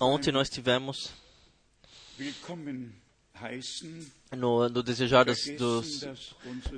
Ontem 0.00 0.32
nós 0.32 0.48
tivemos 0.48 1.12
no, 4.36 4.68
no 4.68 4.82
desejar 4.82 5.24
das, 5.24 5.44
dos, 5.56 6.00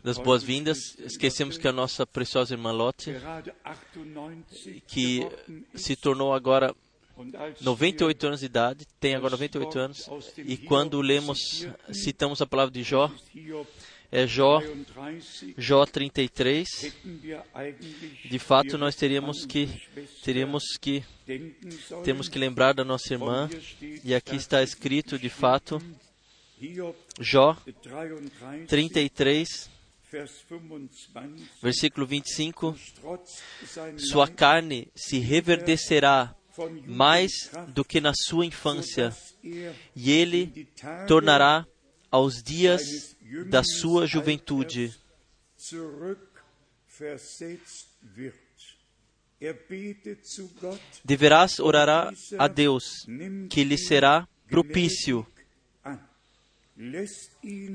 das 0.02 0.18
boas-vindas, 0.18 0.96
esquecemos 0.98 1.56
que 1.56 1.66
a 1.68 1.72
nossa 1.72 2.06
preciosa 2.06 2.54
irmã 2.54 2.72
Lotte, 2.72 3.12
gerade 3.12 3.52
98 3.94 4.82
que 4.86 5.26
se 5.74 5.96
tornou 5.96 6.34
agora 6.34 6.74
und 7.16 7.36
als 7.36 7.60
98 7.60 8.26
anos 8.26 8.40
de 8.40 8.46
idade, 8.46 8.86
tem 8.98 9.14
agora 9.14 9.32
98 9.32 9.78
anos, 9.78 10.10
e 10.38 10.56
quando 10.56 11.00
lemos, 11.02 11.66
citamos 11.92 12.40
a 12.40 12.46
palavra 12.46 12.72
de 12.72 12.82
Jó, 12.82 13.12
é 14.12 14.26
Jó, 14.26 14.60
33 14.60 15.54
Jó 15.56 15.86
33, 15.86 16.82
hätten 16.82 17.20
wir 17.22 17.42
eigentlich 17.54 18.28
de 18.28 18.38
fato 18.38 18.76
nós 18.76 18.96
teríamos 18.96 19.46
que, 19.46 19.68
teríamos 20.24 20.76
que, 20.80 21.04
temos 22.04 22.28
que 22.28 22.38
lembrar 22.38 22.74
da 22.74 22.84
nossa 22.84 23.12
irmã, 23.14 23.48
e 24.02 24.14
aqui 24.14 24.34
está 24.34 24.62
escrito 24.62 25.18
de 25.18 25.28
fato, 25.28 25.80
Jó 27.20 27.56
33, 28.66 28.66
33, 28.66 29.70
Vers 30.10 30.44
25, 30.50 31.62
versículo 31.62 32.04
25, 32.04 32.76
trotz 33.00 33.40
seinem 33.64 33.98
sua 34.00 34.26
carne 34.26 34.88
se 34.92 35.20
reverdecerá 35.20 36.34
mais 36.84 37.30
do 37.68 37.84
que 37.84 38.00
na 38.00 38.12
sua 38.12 38.44
infância, 38.44 39.14
e 39.94 40.10
ele 40.10 40.68
tornará 41.06 41.64
aos 42.10 42.42
dias 42.42 43.14
da 43.48 43.62
sua 43.62 44.06
juventude. 44.06 44.94
Er 49.40 49.56
Deverás 51.02 51.58
orar 51.58 52.12
a 52.38 52.48
Deus, 52.48 53.06
que 53.48 53.64
lhe 53.64 53.78
será 53.78 54.28
propício, 54.48 55.26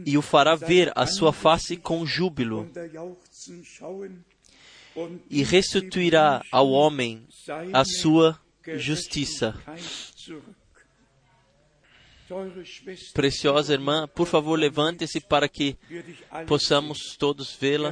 e 0.06 0.18
o 0.18 0.22
fará 0.22 0.56
ver 0.56 0.92
a 0.96 1.08
sua 1.08 1.34
face 1.34 1.78
com 1.78 2.06
júbilo, 2.06 2.70
e 5.30 5.44
restituirá 5.44 6.42
ao 6.52 6.70
homem 6.70 7.28
a 7.74 7.84
sua 7.84 8.40
justiça. 8.78 9.56
Preciosa 13.14 13.74
irmã, 13.74 14.08
por 14.08 14.28
favor, 14.28 14.58
levante-se 14.58 15.20
para 15.22 15.48
que 15.48 15.78
possamos 16.48 17.16
todos 17.18 17.56
vê-la. 17.60 17.92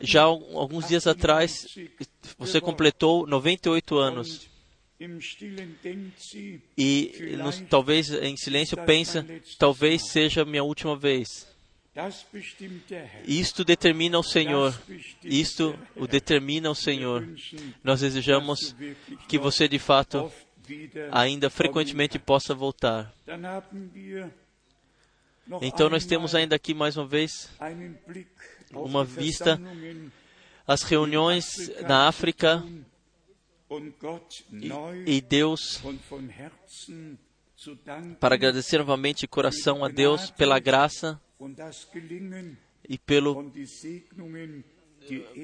Já 0.00 0.22
al- 0.22 0.42
alguns 0.58 0.86
dias 0.88 1.06
atrás, 1.06 1.52
você 2.38 2.60
completou 2.60 3.26
98 3.26 3.98
anos. 3.98 4.48
E 6.78 7.36
nos- 7.36 7.60
talvez 7.68 8.10
em 8.12 8.36
silêncio 8.36 8.76
pensa, 8.86 9.26
talvez 9.58 10.08
seja 10.10 10.44
minha 10.44 10.62
última 10.62 10.96
vez. 10.96 11.48
Isto 13.26 13.64
determina 13.64 14.18
o 14.18 14.22
Senhor. 14.22 14.72
Isto 15.24 15.78
o 15.96 16.06
determina 16.06 16.70
o 16.70 16.74
Senhor. 16.74 17.28
Nós 17.84 18.00
desejamos 18.00 18.74
que 19.28 19.36
você 19.38 19.68
de 19.68 19.78
fato 19.78 20.32
ainda 21.10 21.50
frequentemente 21.50 22.18
possa 22.18 22.54
voltar. 22.54 23.12
Então 25.60 25.88
nós 25.88 26.06
temos 26.06 26.34
ainda 26.34 26.56
aqui 26.56 26.72
mais 26.72 26.96
uma 26.96 27.06
vez 27.06 27.50
uma 28.72 29.04
vista 29.04 29.60
as 30.66 30.82
reuniões 30.82 31.44
na 31.86 32.08
África 32.08 32.64
e, 35.06 35.16
e 35.16 35.20
Deus 35.20 35.82
para 38.20 38.34
agradecer 38.34 38.78
novamente 38.78 39.20
de 39.20 39.28
coração 39.28 39.84
a 39.84 39.88
Deus 39.88 40.30
pela 40.30 40.58
graça 40.58 41.20
e 42.88 42.98
pelo, 42.98 43.52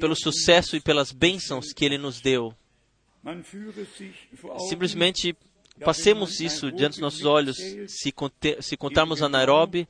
pelo 0.01 0.15
sucesso 0.17 0.77
e 0.77 0.81
pelas 0.81 1.13
bênçãos 1.13 1.73
que 1.73 1.85
Ele 1.85 1.99
nos 1.99 2.21
deu. 2.21 2.55
Simplesmente 4.69 5.37
passemos 5.81 6.41
isso 6.41 6.71
diante 6.73 6.93
dos 6.93 7.01
nossos 7.01 7.25
olhos. 7.25 7.57
Se, 7.89 8.15
se 8.61 8.77
contarmos 8.77 9.23
a 9.23 9.29
Nairobi, 9.29 9.89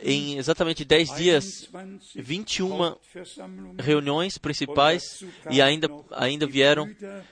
em 0.00 0.38
exatamente 0.38 0.84
10 0.84 1.16
dias, 1.16 1.68
21 2.14 2.22
21 2.22 2.82
Hauptversammlungen 2.82 3.76
reuniões 3.78 4.38
principais 4.38 5.24
e 5.50 5.60
ainda, 5.60 5.88
ainda 6.12 6.46
vieram 6.46 6.88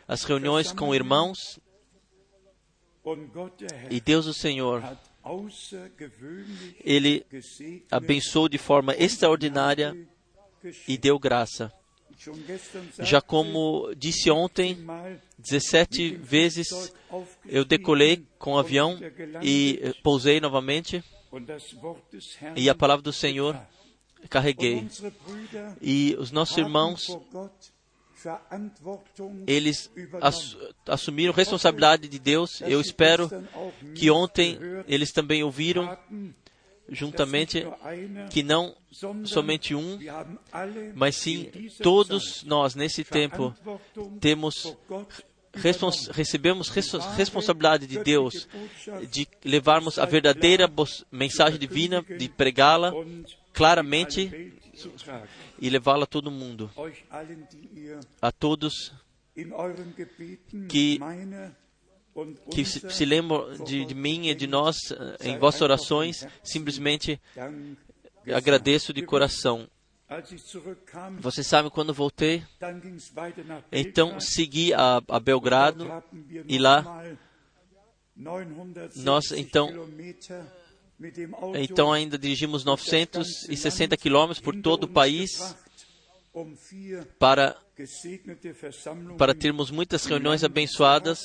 as 0.09 0.25
reuniões 0.25 0.72
com 0.72 0.94
irmãos 0.94 1.60
e 3.88 4.00
Deus 4.00 4.26
o 4.26 4.34
Senhor, 4.34 4.82
Ele 6.82 7.25
abençoou 7.91 8.48
de 8.48 8.58
forma 8.58 8.94
extraordinária 8.97 9.97
e 10.88 10.98
deu 10.98 11.19
graça. 11.19 11.72
Já 13.00 13.21
como 13.21 13.94
disse 13.94 14.31
ontem, 14.31 14.77
mal 14.77 15.06
17 15.38 16.16
vezes 16.16 16.93
eu 17.44 17.65
decolei 17.65 18.27
com 18.38 18.54
o 18.54 18.59
avião 18.59 18.99
e 19.43 19.78
eh, 19.82 19.93
pousei 20.03 20.41
novamente 20.41 21.05
e 22.56 22.69
a 22.71 22.75
palavra 22.75 23.03
do 23.03 23.12
Senhor 23.12 23.59
carreguei. 24.28 24.88
E 25.81 26.16
os 26.19 26.31
nossos 26.31 26.56
irmãos, 26.56 27.16
eles 29.47 29.91
assumiram 30.87 31.32
responsabilidade 31.32 32.09
de 32.09 32.19
Deus. 32.19 32.60
Eu 32.62 32.81
espero 32.81 33.31
que 33.94 34.10
ontem 34.10 34.59
eles 34.88 35.12
também 35.12 35.43
ouviram 35.43 35.97
juntamente 36.89 37.67
que 38.31 38.43
não 38.43 38.75
somente 39.25 39.75
um, 39.75 39.99
mas 40.95 41.17
sim 41.17 41.51
todos 41.83 42.43
nós 42.45 42.75
nesse 42.75 43.03
tempo 43.05 43.55
temos 44.21 44.77
respons 45.55 46.09
recebemos 46.09 46.69
res- 46.69 46.93
responsabilidade 47.17 47.87
de 47.87 47.99
Deus 48.05 48.47
de 49.11 49.27
levarmos 49.45 49.99
a 49.99 50.05
verdadeira 50.05 50.71
mensagem 51.11 51.59
divina, 51.59 52.03
de 52.03 52.29
pregá-la 52.29 52.93
claramente 53.53 54.53
e 55.59 55.71
levá-la 55.71 56.05
a 56.05 56.07
todo 56.07 56.31
mundo, 56.31 56.71
a 58.21 58.31
todos 58.31 58.93
Que- 60.69 60.99
que 62.50 62.65
se, 62.65 63.04
lembram 63.04 63.53
de, 63.65 63.84
de 63.84 63.94
mim 63.94 64.28
e 64.28 64.34
de 64.34 64.47
nós 64.47 64.77
eh, 64.91 65.16
em 65.28 65.38
vossas 65.38 65.60
orações. 65.62 66.27
Simplesmente 66.43 67.21
agradeço 68.34 68.93
de 68.93 69.03
coração. 69.03 69.69
Vocês 71.21 71.47
sabem 71.47 71.71
quando 71.71 71.93
voltei? 71.93 72.43
Então 73.72 74.21
segui 74.21 74.72
a, 74.72 75.03
a 75.09 75.19
Belgrado 75.21 75.84
e 76.47 76.59
lá 76.59 76.82
nochmal 76.82 77.05
960 78.16 79.03
nós, 79.05 79.32
então- 79.32 79.69
Então 81.56 81.93
ainda 81.93 82.16
dirigimos 82.16 82.65
960 82.65 83.97
quilômetros 83.97 84.41
por 84.41 84.55
todo 84.62 84.84
o 84.84 84.88
país 84.88 85.55
para, 87.19 87.56
para 89.19 89.34
termos 89.34 89.71
muitas 89.71 90.06
reuniões 90.06 90.43
abençoadas. 90.44 91.19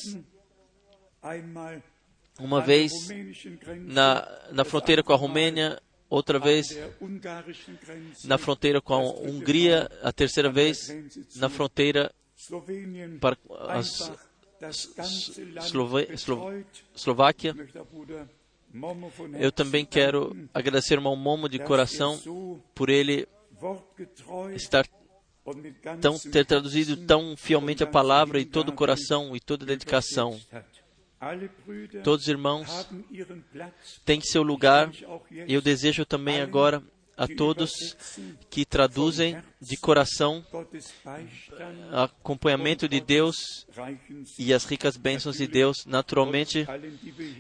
Uma 2.40 2.62
vez 2.62 2.92
na, 3.82 4.28
na 4.52 4.66
fronteira 4.66 5.04
com 5.04 5.14
a 5.14 5.16
Romênia, 5.16 5.82
outra 6.10 6.40
vez 6.40 6.68
na 8.24 8.38
fronteira 8.38 8.82
com 8.82 8.94
a 8.94 9.00
Hungria, 9.00 9.90
a 10.02 10.12
terceira 10.12 10.50
vez 10.52 10.78
na 11.36 11.50
fronteira 11.50 12.12
para 13.20 13.38
Slo- 15.62 15.90
betreut. 15.90 16.86
Eslováquia. 16.96 17.56
Eu 19.40 19.52
também 19.52 19.86
quero 19.86 20.36
agradecer 20.54 20.98
ao 20.98 21.16
Momo 21.16 21.50
de 21.50 21.60
coração 21.60 22.14
er 22.16 22.60
por 22.74 22.90
ele 22.90 23.28
estar 24.56 24.88
tão, 26.00 26.18
ter 26.18 26.46
traduzido 26.46 26.96
tão 27.06 27.36
fielmente 27.36 27.84
a 27.84 27.88
palavra 27.88 28.40
e 28.40 28.46
todo 28.46 28.70
o 28.70 28.74
coração 28.74 29.36
e 29.36 29.40
toda 29.40 29.66
a 29.66 29.68
dedicação. 29.68 30.40
Todos 32.04 32.24
os 32.24 32.28
irmãos 32.28 32.88
têm 34.04 34.20
seu 34.22 34.42
lugar 34.42 34.92
e 35.48 35.54
eu 35.54 35.62
desejo 35.62 36.04
também 36.06 36.42
agora 36.42 36.82
a 37.16 37.28
todos 37.28 37.96
que 38.50 38.66
traduzem 38.66 39.38
de 39.62 39.78
coração 39.78 40.44
acompanhamento 41.92 42.90
de 42.90 43.00
Deus 43.00 43.68
e 44.40 44.52
as 44.52 44.66
ricas 44.66 44.98
bênçãos 44.98 45.38
de 45.38 45.46
Deus, 45.46 45.86
naturalmente 45.86 46.66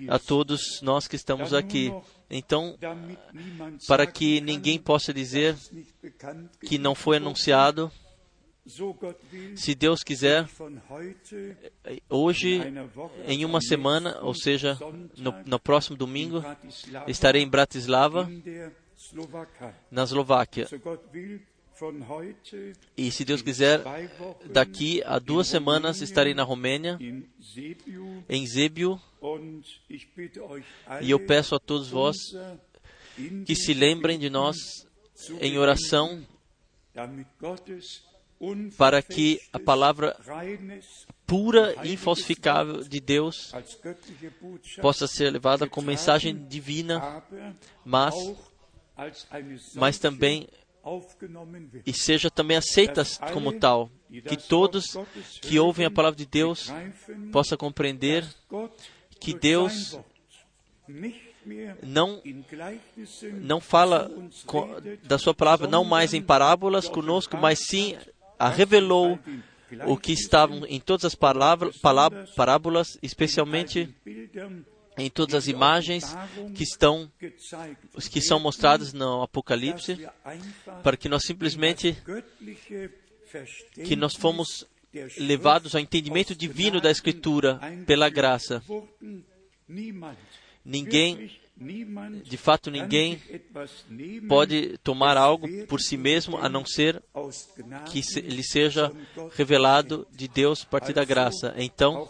a 0.07 0.19
todos 0.19 0.79
nós 0.83 1.07
que 1.07 1.15
estamos 1.15 1.51
aqui. 1.51 1.91
Então, 2.29 2.77
para 3.87 4.05
que 4.05 4.39
ninguém 4.41 4.77
possa 4.77 5.11
dizer 5.11 5.55
que 6.61 6.77
não 6.77 6.93
foi 6.93 7.17
anunciado, 7.17 7.91
Se 9.55 9.73
Deus 9.73 10.03
quiser, 10.03 10.47
heute 10.87 11.57
hoje, 12.07 12.61
em 13.27 13.43
uma 13.43 13.59
semana, 13.59 14.19
ou 14.21 14.35
seja, 14.35 14.77
no, 15.17 15.33
no 15.45 15.59
próximo 15.59 15.95
in 15.95 15.97
domingo, 15.97 16.43
estarei 17.07 17.41
em 17.41 17.49
Bratislava, 17.49 18.29
na 19.89 20.03
Eslováquia. 20.03 20.67
E 22.95 23.11
se 23.11 23.25
Deus 23.25 23.41
quiser, 23.41 23.81
daqui 24.51 25.01
a 25.05 25.17
duas 25.17 25.47
semanas 25.47 25.99
estarei 26.01 26.35
na 26.35 26.43
Romênia, 26.43 26.99
em 28.29 28.45
Zébio, 28.45 29.01
e 31.01 31.09
eu 31.09 31.25
peço 31.25 31.55
a 31.55 31.59
todos 31.59 31.89
vós 31.89 32.15
que 33.45 33.55
se 33.55 33.73
lembrem 33.73 34.19
de 34.19 34.29
nós 34.29 34.55
em 35.39 35.57
oração 35.57 36.23
para 38.77 39.01
que 39.01 39.39
a 39.53 39.59
palavra 39.59 40.17
pura 41.25 41.75
e 41.83 41.93
infalsificável 41.93 42.83
de 42.83 42.99
Deus 42.99 43.53
possa 44.81 45.07
ser 45.07 45.31
levada 45.31 45.67
como 45.67 45.87
mensagem 45.87 46.35
divina, 46.47 47.23
mas, 47.85 48.15
mas 49.75 49.99
também 49.99 50.47
e 51.85 51.93
seja 51.93 52.29
também 52.29 52.57
aceita 52.57 53.03
como 53.33 53.53
tal. 53.53 53.89
Que 54.27 54.35
todos 54.35 54.97
que 55.41 55.59
ouvem 55.59 55.85
a 55.85 55.91
palavra 55.91 56.17
de 56.17 56.25
Deus 56.25 56.69
possam 57.31 57.57
compreender 57.57 58.27
que 59.19 59.33
Deus 59.33 59.97
não 61.83 62.21
não 63.41 63.61
fala 63.61 64.11
da 65.03 65.17
sua 65.17 65.33
palavra 65.33 65.67
não 65.67 65.83
mais 65.83 66.13
em 66.13 66.21
parábolas 66.21 66.87
conosco, 66.87 67.37
mas 67.37 67.59
sim 67.67 67.95
a 68.41 68.49
revelou 68.49 69.19
o 69.85 69.95
que 69.95 70.11
estavam 70.11 70.65
em 70.65 70.79
todas 70.79 71.05
as 71.05 71.15
palavras, 71.15 71.79
parábolas, 72.35 72.97
especialmente 73.03 73.93
em 74.97 75.09
todas 75.11 75.35
as 75.35 75.47
imagens 75.47 76.03
que 76.55 76.63
estão 76.63 77.09
que 78.11 78.19
são 78.19 78.39
mostradas 78.39 78.93
no 78.93 79.21
Apocalipse, 79.21 80.07
para 80.81 80.97
que 80.97 81.07
nós 81.07 81.23
simplesmente 81.23 81.95
que 83.85 83.95
nós 83.95 84.15
fomos 84.15 84.65
levados 85.19 85.75
ao 85.75 85.81
entendimento 85.81 86.35
divino 86.35 86.81
da 86.81 86.89
Escritura 86.89 87.59
pela 87.85 88.09
graça. 88.09 88.63
Ninguém, 90.65 91.31
de 92.23 92.37
fato 92.37 92.71
ninguém 92.71 93.21
pode 94.27 94.77
tomar 94.79 95.15
algo 95.15 95.47
por 95.67 95.79
si 95.79 95.95
mesmo 95.95 96.37
a 96.37 96.49
não 96.49 96.65
ser 96.65 97.01
que 97.85 98.01
lhe 98.21 98.43
seja 98.43 98.91
revelado 99.35 100.07
de 100.11 100.27
Deus 100.27 100.63
a 100.63 100.65
partir 100.65 100.93
da 100.93 101.05
graça. 101.05 101.53
Então, 101.57 102.09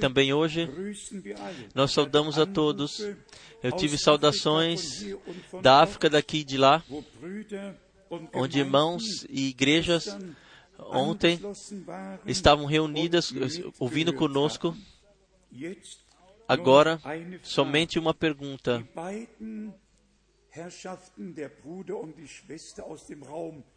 também 0.00 0.32
hoje, 0.32 0.68
nós 1.74 1.92
saudamos 1.92 2.38
a 2.38 2.46
todos. 2.46 3.04
Eu 3.62 3.72
tive 3.72 3.98
saudações 3.98 5.04
da 5.60 5.82
África, 5.82 6.08
daqui 6.08 6.38
e 6.38 6.44
de 6.44 6.56
lá, 6.56 6.84
onde 8.32 8.60
irmãos 8.60 9.02
e 9.28 9.48
igrejas 9.48 10.16
ontem 10.78 11.40
estavam 12.24 12.66
reunidas, 12.66 13.32
ouvindo 13.80 14.12
conosco. 14.12 14.76
Agora, 16.48 17.00
somente 17.42 17.98
uma 17.98 18.14
pergunta. 18.14 18.78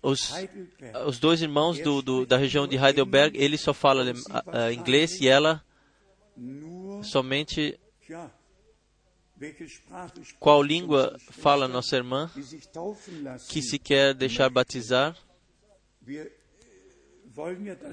Os, 0.02 0.20
os 1.06 1.20
dois 1.20 1.42
irmãos 1.42 1.78
do, 1.80 2.02
do- 2.02 2.26
da 2.26 2.38
região 2.38 2.68
de 2.68 2.78
Heidelberg, 2.78 3.38
ele 3.38 3.58
só 3.58 3.74
fala 3.74 4.04
a 4.48 4.72
inglês 4.72 5.20
e 5.20 5.28
ela 5.28 5.64
somente 7.04 7.78
qual 10.40 10.62
língua 10.62 11.18
fala 11.32 11.68
nossa 11.68 11.96
irmã 11.98 12.30
que 13.50 13.62
se 13.62 13.80
quer 13.80 14.14
deixar 14.14 14.50
batizar. 14.50 15.18
Äh, 16.08 16.32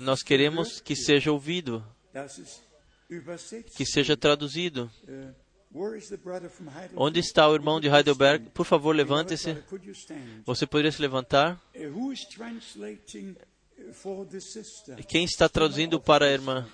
Nós 0.01 0.23
queremos 0.23 0.81
que 0.81 0.95
seja 0.97 1.31
ouvido, 1.33 1.85
que 3.77 3.87
seja 3.87 4.17
traduzido. 4.17 4.91
Äh? 5.07 5.47
Onde 6.97 7.21
está 7.21 7.49
o 7.49 7.55
irmão 7.55 7.81
de 7.81 7.89
Heidelberg? 7.89 8.51
Por 8.51 8.65
favor, 8.65 8.95
levante-se. 8.95 9.57
Você 10.45 10.67
poderia 10.67 10.91
se 10.91 11.03
levantar? 11.03 11.61
Quem 15.07 15.25
está 15.25 15.49
traduzindo 15.49 16.01
para 16.01 16.27
a 16.27 16.31
irmã? 16.31 16.67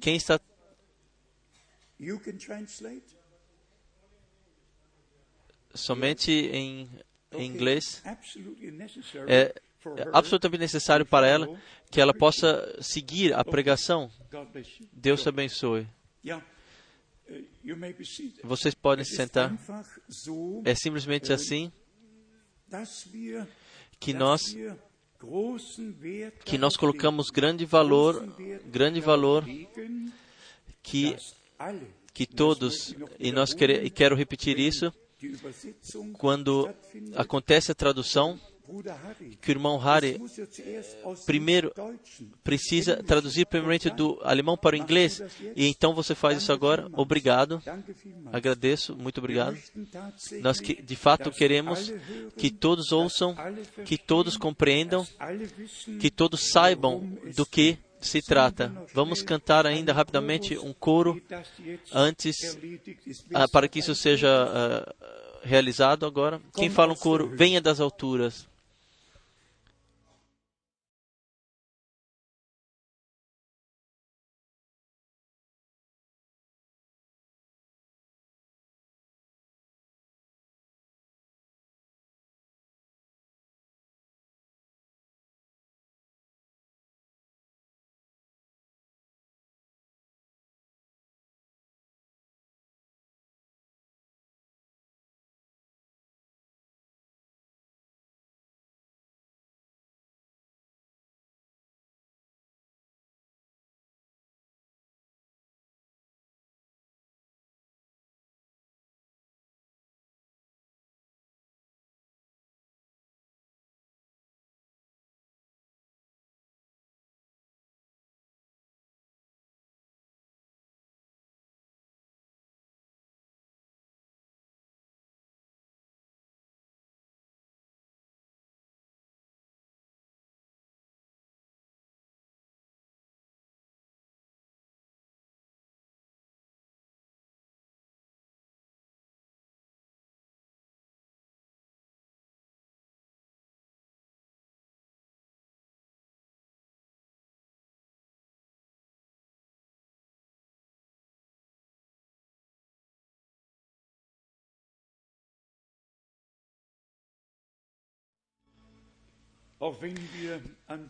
Quem 0.00 0.16
está 0.16 0.40
somente 5.74 6.30
em, 6.30 6.88
em 7.32 7.46
inglês? 7.46 8.02
É. 9.26 9.54
absolutamente 10.12 10.60
necessário 10.60 11.06
para 11.06 11.26
ela 11.26 11.48
que 11.90 12.00
ela 12.00 12.14
possa 12.14 12.76
seguir 12.80 13.32
a 13.34 13.44
pregação. 13.44 14.10
Bless 14.52 14.80
you. 14.80 14.88
Deus 14.92 15.22
te 15.22 15.28
abençoe. 15.28 15.86
Uh. 16.24 16.42
Vocês 18.44 18.74
podem 18.74 19.04
se 19.04 19.16
sentar. 19.16 19.52
É 20.64 20.74
simplesmente 20.74 21.32
assim 21.32 21.72
dass 22.68 23.06
wir, 23.12 23.46
que 23.98 24.12
nós 24.12 24.42
que 26.44 26.58
nós 26.58 26.76
colocamos 26.76 27.30
grande 27.30 27.64
valor, 27.64 28.26
grande 28.66 29.00
valor 29.00 29.44
que 30.82 31.16
que 32.12 32.26
todos 32.26 32.94
e 33.18 33.30
nós 33.30 33.52
quere, 33.54 33.84
e 33.84 33.90
quero 33.90 34.16
repetir 34.16 34.58
isso 34.58 34.92
quando 36.18 36.68
acontece 37.14 37.72
a 37.72 37.74
tradução 37.74 38.38
que 39.40 39.50
o 39.50 39.52
irmão 39.52 39.80
dem 40.00 40.20
primeiro 41.24 41.72
precisa 42.42 43.02
traduzir 43.02 43.46
primeiramente 43.46 43.90
do 43.90 44.18
alemão 44.22 44.56
para 44.56 44.76
o 44.76 44.78
inglês 44.78 45.22
e 45.54 45.66
então 45.66 45.94
você 45.94 46.14
faz 46.14 46.38
isso 46.38 46.52
agora. 46.52 46.88
Obrigado. 46.92 47.62
Agradeço, 48.32 48.96
muito 48.96 49.18
obrigado. 49.18 49.56
Nós 50.40 50.60
que, 50.60 50.80
de 50.80 50.96
fato 50.96 51.30
queremos 51.30 51.92
que 52.36 52.50
todos 52.50 52.92
ouçam, 52.92 53.36
que 53.84 53.96
todos 53.96 54.36
compreendam, 54.36 55.06
que 56.00 56.10
todos 56.10 56.50
saibam 56.50 57.00
do 57.34 57.46
que 57.46 57.78
se 58.00 58.20
trata. 58.22 58.72
Vamos 58.92 59.22
cantar 59.22 59.66
ainda 59.66 59.92
rapidamente 59.92 60.56
um 60.58 60.72
coro 60.72 61.20
antes 61.92 62.58
ah, 63.34 63.48
para 63.48 63.68
que 63.68 63.78
isso 63.78 63.94
seja 63.94 64.28
ah, 64.28 64.94
realizado 65.42 66.06
agora. 66.06 66.40
Quem 66.54 66.70
fala 66.70 66.92
um 66.92 66.96
coro, 66.96 67.30
venha 67.34 67.60
das 67.60 67.80
alturas. 67.80 68.48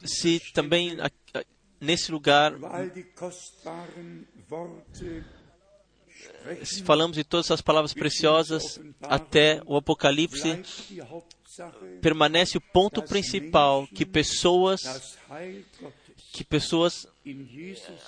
Se 0.04 0.40
também 0.52 0.96
nesse 1.80 2.10
lugar 2.10 2.52
sprechen, 6.62 6.84
falamos 6.84 7.16
de 7.16 7.24
todas 7.24 7.50
as 7.50 7.60
palavras 7.60 7.92
preciosas 7.92 8.80
até 9.02 9.60
o 9.66 9.76
Apocalipse, 9.76 10.62
permanece 12.00 12.58
o 12.58 12.60
ponto 12.60 13.02
principal 13.02 13.86
que 13.86 14.04
pessoas 14.04 15.16
que 16.32 16.44
pessoas 16.44 17.06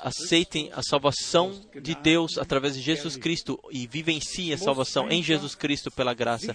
aceitem 0.00 0.70
a 0.72 0.82
salvação 0.82 1.60
de 1.82 1.94
Deus 1.94 2.38
através 2.38 2.74
de 2.74 2.80
Jesus 2.80 3.16
Cristo 3.16 3.58
e 3.70 3.86
vivenciem 3.86 4.52
a 4.52 4.58
salvação 4.58 5.08
em 5.10 5.22
Jesus 5.22 5.54
Cristo 5.54 5.90
pela 5.90 6.14
graça. 6.14 6.54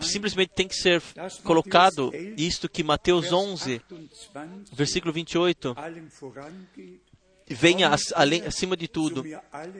Simplesmente 0.00 0.50
tem 0.54 0.68
que 0.68 0.76
ser 0.76 1.02
colocado 1.42 2.12
isto 2.36 2.68
que 2.68 2.82
Mateus 2.82 3.32
11, 3.32 3.82
28, 3.88 4.70
versículo 4.72 5.12
28, 5.12 5.74
allem 5.76 6.08
vorangeht, 6.20 7.00
venha 7.48 7.90
além, 8.14 8.42
acima 8.42 8.76
de 8.76 8.88
tudo. 8.88 9.24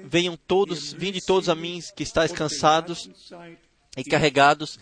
Venham 0.04 0.36
todos, 0.36 0.92
vinde 0.92 1.20
todos 1.24 1.48
a 1.48 1.54
mim 1.54 1.80
que 1.96 2.02
estáis 2.02 2.32
cansados 2.32 3.10
e 3.96 4.04
carregados, 4.04 4.78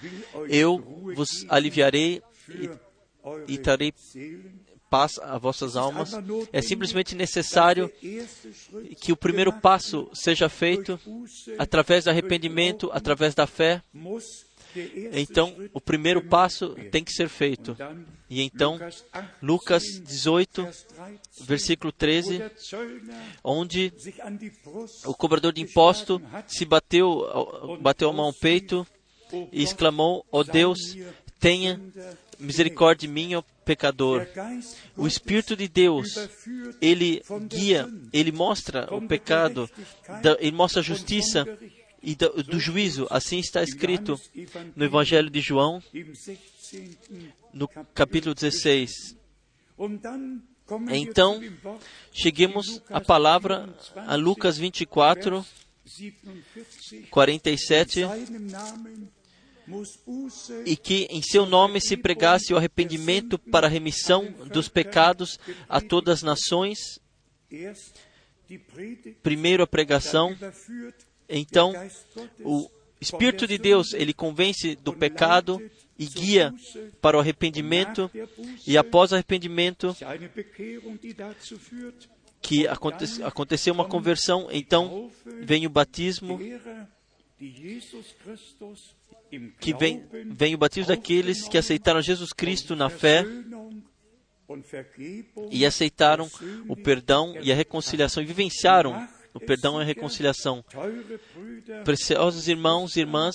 eu 0.49 0.79
vos 1.15 1.45
aliviarei 1.49 2.23
e 2.49 2.71
e 3.47 3.59
trarei. 3.59 3.93
Paz 4.93 5.19
a 5.23 5.39
vossas 5.39 5.75
almas. 5.75 6.13
É 6.53 6.61
simplesmente 6.61 7.15
necessário 7.15 7.91
que 9.01 9.11
o 9.11 9.17
primeiro 9.17 9.51
passo 9.51 10.11
seja 10.13 10.51
feito 10.51 11.01
através 11.59 12.05
do 12.05 12.11
arrependimento, 12.11 12.91
através 12.93 13.35
da 13.35 13.47
fé. 13.47 13.83
Então, 15.15 15.55
o 15.73 15.81
primeiro 15.81 16.23
passo 16.23 16.75
tem 16.91 17.03
que 17.03 17.13
ser 17.13 17.29
feito. 17.29 17.75
E 18.29 18.43
então, 18.43 18.79
Lukas 19.43 19.85
18, 20.03 20.63
Lucas 20.63 20.63
18, 20.63 20.63
Vers 20.63 20.87
13, 20.87 21.47
versículo 21.47 21.89
wo 21.89 21.99
13, 21.99 22.39
der 22.39 22.53
Zöllner 22.59 23.17
onde 23.45 23.93
o 25.05 25.15
cobrador 25.15 25.53
de 25.53 25.61
imposto 25.61 26.21
se 26.47 26.65
bateu, 26.65 27.79
bateu 27.81 28.09
a 28.09 28.13
mão 28.13 28.27
ao 28.27 28.33
peito 28.33 28.87
"O 29.31 29.49
e 29.53 29.63
exclamou: 29.63 30.25
Ó 30.33 30.43
sei 30.43 30.53
Deus, 30.53 30.79
tenha 31.39 31.79
misericórdia 32.39 33.09
de 33.09 33.13
mim, 33.13 33.31
pecador. 33.65 34.27
O 34.97 35.07
Espírito 35.07 35.57
de 35.57 35.69
Deus, 35.69 36.29
ele 36.81 37.23
guia, 37.49 37.89
ele 38.13 38.33
mostra 38.33 38.93
o 38.95 39.01
pecado, 39.07 39.69
ele 40.39 40.53
mostra 40.53 40.81
a 40.81 40.85
justiça 40.85 41.47
e 42.03 42.15
do, 42.15 42.43
do 42.43 42.59
juízo. 42.59 43.07
Assim 43.11 43.39
está 43.39 43.63
escrito 43.63 44.21
no 44.75 44.85
Evangelho 44.85 45.31
de 45.31 45.41
João, 45.41 45.83
im 45.95 46.05
16. 46.05 46.99
no 47.53 47.69
capítulo 47.69 48.35
16. 48.35 49.17
Und 49.79 50.03
dann 50.03 50.43
kommen 50.67 50.89
wir 50.89 50.97
Então, 50.97 51.41
Cheguemos 52.13 52.83
à 52.89 53.01
palavra 53.01 53.75
a 53.97 54.17
Lucas 54.17 54.59
24, 54.59 55.45
47. 57.11 58.03
47, 59.67 59.69
In 59.69 59.69
seinem 59.69 59.69
Namen 59.69 59.69
muss 59.69 59.97
Buße 60.07 60.63
e 60.67 60.77
que 60.77 61.07
em 61.11 61.23
seu 61.23 61.47
nome 61.47 61.81
se 61.81 61.97
pregasse 61.97 62.53
o 62.53 62.57
arrependimento 62.57 63.39
para 63.39 63.67
a 63.67 63.71
remissão 63.71 64.33
dos 64.53 64.69
pecados 64.69 65.39
a 65.69 65.81
todas 65.81 66.19
as 66.19 66.23
nações, 66.23 66.79
primeiro 69.23 69.63
a 69.63 69.67
pregação, 69.67 70.37
então 71.29 71.73
o 72.45 72.71
Espírito 73.01 73.47
de 73.47 73.59
Deus, 73.59 73.93
ele 73.95 74.13
convence 74.15 74.77
do 74.77 74.93
pecado 74.93 75.61
e 75.99 76.07
guia 76.07 76.55
para 77.01 77.17
o 77.17 77.21
arrependimento, 77.21 78.11
e 78.67 78.77
após 78.79 79.11
o 79.11 79.15
arrependimento 79.15 79.95
que 82.41 82.67
aconte- 82.67 83.23
aconteceu 83.23 83.73
uma 83.75 83.85
conversão, 83.89 84.49
então 84.53 85.11
vem 85.43 85.67
o 85.67 85.71
batismo, 85.71 86.39
que 89.61 89.75
vem, 89.75 90.05
vem 90.27 90.55
o 90.55 90.59
batismo 90.59 90.89
daqueles 90.89 91.49
que 91.49 91.57
aceitaram 91.57 92.03
Jesus 92.03 92.33
Cristo 92.33 92.77
na 92.77 92.91
fé 92.91 93.25
e 95.51 95.65
aceitaram 95.65 96.29
o 96.69 96.77
perdão 96.77 97.35
e 97.41 97.51
a 97.51 97.55
reconciliação 97.55 98.23
e 98.23 98.27
vivenciaram 98.27 99.09
o 99.33 99.41
perdão 99.41 99.79
e 99.79 99.83
a 99.83 99.87
reconciliação. 99.87 100.65
Preciosos 101.85 102.49
irmãos 102.49 102.97
e 102.97 103.01
irmãs, 103.01 103.35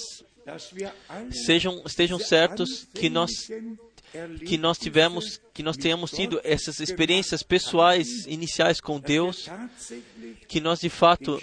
sejam, 1.31 1.81
estejam 1.85 2.19
certos 2.19 2.85
que 2.93 3.09
nós 3.09 3.31
que 4.45 4.57
nós 4.57 4.77
tivemos, 4.77 5.41
que 5.53 5.63
nós 5.63 5.77
tenhamos 5.77 6.12
tido 6.12 6.39
essas 6.43 6.79
experiências 6.79 7.43
pessoais 7.43 8.25
iniciais 8.25 8.79
com 8.79 9.00
Deus, 9.00 9.45
tatsächlich 9.45 10.27
que 10.47 10.62
nós 10.62 10.79
de 10.79 10.89
fato 10.89 11.41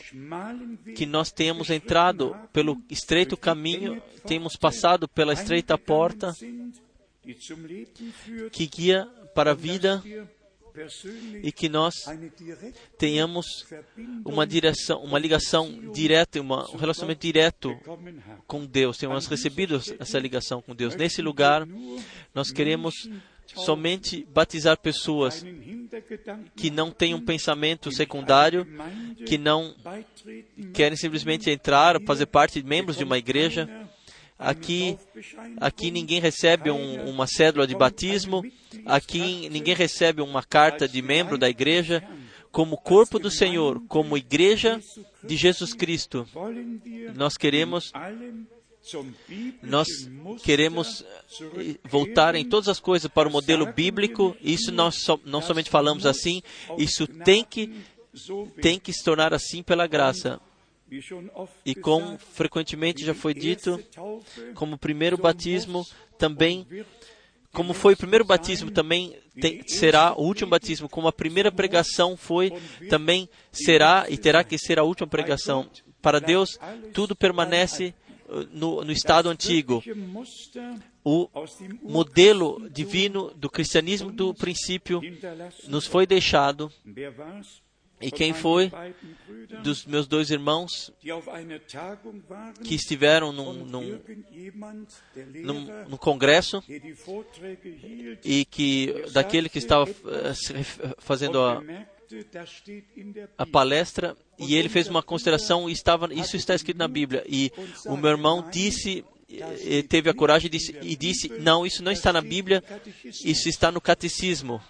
que 0.96 1.04
nós 1.06 1.30
tenhamos 1.30 1.70
entrado 1.70 2.34
pelo 2.52 2.82
estreito 2.88 3.36
caminho, 3.36 4.02
tenhamos 4.26 4.56
passado 4.56 5.06
pela 5.06 5.32
estreita 5.32 5.76
porta 5.76 6.34
que 8.50 8.66
guia 8.66 9.06
para 9.34 9.50
a 9.50 9.54
vida 9.54 10.02
e 11.42 11.52
que 11.52 11.68
nós 11.68 11.94
tenhamos 12.98 13.46
uma 14.24 14.46
direção, 14.46 15.02
uma 15.02 15.18
ligação 15.18 15.92
direta, 15.92 16.40
uma, 16.40 16.68
um 16.70 16.76
relacionamento 16.76 17.20
direto 17.20 17.78
com 18.46 18.66
Deus. 18.66 18.98
Tenhamos 18.98 19.26
recebido 19.26 19.80
essa 19.98 20.18
ligação 20.18 20.60
com 20.60 20.74
Deus. 20.74 20.96
Nesse 20.96 21.22
lugar, 21.22 21.66
nós 22.34 22.50
queremos 22.50 23.08
somente 23.46 24.26
batizar 24.32 24.76
pessoas 24.78 25.44
que 26.56 26.70
não 26.70 26.90
têm 26.90 27.14
um 27.14 27.24
pensamento 27.24 27.92
secundário, 27.92 28.66
que 29.26 29.38
não 29.38 29.74
querem 30.72 30.96
simplesmente 30.96 31.50
entrar, 31.50 32.00
fazer 32.02 32.26
parte 32.26 32.60
de 32.60 32.68
membros 32.68 32.96
de 32.96 33.04
uma 33.04 33.18
igreja. 33.18 33.68
Aqui, 34.38 34.98
aqui 35.58 35.90
ninguém 35.90 36.20
recebe 36.20 36.70
um, 36.70 37.08
uma 37.08 37.26
cédula 37.26 37.66
de 37.66 37.74
batismo, 37.74 38.42
aqui 38.84 39.48
ninguém 39.48 39.74
recebe 39.74 40.20
uma 40.20 40.42
carta 40.42 40.88
de 40.88 41.00
membro 41.00 41.38
da 41.38 41.48
igreja. 41.48 42.02
Como 42.50 42.76
corpo 42.76 43.18
do 43.18 43.32
Senhor, 43.32 43.82
como 43.88 44.16
igreja 44.16 44.80
de 45.24 45.36
Jesus 45.36 45.72
Cristo, 45.72 46.24
nós 47.16 47.36
queremos 47.36 47.92
nós 49.62 49.88
queremos 50.42 51.04
eh, 51.40 51.76
voltar 51.84 52.34
em 52.34 52.44
todas 52.44 52.68
as 52.68 52.78
coisas 52.78 53.10
para 53.10 53.28
o 53.28 53.32
modelo 53.32 53.72
bíblico. 53.72 54.36
Isso 54.42 54.70
nós 54.70 54.96
so, 54.96 55.18
não 55.24 55.40
somente 55.40 55.70
falamos 55.70 56.04
assim, 56.04 56.42
isso 56.76 57.06
tem 57.06 57.42
que 57.42 57.72
tem 58.60 58.78
que 58.78 58.92
se 58.92 59.02
tornar 59.02 59.32
assim 59.32 59.62
pela 59.62 59.86
graça. 59.86 60.40
E 61.64 61.74
como 61.74 62.18
frequentemente 62.18 63.04
já 63.04 63.14
foi 63.14 63.34
dito, 63.34 63.82
como 64.54 64.78
primeiro 64.78 65.16
batismo 65.16 65.86
também, 66.18 66.66
como 67.52 67.72
foi 67.72 67.94
o 67.94 67.96
primeiro 67.96 68.24
batismo 68.24 68.70
também 68.70 69.16
tem- 69.40 69.66
será 69.66 70.12
o 70.14 70.22
último 70.22 70.50
batismo, 70.50 70.88
como 70.88 71.08
a 71.08 71.12
primeira 71.12 71.50
pregação 71.50 72.16
foi, 72.16 72.50
também 72.88 73.28
será 73.52 74.06
e 74.08 74.16
terá 74.16 74.44
que 74.44 74.58
ser 74.58 74.78
a 74.78 74.82
última 74.84 75.06
pregação. 75.08 75.68
Para 76.02 76.20
Deus, 76.20 76.58
tudo 76.92 77.16
permanece 77.16 77.94
uh, 78.28 78.46
no, 78.52 78.84
no 78.84 78.92
estado 78.92 79.28
antigo. 79.30 79.82
O 81.06 81.28
modelo 81.82 82.68
divino 82.70 83.30
do 83.36 83.48
cristianismo 83.50 84.10
do 84.10 84.32
princípio 84.34 85.00
nos 85.68 85.86
foi 85.86 86.06
deixado. 86.06 86.70
E 88.00 88.10
quem 88.10 88.32
foi? 88.34 88.70
dos 89.62 89.86
meus 89.86 90.06
dois 90.08 90.30
irmãos 90.30 90.92
que 92.64 92.74
estiveram 92.74 93.32
num, 93.32 93.52
num, 93.64 94.00
num, 95.42 95.66
num 95.88 95.96
congresso 95.96 96.62
e 98.24 98.44
que 98.44 99.04
daquele 99.12 99.48
que 99.48 99.58
estava 99.58 99.88
eh, 99.88 100.32
ref- 100.54 100.80
fazendo 100.98 101.40
a, 101.40 101.62
a 103.38 103.46
palestra 103.46 104.16
e 104.38 104.54
ele 104.56 104.68
fez 104.68 104.88
uma 104.88 105.02
consideração 105.02 105.68
e 105.70 105.72
estava 105.72 106.12
isso 106.12 106.36
está 106.36 106.54
escrito 106.54 106.76
na 106.78 106.88
Bíblia. 106.88 107.24
E 107.28 107.50
o 107.86 107.96
meu 107.96 108.10
irmão 108.10 108.44
disse 108.50 109.04
eh, 109.30 109.82
teve 109.88 110.10
a 110.10 110.14
coragem 110.14 110.50
de, 110.50 110.58
disse- 110.58 110.76
e 110.82 110.96
disse 110.96 111.28
não 111.40 111.64
isso 111.64 111.82
não 111.82 111.92
está 111.92 112.12
na 112.12 112.20
Bíblia 112.20 112.62
isso 113.24 113.48
está 113.48 113.70
no 113.70 113.80
catecismo 113.80 114.60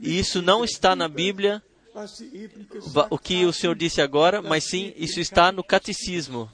e 0.00 0.18
isso 0.18 0.42
não 0.42 0.64
está 0.64 0.96
na 0.96 1.08
Bíblia 1.08 1.62
o 3.10 3.18
que 3.18 3.44
o 3.44 3.52
Senhor 3.52 3.74
disse 3.74 4.00
agora 4.00 4.42
mas 4.42 4.64
sim 4.64 4.92
isso 4.96 5.20
está 5.20 5.50
no 5.52 5.64
catecismo. 5.64 6.50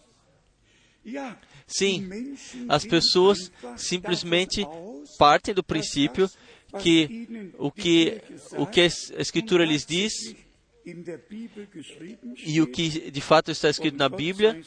Sim, 1.66 2.36
as 2.68 2.84
pessoas 2.84 3.50
simplesmente 3.76 4.66
partem 5.18 5.54
do 5.54 5.62
princípio 5.62 6.30
que 6.80 7.52
o 7.58 7.70
que 7.70 8.20
o 8.58 8.66
que 8.66 8.80
a 8.80 8.86
Escritura 8.86 9.64
lhes 9.64 9.86
diz 9.86 10.34
e 12.44 12.60
o 12.60 12.66
que 12.66 13.10
de 13.10 13.20
fato 13.20 13.50
está 13.50 13.70
escrito 13.70 13.96
na 13.96 14.08
Bíblia, 14.08 14.60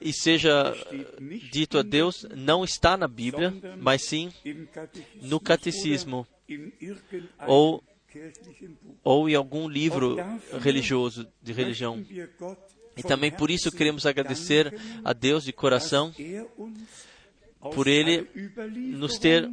e 0.00 0.12
seja 0.12 0.72
dito 1.50 1.78
a 1.78 1.82
Deus, 1.82 2.24
não 2.36 2.62
está 2.64 2.96
na 2.96 3.08
Bíblia, 3.08 3.52
mas 3.78 4.04
sim 4.04 4.32
no 5.20 5.40
catecismo 5.40 6.26
ou, 7.46 7.82
ou 9.02 9.28
em 9.28 9.34
algum 9.34 9.68
livro 9.68 10.16
religioso 10.60 11.26
de 11.42 11.52
religião. 11.52 12.04
E 12.96 13.02
também 13.02 13.30
por 13.30 13.50
isso 13.50 13.70
queremos 13.70 14.04
agradecer 14.06 14.74
a 15.04 15.12
Deus 15.12 15.44
de 15.44 15.52
coração 15.52 16.12
por 17.74 17.86
Ele 17.86 18.28
nos 18.74 19.18
ter 19.18 19.48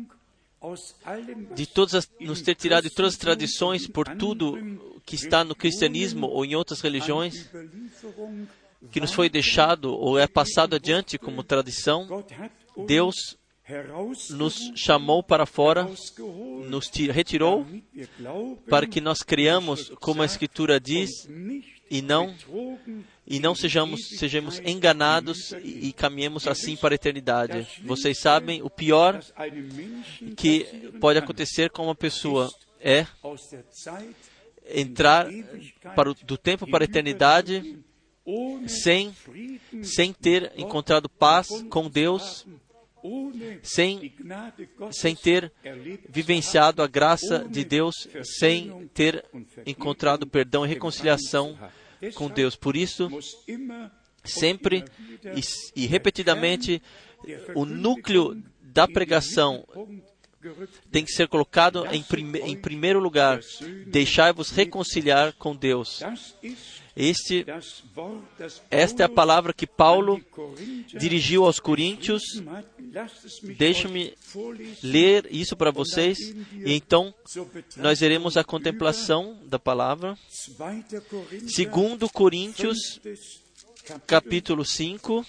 de 1.55 1.65
todas 1.65 1.95
as, 1.95 2.11
nos 2.19 2.41
ter 2.41 2.55
tirado 2.55 2.83
de 2.83 2.89
todas 2.89 3.13
as 3.13 3.17
tradições 3.17 3.87
por 3.87 4.05
tudo 4.17 4.57
que 5.05 5.15
está 5.15 5.43
no 5.43 5.55
cristianismo 5.55 6.27
ou 6.27 6.43
em 6.43 6.53
outras 6.53 6.81
religiões 6.81 7.49
que 8.91 8.99
nos 8.99 9.13
foi 9.13 9.29
deixado 9.29 9.93
ou 9.93 10.19
é 10.19 10.27
passado 10.27 10.75
adiante 10.75 11.17
como 11.17 11.43
tradição, 11.43 12.25
Deus 12.85 13.37
nos 14.31 14.71
chamou 14.75 15.21
para 15.21 15.45
fora, 15.45 15.87
nos 16.67 16.89
retirou 16.89 17.65
para 18.69 18.87
que 18.87 18.99
nós 18.99 19.21
criamos 19.21 19.89
como 19.99 20.21
a 20.21 20.25
Escritura 20.25 20.79
diz 20.79 21.27
e 21.89 22.01
não 22.01 22.35
e 23.25 23.39
não 23.39 23.53
sejamos 23.55 24.17
sejamos 24.17 24.59
enganados 24.59 25.51
e, 25.63 25.89
e 25.89 25.93
caminhemos 25.93 26.47
assim 26.47 26.75
para 26.75 26.93
a 26.93 26.97
eternidade. 26.97 27.67
Vocês 27.83 28.19
sabem 28.19 28.61
o 28.61 28.69
pior 28.69 29.23
que 30.35 30.91
pode 30.99 31.19
acontecer 31.19 31.69
com 31.69 31.85
uma 31.85 31.95
pessoa 31.95 32.49
é 32.79 33.05
entrar 34.71 35.27
para 35.95 36.11
o, 36.11 36.13
do 36.13 36.37
tempo 36.37 36.67
para 36.69 36.83
a 36.83 36.85
eternidade 36.85 37.79
sem 38.67 39.15
sem 39.83 40.13
ter 40.13 40.53
encontrado 40.55 41.09
paz 41.09 41.47
com 41.69 41.89
Deus 41.89 42.45
sem, 43.63 44.13
sem 44.91 45.15
ter 45.15 45.51
vivenciado 46.09 46.81
a 46.81 46.87
graça 46.87 47.45
de 47.49 47.63
Deus, 47.63 48.07
sem 48.23 48.89
ter 48.93 49.25
encontrado 49.65 50.27
perdão 50.27 50.65
e 50.65 50.69
reconciliação 50.69 51.57
com 52.15 52.29
Deus. 52.29 52.55
Por 52.55 52.75
isso, 52.75 53.09
sempre 54.23 54.83
e, 55.35 55.83
e 55.83 55.85
repetidamente, 55.85 56.81
o 57.55 57.65
núcleo 57.65 58.41
da 58.61 58.87
pregação 58.87 59.65
tem 60.91 61.03
que 61.03 61.11
ser 61.11 61.27
colocado 61.27 61.85
em, 61.91 62.01
prime 62.01 62.39
em 62.39 62.55
primeiro 62.55 62.99
lugar. 62.99 63.39
Deixai-vos 63.87 64.51
reconciliar 64.51 65.33
com 65.33 65.55
Deus. 65.55 66.01
Este, 66.99 67.45
esta 68.69 69.03
é 69.03 69.05
a 69.05 69.09
palavra 69.09 69.53
que 69.53 69.65
Paulo 69.65 70.21
dirigiu 70.99 71.45
aos 71.45 71.57
Coríntios. 71.57 72.21
Deixe-me 73.57 74.13
ler 74.83 75.25
isso 75.31 75.55
para 75.55 75.71
vocês 75.71 76.17
e 76.19 76.73
então 76.73 77.13
nós 77.77 78.01
iremos 78.01 78.35
à 78.35 78.43
contemplação 78.43 79.39
da 79.45 79.57
palavra. 79.57 80.17
Segundo 81.47 82.09
Coríntios, 82.09 82.99
capítulo 84.05 84.65
5. 84.65 85.25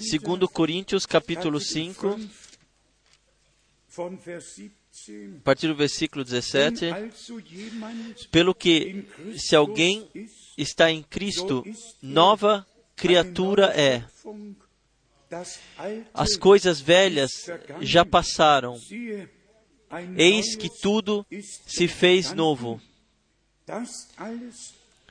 Segundo 0.00 0.48
Coríntios, 0.48 1.06
capítulo 1.06 1.60
5 1.60 2.18
a 5.38 5.40
partir 5.44 5.68
do 5.68 5.74
versículo 5.74 6.24
17, 6.24 6.86
pelo 8.30 8.54
que 8.54 9.04
se 9.36 9.54
alguém 9.54 10.08
está 10.56 10.90
em 10.90 11.02
Cristo, 11.02 11.64
nova 12.00 12.66
criatura 12.94 13.66
é. 13.66 14.04
As 16.14 16.36
coisas 16.36 16.80
velhas 16.80 17.30
já 17.80 18.04
passaram, 18.04 18.78
eis 20.16 20.54
que 20.56 20.70
tudo 20.80 21.26
se 21.66 21.88
fez 21.88 22.32
novo. 22.32 22.80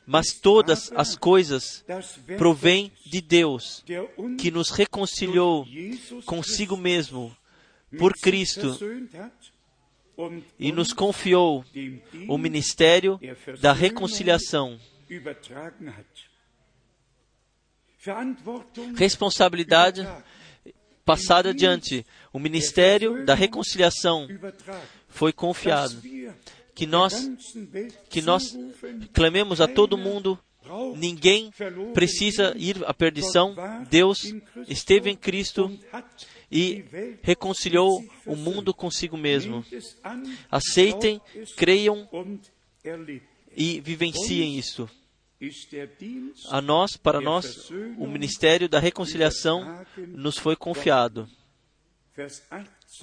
Mas 0.08 0.34
todas 0.34 0.91
as 0.93 1.15
coisas 1.15 1.84
provêm 2.38 2.91
de 3.05 3.21
Deus, 3.21 3.84
que 4.39 4.51
nos 4.51 4.69
reconciliou 4.69 5.65
consigo 6.25 6.77
mesmo 6.77 7.36
por 7.97 8.13
Cristo 8.13 8.77
e 10.58 10.71
nos 10.71 10.93
confiou 10.93 11.65
o 12.27 12.38
ministério 12.38 13.19
da 13.60 13.73
reconciliação. 13.73 14.79
Responsabilidade 18.95 20.07
passada 21.03 21.49
adiante. 21.49 22.05
O 22.33 22.39
ministério 22.39 23.25
da 23.25 23.33
reconciliação 23.33 24.27
foi 25.07 25.31
confiado. 25.31 26.01
Que 26.73 26.85
nós, 26.85 27.31
que 28.09 28.21
nós 28.21 28.53
clamemos 29.13 29.61
a 29.61 29.67
todo 29.67 29.97
mundo 29.97 30.37
Ninguém 30.95 31.51
precisa 31.93 32.53
ir 32.57 32.83
à 32.85 32.93
perdição. 32.93 33.55
Deus 33.89 34.33
esteve 34.67 35.09
em 35.09 35.15
Cristo 35.15 35.71
e 36.51 36.83
reconciliou 37.21 38.03
o 38.25 38.35
mundo 38.35 38.73
consigo 38.73 39.17
mesmo. 39.17 39.63
Aceitem, 40.49 41.21
creiam 41.55 42.09
e 43.55 43.79
vivenciem 43.79 44.57
isso. 44.57 44.89
A 46.49 46.61
nós, 46.61 46.95
para 46.95 47.19
nós, 47.21 47.69
o 47.97 48.07
ministério 48.07 48.69
da 48.69 48.79
reconciliação 48.79 49.85
nos 50.09 50.37
foi 50.37 50.55
confiado. 50.55 51.27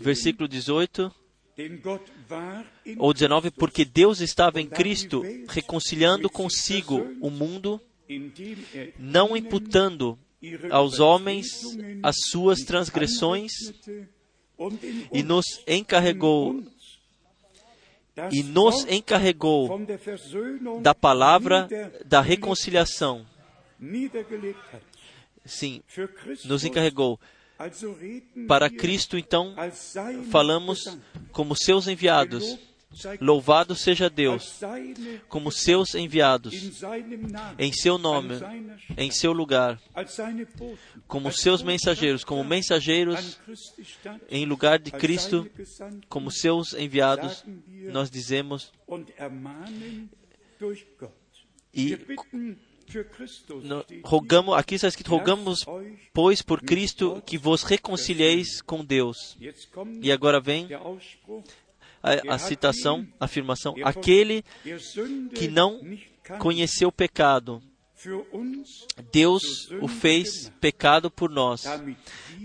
Versículo 0.00 0.48
18 0.48 1.14
ou 2.98 3.12
19, 3.12 3.50
porque 3.50 3.84
Deus 3.84 4.20
estava 4.20 4.60
em 4.60 4.66
Cristo 4.66 5.22
reconciliando 5.48 6.30
consigo 6.30 7.06
o 7.20 7.30
mundo, 7.30 7.80
não 8.98 9.36
imputando 9.36 10.18
aos 10.70 10.98
homens 10.98 11.46
as 12.02 12.16
suas 12.30 12.60
transgressões, 12.60 13.52
e 15.12 15.22
nos 15.22 15.44
encarregou 15.66 16.62
e 18.30 18.42
nos 18.42 18.86
encarregou 18.88 19.80
da 20.80 20.94
palavra 20.94 21.68
da 22.04 22.20
reconciliação. 22.20 23.26
Sim, 25.44 25.82
nos 26.44 26.64
encarregou. 26.64 27.18
Para 28.48 28.68
Cristo, 28.68 29.16
então, 29.16 29.54
falamos 30.30 30.98
como 31.30 31.54
seus 31.56 31.86
enviados. 31.86 32.58
Louvado 33.20 33.74
seja 33.74 34.10
Deus, 34.10 34.60
como 35.28 35.50
seus 35.50 35.94
enviados, 35.94 36.54
em 37.58 37.72
seu 37.72 37.98
nome, 37.98 38.34
em 38.96 39.10
seu 39.10 39.32
lugar, 39.32 39.80
como 41.06 41.32
seus 41.32 41.62
mensageiros, 41.62 42.24
como 42.24 42.44
mensageiros 42.44 43.38
em 44.28 44.44
lugar 44.44 44.78
de 44.78 44.90
Cristo, 44.90 45.48
como 46.08 46.30
seus 46.30 46.74
enviados, 46.74 47.44
nós 47.90 48.10
dizemos 48.10 48.72
e 51.74 51.98
rogamos, 54.04 54.54
aqui 54.56 54.74
está 54.74 54.88
escrito, 54.88 55.10
rogamos, 55.10 55.64
pois, 56.12 56.42
por 56.42 56.60
Cristo, 56.60 57.22
que 57.24 57.38
vos 57.38 57.62
reconcilieis 57.62 58.60
com 58.60 58.84
Deus. 58.84 59.38
E 60.00 60.12
agora 60.12 60.40
vem 60.40 60.68
a, 62.02 62.34
a 62.34 62.38
citação, 62.38 63.06
a 63.18 63.26
afirmação, 63.26 63.74
aquele 63.84 64.44
que 65.34 65.48
não 65.48 65.80
conheceu 66.38 66.88
o 66.88 66.92
pecado, 66.92 67.62
Deus 69.12 69.70
o 69.80 69.86
fez 69.86 70.50
pecado 70.60 71.10
por 71.10 71.30
nós, 71.30 71.64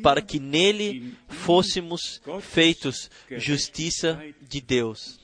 para 0.04 0.22
que 0.22 0.40
nele 0.40 1.18
fôssemos 1.28 2.22
feitos 2.42 3.10
justiça 3.32 4.22
de 4.42 4.62
Deus. 4.62 5.20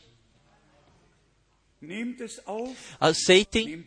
Aceitem 3.00 3.86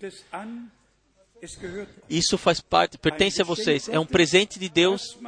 isso 2.08 2.38
faz 2.38 2.60
parte, 2.60 2.98
pertence 2.98 3.40
a 3.40 3.44
vocês. 3.44 3.88
É 3.88 3.98
um 3.98 4.06
presente 4.06 4.58
de 4.58 4.68
Deus 4.68 5.18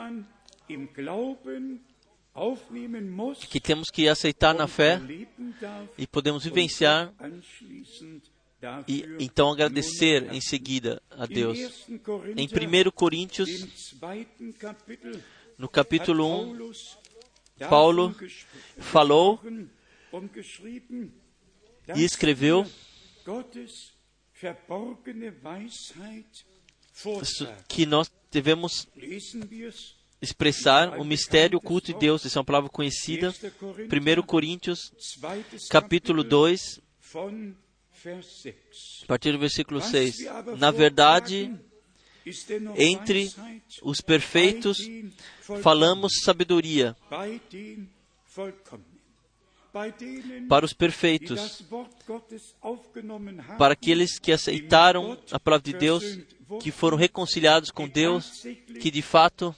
que 3.49 3.61
temos 3.61 3.91
que 3.91 4.09
aceitar 4.09 4.55
na 4.55 4.67
fé 4.67 5.01
e 5.97 6.07
podemos 6.07 6.45
vivenciar 6.45 7.13
e 8.89 9.05
então 9.21 9.53
agradecer 9.53 10.33
em 10.33 10.41
seguida 10.41 11.01
a 11.11 11.27
Deus. 11.27 11.87
Em 12.37 12.47
1 12.47 12.91
Coríntios, 12.91 13.49
no 15.57 15.69
capítulo 15.69 16.27
1, 16.53 16.73
Paulo 17.69 18.15
falou 18.79 19.41
e 21.95 22.05
escreveu 22.05 22.67
que 27.69 27.87
nós 27.87 28.11
devemos 28.31 28.89
expressar 30.21 30.99
o 30.99 31.05
mistério 31.05 31.59
oculto 31.59 31.93
de 31.93 31.99
Deus. 31.99 32.25
Essa 32.25 32.39
é 32.39 32.41
uma 32.41 32.45
palavra 32.45 32.69
conhecida. 32.69 33.35
1 33.63 34.23
Coríntios, 34.23 34.93
capítulo 35.71 36.23
Kapitel 36.23 36.25
2, 36.25 36.81
von 37.13 37.55
Vers 38.03 38.27
6. 38.43 39.01
a 39.03 39.07
partir 39.07 39.33
do 39.33 39.39
versículo 39.39 39.81
Was 39.81 39.91
6. 39.91 40.19
wir 40.19 40.33
aber 40.33 40.57
Na 40.57 40.71
verdade, 40.71 41.53
entre 42.77 43.29
os 43.83 44.01
perfeitos 44.01 44.79
falamos 45.63 46.21
sabedoria 46.23 46.97
para 50.49 50.65
os 50.65 50.73
perfeitos, 50.73 51.63
para 53.57 53.75
aqueles 53.75 54.19
que 54.19 54.33
aceitaram 54.33 55.19
a 55.31 55.39
palavra 55.39 55.65
de 55.65 55.79
Deus, 55.79 56.19
que 56.61 56.71
foram 56.71 56.97
reconciliados 56.97 57.71
com 57.71 57.89
Deus, 57.89 58.43
que 58.81 58.91
de 58.91 59.03
fato, 59.03 59.55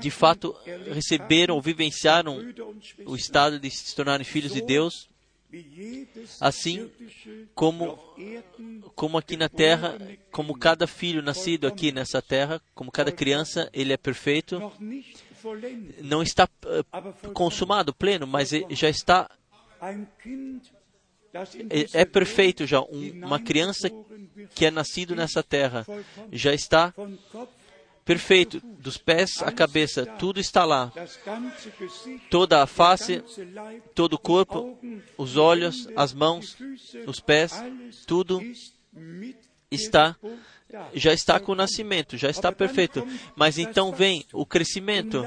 de 0.00 0.10
fato 0.10 0.56
receberam 0.92 1.54
ou 1.54 1.62
vivenciaram 1.62 2.44
o 3.06 3.14
estado 3.14 3.58
de 3.58 3.70
se 3.70 3.94
tornarem 3.94 4.24
filhos 4.24 4.52
de 4.52 4.60
Deus, 4.60 5.08
assim 6.40 6.90
como 7.54 7.98
como 8.94 9.16
aqui 9.16 9.36
na 9.36 9.48
terra, 9.48 9.96
como 10.30 10.58
cada 10.58 10.86
filho 10.86 11.22
nascido 11.22 11.66
aqui 11.66 11.90
nessa 11.90 12.20
terra, 12.20 12.60
como 12.74 12.92
cada 12.92 13.10
criança, 13.10 13.70
ele 13.72 13.92
é 13.92 13.96
perfeito, 13.96 14.72
não 16.02 16.22
está 16.22 16.48
eh, 16.66 17.30
consumado, 17.32 17.94
pleno, 17.94 18.26
mas 18.26 18.50
já 18.70 18.88
está 18.88 19.30
in 19.84 20.60
é, 21.92 22.04
perfeito 22.04 22.66
já. 22.66 22.80
Um, 22.80 23.24
uma 23.24 23.38
criança 23.38 23.90
que 24.54 24.66
é 24.66 24.70
nascido 24.70 25.14
nessa 25.14 25.42
terra 25.42 25.86
já 26.32 26.54
está 26.54 26.92
perfeito. 28.04 28.60
dos 28.60 28.96
pés 28.96 29.42
à 29.42 29.52
cabeça 29.52 30.06
tudo 30.06 30.40
está 30.40 30.64
lá. 30.64 30.90
Toda 32.30 32.62
a 32.62 32.66
face 32.66 33.22
todo 33.94 34.14
o 34.14 34.18
corpo 34.18 34.78
os 35.16 35.36
olhos 35.36 35.88
as 35.94 36.12
mãos 36.12 36.56
os 37.06 37.20
pés 37.20 37.52
tudo 38.06 38.40
está 39.70 40.16
já 40.92 41.12
está 41.14 41.40
com 41.40 41.52
o 41.52 41.54
nascimento 41.54 42.16
já 42.16 42.28
está 42.28 42.52
perfeito. 42.52 43.06
mas 43.34 43.58
então 43.58 43.90
vem 43.90 44.24
o 44.32 44.44
crescimento. 44.44 45.26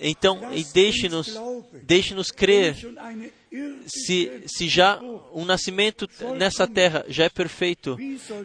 Então 0.00 0.52
e 0.52 0.64
deixe-nos 0.64 1.38
deixe-nos 1.82 2.30
crer 2.30 2.74
se 3.86 4.44
se 4.46 4.68
já 4.68 4.98
um 5.32 5.44
nascimento 5.44 6.08
nessa 6.38 6.66
terra 6.66 7.04
já 7.08 7.24
é 7.24 7.28
perfeito 7.28 7.98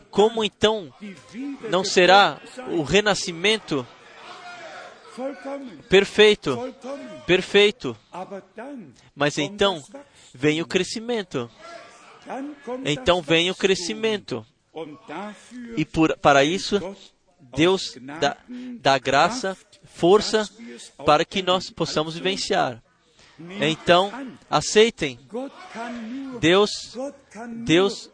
como 0.09 0.43
então 0.43 0.93
não 1.69 1.83
será 1.83 2.41
o 2.71 2.81
renascimento 2.83 3.87
perfeito? 5.89 6.75
Perfeito. 7.25 7.97
Mas 9.15 9.37
então 9.37 9.83
vem 10.33 10.61
o 10.61 10.67
crescimento. 10.67 11.49
Então 12.85 13.21
vem 13.21 13.49
o 13.49 13.55
crescimento 13.55 14.45
e 15.75 15.83
por, 15.85 16.17
para 16.17 16.43
isso 16.43 16.79
Deus 17.55 17.97
dá, 18.19 18.37
dá 18.79 18.97
graça, 18.97 19.57
força 19.83 20.49
para 21.05 21.25
que 21.25 21.41
nós 21.41 21.69
possamos 21.69 22.15
vivenciar. 22.15 22.81
Então, 23.59 24.11
aceitem. 24.49 25.19
Deus, 26.39 26.69
Deus 27.65 28.09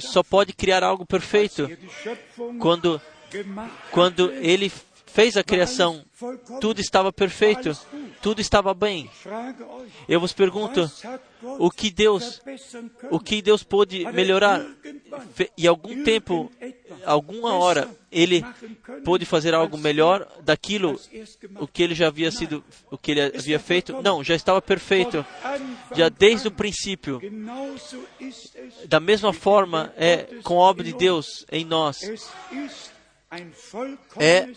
só 0.00 0.22
pode 0.22 0.52
criar 0.52 0.82
algo 0.82 1.06
perfeito 1.06 1.64
er 1.64 1.78
quando, 2.58 3.00
quando 3.92 4.32
Ele 4.32 4.70
fez 5.06 5.36
a 5.36 5.44
criação. 5.44 6.04
Tudo 6.60 6.80
estava 6.80 7.12
perfeito, 7.12 7.78
tudo 8.20 8.40
estava 8.40 8.74
bem. 8.74 9.08
Eu 10.08 10.20
vos 10.20 10.32
pergunto, 10.32 10.90
o 11.58 11.70
que 11.70 11.90
Deus, 11.90 12.42
o 13.10 13.20
que 13.20 13.40
Deus 13.40 13.62
pôde 13.62 14.04
melhorar? 14.12 14.64
E 15.56 15.66
algum 15.66 16.02
tempo, 16.02 16.50
alguma 17.04 17.54
hora, 17.54 17.88
Ele 18.10 18.44
pôde 19.04 19.24
fazer 19.24 19.54
algo 19.54 19.76
melhor 19.76 20.26
daquilo 20.42 20.98
o 21.60 21.66
que 21.66 21.82
ele 21.82 21.94
já 21.94 22.08
havia 22.08 22.30
sido, 22.30 22.64
o 22.90 22.96
que 22.96 23.10
ele 23.10 23.20
havia 23.20 23.58
feito? 23.58 24.00
Não, 24.02 24.24
já 24.24 24.34
estava 24.34 24.60
perfeito. 24.60 25.24
Já 25.94 26.08
desde 26.08 26.48
o 26.48 26.50
princípio. 26.50 27.20
Da 28.86 28.98
mesma 28.98 29.32
forma 29.32 29.92
é 29.96 30.24
com 30.42 30.54
a 30.54 30.68
obra 30.68 30.82
de. 30.82 30.96
Deus 30.96 31.44
em 31.52 31.64
nós. 31.64 32.00
É 34.18 34.48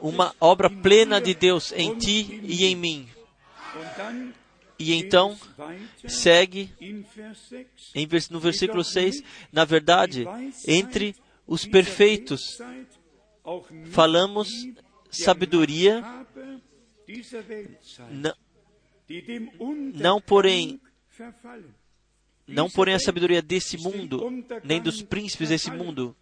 Uma 0.00 0.34
obra 0.40 0.70
plena 0.70 1.20
de 1.20 1.34
Deus 1.34 1.72
em 1.72 1.96
ti 1.96 2.40
e 2.42 2.64
em 2.64 2.74
mim. 2.74 3.08
E 4.78 4.92
então 4.94 5.38
segue 6.08 6.72
in 6.80 7.04
Vers 7.14 7.38
6. 7.48 7.66
em 7.94 8.06
vers- 8.06 8.28
no 8.30 8.40
versículo 8.40 8.82
6, 8.82 9.22
na 9.52 9.64
verdade, 9.64 10.24
entre 10.66 11.14
os 11.46 11.64
perfeitos 11.64 12.58
falamos 13.90 14.48
sabedoria, 15.10 16.00
Machthaber 16.00 16.60
dieser 17.06 17.42
Weltzeit, 17.48 18.10
n- 18.10 18.34
die 19.06 19.22
dem 19.22 19.50
não 19.94 20.20
porém 20.20 20.80
não 22.46 22.68
porém 22.68 22.94
a 22.94 22.98
sabedoria 22.98 23.40
desse 23.40 23.76
mundo, 23.78 24.44
nem 24.64 24.80
dos 24.80 25.02
príncipes 25.02 25.48
desse 25.50 25.70
mundo. 25.70 26.16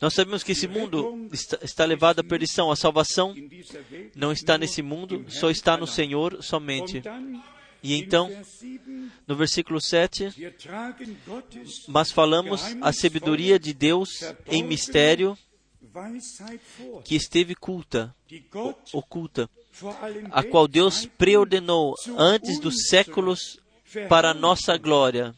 Nós 0.00 0.14
sabemos 0.14 0.42
que 0.44 0.52
esse 0.52 0.68
mundo 0.68 1.28
está, 1.32 1.58
está 1.62 1.84
levado 1.84 2.20
à 2.20 2.24
perdição. 2.24 2.70
A 2.70 2.76
salvação 2.76 3.34
não 4.14 4.30
está 4.30 4.56
nesse 4.56 4.82
mundo, 4.82 5.24
só 5.28 5.50
está 5.50 5.76
no. 5.76 5.86
Senhor 5.86 6.42
somente. 6.42 7.02
E 7.82 7.94
então, 7.94 8.28
Vers 8.28 8.48
7, 8.48 8.80
no 9.26 9.36
versículo 9.36 9.80
7, 9.80 10.34
wir 10.36 10.52
tragen 10.52 11.16
Gottes 11.26 11.84
mas 11.88 12.10
falamos 12.10 12.62
a 12.80 12.92
sabedoria 12.92 13.58
de 13.58 13.72
Deus 13.72 14.10
em 14.46 14.62
mistério 14.62 15.38
que 17.04 17.14
esteve 17.14 17.54
culta, 17.54 18.14
oculta, 18.92 19.48
a 20.30 20.42
qual 20.42 20.66
Deus 20.68 21.06
preordenou 21.06 21.94
antes 22.18 22.58
dos 22.58 22.88
séculos 22.88 23.58
para 24.08 24.30
a 24.30 24.34
nossa 24.34 24.76
glória. 24.76 25.34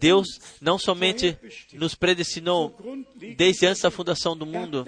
Deus 0.00 0.26
não 0.60 0.78
somente 0.78 1.36
nos 1.74 1.94
predestinou 1.94 2.74
desde 3.36 3.66
antes 3.66 3.82
da 3.82 3.90
fundação 3.90 4.36
do 4.36 4.44
Er 4.44 4.48
mundo, 4.48 4.84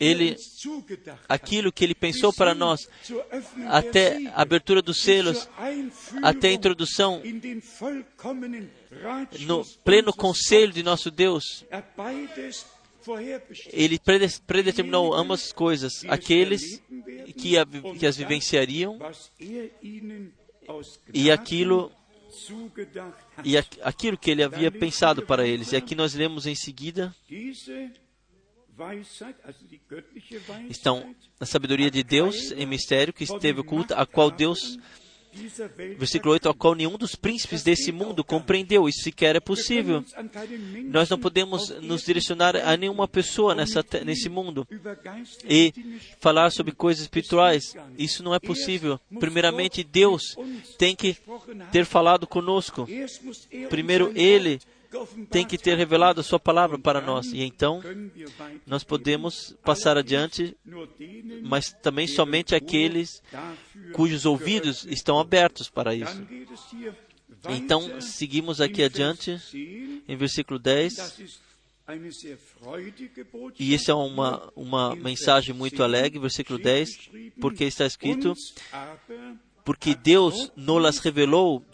Ele- 0.00 0.30
er 0.30 1.10
hat, 1.12 1.20
aquilo 1.28 1.70
que 1.70 1.84
Ele 1.84 1.94
pensou 1.94 2.32
para 2.32 2.54
nós, 2.54 2.88
até 3.68 4.26
a 4.34 4.42
abertura 4.42 4.82
dos 4.82 5.00
selos, 5.02 5.48
até 6.22 6.48
a 6.48 6.52
introdução 6.52 7.22
no 9.46 9.64
pleno 9.84 10.12
conselho 10.12 10.72
de 10.72 10.82
nosso 10.82 11.10
Deus. 11.10 11.64
Er. 11.70 12.54
Ele 13.72 13.98
prede- 13.98 14.40
predeterminou 14.46 15.12
ambas 15.14 15.44
as 15.46 15.52
coisas, 15.52 15.92
aqueles 16.08 16.80
que, 17.36 17.58
a- 17.58 17.66
que 17.98 18.06
as 18.06 18.16
vivenciariam 18.16 18.98
e 21.12 21.30
aquilo. 21.30 21.92
E 23.44 23.56
aquilo 23.56 24.16
que 24.16 24.30
ele 24.30 24.42
havia 24.42 24.70
pensado 24.70 25.22
para 25.22 25.46
eles. 25.46 25.72
E 25.72 25.76
aqui 25.76 25.94
nós 25.94 26.14
lemos 26.14 26.46
em 26.46 26.54
seguida, 26.54 27.14
estão 30.68 31.14
a 31.38 31.46
sabedoria 31.46 31.90
de 31.90 32.02
Deus 32.02 32.52
em 32.52 32.66
mistério 32.66 33.12
que 33.12 33.24
esteve 33.24 33.60
oculta, 33.60 33.96
a 33.96 34.06
qual 34.06 34.30
Deus, 34.30 34.78
versículo 35.98 36.32
8, 36.32 36.48
a 36.48 36.54
qual 36.54 36.74
nenhum 36.74 36.98
dos 36.98 37.14
príncipes 37.14 37.62
desse 37.62 37.90
mundo 37.90 38.22
compreendeu. 38.22 38.88
Isso 38.88 39.02
sequer 39.02 39.36
é 39.36 39.40
possível. 39.40 40.04
Nós 40.84 41.08
não 41.08 41.18
podemos 41.18 41.70
nos 41.80 42.02
direcionar 42.04 42.56
a 42.56 42.76
nenhuma 42.76 43.08
pessoa 43.08 43.54
nessa, 43.54 43.84
nesse 44.04 44.28
mundo 44.28 44.66
e 45.48 45.72
falar 46.20 46.50
sobre 46.50 46.72
coisas 46.72 47.02
espirituais. 47.02 47.74
Isso 47.98 48.22
não 48.22 48.34
é 48.34 48.38
possível. 48.38 49.00
Primeiramente, 49.18 49.82
Deus 49.82 50.36
tem 50.78 50.94
que 50.94 51.16
ter 51.70 51.84
falado 51.84 52.26
conosco. 52.26 52.86
Primeiro, 53.70 54.12
Ele 54.14 54.60
tem 55.30 55.46
que 55.46 55.58
ter 55.58 55.76
revelado 55.76 56.20
a 56.20 56.24
Sua 56.24 56.38
palavra 56.38 56.78
para 56.78 57.00
nós. 57.00 57.32
E 57.32 57.42
então, 57.42 57.82
nós 58.66 58.84
podemos 58.84 59.56
passar 59.64 59.96
adiante, 59.96 60.56
mas 61.42 61.72
também 61.82 62.06
somente 62.06 62.54
aqueles 62.54 63.22
cujos 63.92 64.26
ouvidos 64.26 64.84
estão 64.86 65.18
abertos 65.18 65.68
para 65.68 65.94
isso. 65.94 66.22
Então, 67.48 68.00
seguimos 68.00 68.60
aqui 68.60 68.82
adiante, 68.82 69.40
em 70.08 70.16
versículo 70.16 70.58
10. 70.58 71.40
E 73.58 73.74
isso 73.74 73.90
é 73.90 73.94
uma, 73.94 74.52
uma 74.54 74.94
mensagem 74.94 75.54
muito 75.54 75.82
alegre, 75.82 76.18
versículo 76.18 76.58
10, 76.58 77.10
porque 77.40 77.64
está 77.64 77.84
escrito: 77.84 78.34
porque 79.64 79.94
Deus 79.94 80.52
nos 80.56 80.98
revelou 80.98 81.64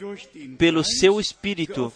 pelo 0.57 0.83
seu 0.83 1.21
Espírito. 1.21 1.93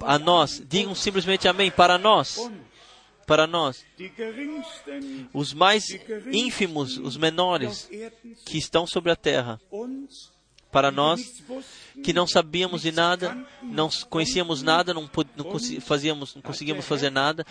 A 0.00 0.18
nós, 0.18 0.62
digam 0.66 0.94
simplesmente 0.94 1.46
amém, 1.46 1.70
para 1.70 1.96
nós, 1.96 2.50
para 3.26 3.46
nós, 3.46 3.84
os 5.32 5.52
mais 5.52 5.84
ínfimos, 6.32 6.98
os 6.98 7.16
menores 7.16 7.88
que 8.44 8.58
estão 8.58 8.86
sobre 8.86 9.12
a 9.12 9.16
terra, 9.16 9.60
para 10.72 10.90
nós 10.90 11.42
que 12.02 12.12
não 12.12 12.26
sabíamos 12.26 12.82
de 12.82 12.90
nada, 12.90 13.36
não 13.62 13.88
conhecíamos 14.08 14.62
nada, 14.62 14.92
não, 14.92 15.08
não, 15.36 15.80
fazíamos, 15.80 16.34
não 16.34 16.42
conseguíamos 16.42 16.84
fazer 16.86 17.10
nada, 17.10 17.46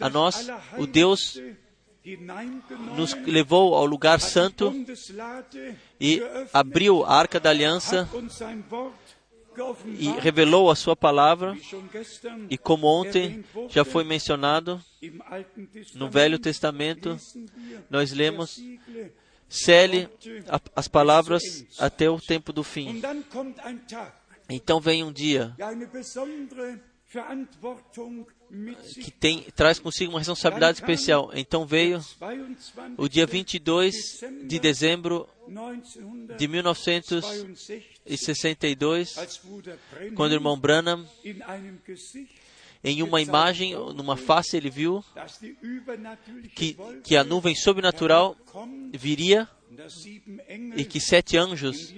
a 0.00 0.08
nós, 0.08 0.48
o 0.76 0.86
Deus 0.86 1.40
nos 2.96 3.12
levou 3.26 3.74
ao 3.74 3.84
lugar 3.84 4.20
santo 4.20 4.72
e 6.00 6.22
abriu 6.52 7.04
a 7.04 7.14
arca 7.14 7.40
da 7.40 7.50
aliança 7.50 8.08
e 9.98 10.08
revelou 10.20 10.70
a 10.70 10.76
sua 10.76 10.96
palavra. 10.96 11.56
E 12.48 12.56
como 12.58 12.86
ontem 12.86 13.44
já 13.68 13.84
foi 13.84 14.04
mencionado 14.04 14.80
no 15.94 16.08
Velho 16.08 16.38
Testamento, 16.38 17.18
nós 17.90 18.12
lemos 18.12 18.60
cele 19.48 20.08
as 20.76 20.88
palavras 20.88 21.42
até 21.78 22.08
o 22.08 22.20
tempo 22.20 22.52
do 22.52 22.62
fim. 22.62 23.00
Então 24.48 24.80
vem 24.80 25.04
um 25.04 25.12
dia 25.12 25.54
que 28.94 29.10
tem, 29.10 29.42
traz 29.54 29.78
consigo 29.78 30.12
uma 30.12 30.20
responsabilidade 30.20 30.78
especial. 30.78 31.30
Então 31.34 31.66
veio 31.66 32.02
o 32.96 33.06
dia 33.08 33.26
22 33.26 33.94
de 34.46 34.58
dezembro 34.58 35.28
de 36.36 36.48
1962, 36.48 39.14
quando 40.14 40.32
o 40.32 40.34
irmão 40.34 40.58
Branham, 40.58 41.06
em 42.82 43.02
uma 43.02 43.20
imagem, 43.20 43.74
numa 43.94 44.16
face, 44.16 44.56
ele 44.56 44.70
viu 44.70 45.04
que, 46.54 46.74
que 47.02 47.16
a 47.16 47.24
nuvem 47.24 47.54
sobrenatural 47.54 48.34
viria 48.92 49.46
e 50.76 50.84
que 50.84 51.00
sete 51.00 51.36
anjos 51.36 51.92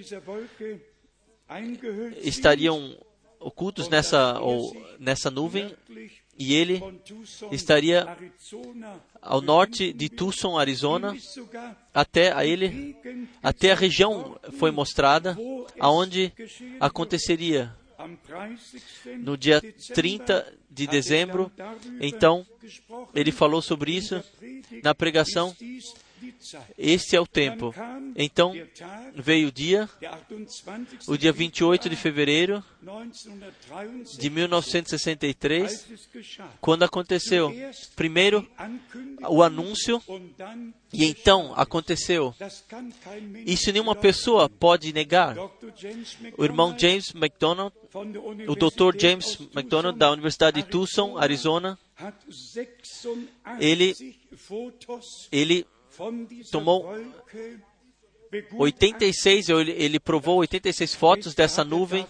estariam 2.21 2.97
ocultos 3.39 3.87
nessa, 3.89 4.39
ou, 4.39 4.73
nessa 4.99 5.29
nuvem 5.29 5.75
e 6.41 6.55
ele 6.55 6.81
estaria 7.51 8.17
ao 9.21 9.41
norte 9.41 9.93
de 9.93 10.09
Tucson, 10.09 10.57
Arizona, 10.57 11.15
até 11.93 12.31
a 12.33 12.43
ele, 12.43 12.95
até 13.43 13.71
a 13.71 13.75
região 13.75 14.39
foi 14.57 14.71
mostrada 14.71 15.37
aonde 15.79 16.33
aconteceria 16.79 17.75
no 19.19 19.37
dia 19.37 19.61
30 19.93 20.51
de 20.67 20.87
dezembro. 20.87 21.51
Então, 21.99 22.43
ele 23.13 23.31
falou 23.31 23.61
sobre 23.61 23.95
isso 23.95 24.23
na 24.83 24.95
pregação 24.95 25.55
este 26.77 27.15
é 27.15 27.21
o 27.21 27.27
tempo. 27.27 27.73
Então 28.15 28.53
veio 29.15 29.47
o 29.47 29.51
dia, 29.51 29.89
o 31.07 31.17
dia 31.17 31.31
28 31.31 31.89
de 31.89 31.95
fevereiro 31.95 32.63
de 34.17 34.29
1963, 34.29 35.87
quando 36.59 36.83
aconteceu 36.83 37.53
primeiro 37.95 38.47
o 39.29 39.43
anúncio 39.43 40.01
e 40.93 41.05
então 41.05 41.53
aconteceu. 41.55 42.33
Isso 43.45 43.71
nenhuma 43.71 43.95
pessoa 43.95 44.49
pode 44.49 44.91
negar. 44.93 45.37
O 46.37 46.43
irmão 46.43 46.77
James 46.77 47.13
McDonald, 47.15 47.73
o 48.47 48.55
Dr. 48.55 48.99
James 48.99 49.39
McDonald 49.55 49.97
da 49.97 50.11
Universidade 50.11 50.61
de 50.61 50.67
Tucson, 50.67 51.17
Arizona, 51.17 51.77
ele 53.59 53.95
ele 55.31 55.65
tomou 56.51 56.89
86, 58.57 59.49
ele 59.49 59.99
provou 59.99 60.37
86 60.37 60.95
fotos 60.95 61.35
dessa 61.35 61.63
nuvem. 61.63 62.07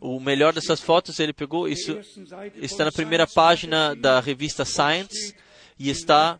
O 0.00 0.18
melhor 0.18 0.52
dessas 0.52 0.80
fotos 0.80 1.20
ele 1.20 1.32
pegou, 1.32 1.68
isso 1.68 1.98
está 2.56 2.86
na 2.86 2.92
primeira 2.92 3.26
página 3.26 3.94
da 3.94 4.18
revista 4.20 4.64
Science 4.64 5.34
e 5.78 5.90
está 5.90 6.38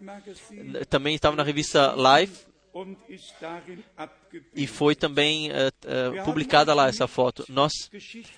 também 0.88 1.14
estava 1.14 1.36
na 1.36 1.42
revista 1.42 1.94
Life 1.94 2.46
e 4.54 4.66
foi 4.66 4.94
também 4.94 5.50
uh, 5.50 6.20
uh, 6.20 6.24
publicada 6.24 6.74
lá 6.74 6.88
essa 6.88 7.06
foto. 7.06 7.44
Nós 7.48 7.72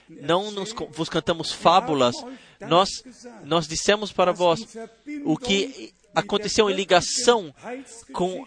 não 0.09 0.53
nos, 0.53 0.73
vos 0.91 1.09
cantamos 1.09 1.53
fábulas, 1.53 2.15
nós, 2.61 2.89
nós 3.45 3.67
dissemos 3.67 4.13
para 4.13 4.33
vós 4.33 4.77
o 5.25 5.37
que 5.37 5.93
aconteceu 6.19 6.69
em 6.69 6.75
ligação 6.75 7.55
com 8.13 8.45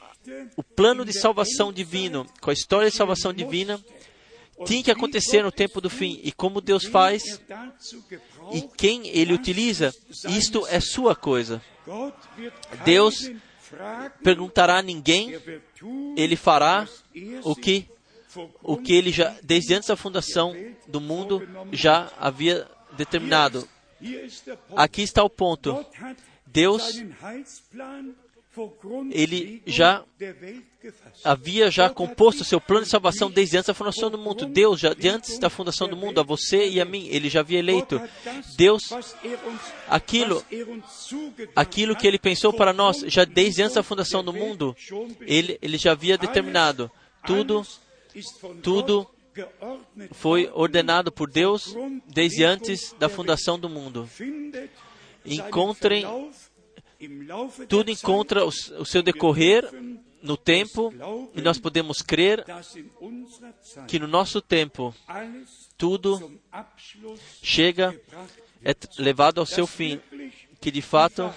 o 0.55 0.63
plano 0.63 1.05
de 1.05 1.13
salvação 1.13 1.71
divino, 1.71 2.25
com 2.39 2.49
a 2.49 2.53
história 2.53 2.89
de 2.89 2.95
salvação 2.95 3.33
divina, 3.33 3.79
tinha 4.65 4.83
que 4.83 4.91
acontecer 4.91 5.41
no 5.43 5.51
tempo 5.51 5.81
do 5.81 5.89
fim. 5.89 6.19
E 6.23 6.31
como 6.31 6.61
Deus 6.61 6.85
faz 6.85 7.41
e 8.51 8.61
quem 8.77 9.07
Ele 9.07 9.33
utiliza, 9.33 9.93
isto 10.29 10.67
é 10.67 10.79
sua 10.79 11.15
coisa. 11.15 11.61
Deus 12.83 13.31
perguntará 14.23 14.79
a 14.79 14.81
ninguém, 14.81 15.39
Ele 16.15 16.35
fará 16.35 16.87
o 17.43 17.55
que 17.55 17.87
o 18.63 18.77
que 18.77 18.93
Ele 18.93 19.11
já 19.11 19.35
desde 19.43 19.73
antes 19.73 19.89
da 19.89 19.95
fundação 19.95 20.55
do 20.87 21.01
mundo 21.01 21.45
já 21.71 22.11
havia 22.17 22.67
determinado. 22.93 23.67
Aqui 24.75 25.01
está 25.01 25.23
o 25.23 25.29
ponto. 25.29 25.85
Deus 26.51 27.01
ele 29.11 29.61
já 29.65 30.03
havia 31.23 31.71
já 31.71 31.89
composto 31.89 32.43
seu 32.43 32.59
plano 32.59 32.83
de 32.83 32.89
salvação 32.89 33.31
desde 33.31 33.57
antes 33.57 33.67
da 33.67 33.73
fundação 33.73 34.11
do 34.11 34.17
mundo. 34.17 34.45
Deus 34.45 34.79
já 34.79 34.93
de 34.93 35.07
antes 35.07 35.39
da 35.39 35.49
fundação 35.49 35.87
do 35.87 35.95
mundo, 35.95 36.19
a 36.19 36.23
você 36.23 36.67
e 36.67 36.81
a 36.81 36.85
mim, 36.85 37.07
ele 37.07 37.29
já 37.29 37.39
havia 37.39 37.59
eleito. 37.59 38.01
Deus 38.57 38.81
aquilo 39.87 40.43
aquilo 41.55 41.95
que 41.95 42.05
ele 42.05 42.19
pensou 42.19 42.51
para 42.51 42.73
nós 42.73 42.99
já 43.07 43.23
desde 43.23 43.61
antes 43.61 43.75
da 43.75 43.83
fundação 43.83 44.21
do 44.21 44.33
mundo, 44.33 44.75
ele 45.21 45.57
ele 45.61 45.77
já 45.77 45.93
havia 45.93 46.17
determinado. 46.17 46.91
Tudo 47.25 47.65
tudo 48.61 49.07
foi 50.11 50.49
ordenado 50.53 51.09
por 51.09 51.31
Deus 51.31 51.73
desde 52.05 52.43
antes 52.43 52.93
da 52.99 53.07
fundação 53.07 53.57
do 53.57 53.69
mundo 53.69 54.09
encontrem 55.25 56.05
tudo 57.67 57.89
encontra 57.89 58.45
o, 58.45 58.51
seu 58.85 59.01
decorrer 59.01 59.67
no 60.21 60.37
tempo 60.37 60.93
e 61.33 61.41
nós 61.41 61.57
podemos 61.57 62.01
crer 62.01 62.45
que 63.87 63.97
no 63.97 64.07
nosso 64.07 64.39
tempo 64.39 64.93
tudo 65.77 66.39
chega, 67.41 67.99
é 68.63 68.75
levado 68.99 69.39
ao 69.39 69.45
seu 69.45 69.65
fim, 69.65 69.99
que 70.59 70.69
de 70.69 70.81
fato 70.81 71.33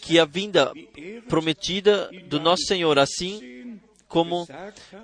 que 0.00 0.18
a 0.20 0.24
vinda 0.24 0.72
prometida 1.28 2.08
do 2.28 2.38
nosso 2.38 2.62
Senhor, 2.64 2.96
assim 2.98 3.80
como, 4.06 4.46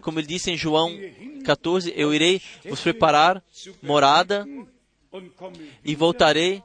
como 0.00 0.20
ele 0.20 0.28
disse 0.28 0.52
em 0.52 0.57
João 0.57 0.96
14, 1.44 1.92
eu 1.96 2.14
irei 2.14 2.40
vos 2.64 2.80
preparar 2.80 3.42
morada 3.83 4.46
e 5.85 5.94
voltarei 5.94 6.62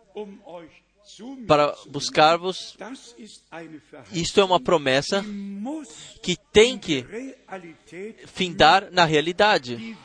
para 1.47 1.75
buscar-vos. 1.88 2.77
Isto 4.12 4.39
é 4.39 4.43
uma 4.43 4.59
promessa 4.59 5.23
que 6.21 6.35
tem 6.51 6.77
que 6.77 7.05
findar 8.27 8.89
na 8.91 9.05
realidade. 9.05 9.97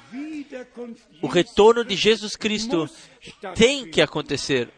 O 1.22 1.26
retorno 1.26 1.84
de 1.84 1.96
Jesus 1.96 2.36
Cristo 2.36 2.88
tem 3.54 3.90
que 3.90 4.00
acontecer. 4.00 4.68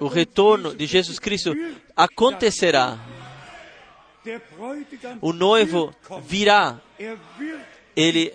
O 0.00 0.08
retorno 0.08 0.74
de 0.74 0.86
Jesus 0.86 1.18
Cristo 1.18 1.52
acontecerá. 1.94 2.98
O 5.20 5.32
noivo 5.32 5.94
virá. 6.22 6.80
Ele 7.94 8.32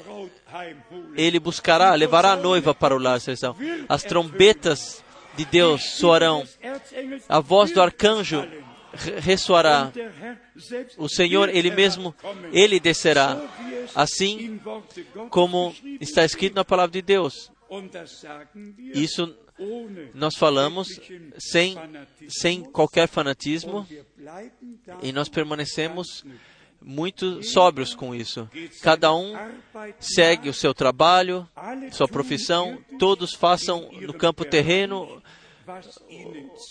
ele 1.15 1.39
buscará, 1.39 1.93
levará 1.95 2.33
a 2.33 2.37
noiva 2.37 2.73
para 2.73 2.95
o 2.95 2.99
lar 2.99 3.19
celestial. 3.19 3.55
As 3.87 4.03
trombetas 4.03 5.03
de 5.35 5.45
Deus 5.45 5.83
soarão. 5.97 6.43
A 7.27 7.39
voz 7.39 7.71
do 7.71 7.81
arcanjo 7.81 8.47
ressoará. 9.19 9.91
O 10.97 11.09
Senhor, 11.09 11.49
Ele 11.49 11.71
mesmo, 11.71 12.13
Ele 12.51 12.79
descerá. 12.79 13.41
Assim 13.95 14.59
como 15.29 15.75
está 15.99 16.23
escrito 16.23 16.55
na 16.55 16.63
palavra 16.63 16.91
de 16.91 17.01
Deus. 17.01 17.51
Isso 18.93 19.35
nós 20.13 20.35
falamos 20.35 20.99
sem, 21.37 21.75
sem 22.27 22.63
qualquer 22.63 23.07
fanatismo 23.07 23.87
E 25.01 25.11
nós 25.11 25.29
permanecemos 25.29 26.25
muito 26.83 27.43
sóbrios 27.43 27.95
com 27.95 28.13
isso. 28.13 28.49
Cada 28.81 29.13
um 29.13 29.33
segue 29.99 30.49
o 30.49 30.53
seu 30.53 30.73
trabalho, 30.73 31.47
sua 31.91 32.07
profissão, 32.07 32.77
todos 32.99 33.33
façam 33.33 33.89
no 34.01 34.13
campo 34.13 34.45
terreno 34.45 35.21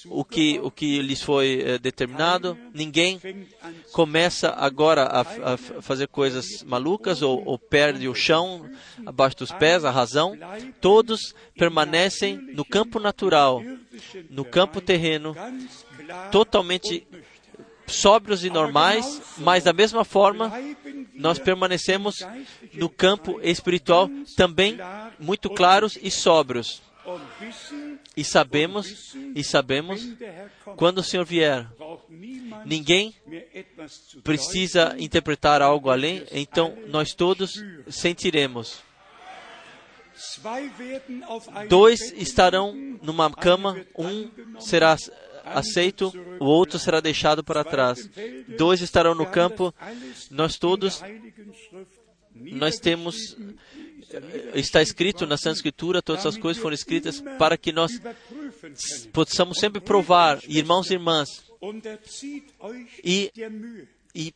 o 0.06 0.24
que, 0.24 0.60
o 0.60 0.70
que 0.70 1.00
lhes 1.00 1.22
foi 1.22 1.62
eh, 1.64 1.78
determinado. 1.78 2.58
Ninguém 2.74 3.20
começa 3.92 4.50
agora 4.50 5.04
a, 5.04 5.20
a 5.54 5.56
fazer 5.56 6.08
coisas 6.08 6.62
malucas 6.62 7.22
ou, 7.22 7.42
ou 7.46 7.58
perde 7.58 8.06
o 8.06 8.14
chão 8.14 8.68
abaixo 9.06 9.38
dos 9.38 9.52
pés, 9.52 9.84
a 9.84 9.90
razão. 9.90 10.36
Todos 10.80 11.34
permanecem 11.56 12.36
no 12.54 12.64
campo 12.64 13.00
natural, 13.00 13.62
no 14.28 14.44
campo 14.44 14.80
terreno, 14.80 15.34
totalmente 16.30 17.06
sóbrios 17.94 18.44
e 18.44 18.50
normais, 18.50 19.20
mas 19.38 19.64
da 19.64 19.72
mesma 19.72 20.04
forma 20.04 20.52
nós 21.14 21.38
permanecemos 21.38 22.26
no 22.74 22.88
campo 22.88 23.40
espiritual 23.42 24.08
também 24.36 24.78
muito 25.18 25.50
claros 25.50 25.98
e 26.00 26.10
sóbrios. 26.10 26.82
E 28.16 28.22
sabemos, 28.22 29.14
e 29.34 29.42
sabemos, 29.42 30.06
quando 30.76 30.98
o 30.98 31.02
Senhor 31.02 31.24
vier, 31.24 31.66
ninguém 32.64 33.14
precisa 34.22 34.94
interpretar 34.98 35.62
algo 35.62 35.90
além, 35.90 36.24
então 36.30 36.76
nós 36.88 37.12
todos 37.12 37.62
sentiremos. 37.88 38.82
Dois 41.68 42.12
estarão 42.12 42.72
numa 43.02 43.30
cama, 43.30 43.80
um 43.98 44.30
será 44.60 44.96
aceito, 45.44 46.12
o 46.40 46.44
outro 46.44 46.78
será 46.78 47.00
deixado 47.00 47.42
para 47.42 47.64
trás. 47.64 48.08
Dois 48.56 48.80
estarão 48.80 49.14
no 49.14 49.26
campo, 49.26 49.74
nós 50.30 50.56
todos, 50.56 51.02
nós 52.34 52.78
temos, 52.78 53.36
está 54.54 54.82
escrito 54.82 55.26
na 55.26 55.36
Santa 55.36 55.56
Escritura, 55.56 56.02
todas 56.02 56.24
as 56.26 56.36
coisas 56.36 56.62
foram 56.62 56.74
escritas 56.74 57.20
para 57.38 57.56
que 57.56 57.72
nós 57.72 58.00
possamos 59.12 59.58
sempre 59.58 59.80
provar, 59.80 60.38
irmãos 60.48 60.90
e 60.90 60.94
irmãs, 60.94 61.28
e, 63.04 63.32
e 64.14 64.34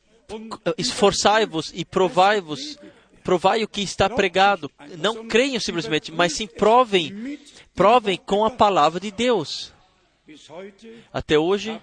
esforçai-vos 0.79 1.73
e 1.75 1.85
provai-vos, 1.85 2.79
provai 3.23 3.63
o 3.63 3.69
que 3.69 3.81
está 3.81 4.09
pregado. 4.09 4.71
Não 4.99 5.27
creiam 5.27 5.61
simplesmente, 5.61 6.13
mas 6.13 6.35
sim 6.35 6.47
provem, 6.47 7.39
provem 7.75 8.17
com 8.17 8.45
a 8.45 8.51
palavra 8.51 9.01
de 9.01 9.11
Deus. 9.11 9.73
Até 11.13 11.39
hoje, 11.39 11.81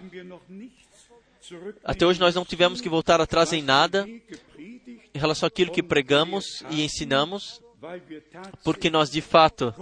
até 1.84 2.06
hoje 2.06 2.20
nós 2.20 2.36
não 2.36 2.46
tivemos 2.46 2.82
que 2.82 2.90
voltar 2.90 3.22
atrás 3.22 3.54
em 3.54 3.62
nada 3.62 4.08
em 4.58 5.20
relação 5.20 5.48
àquilo 5.48 5.72
que 5.72 5.84
pregamos 5.84 6.64
e 6.70 6.84
ensinamos, 6.84 7.62
porque 8.64 8.90
nós 8.90 9.10
de 9.10 9.22
fato, 9.22 9.74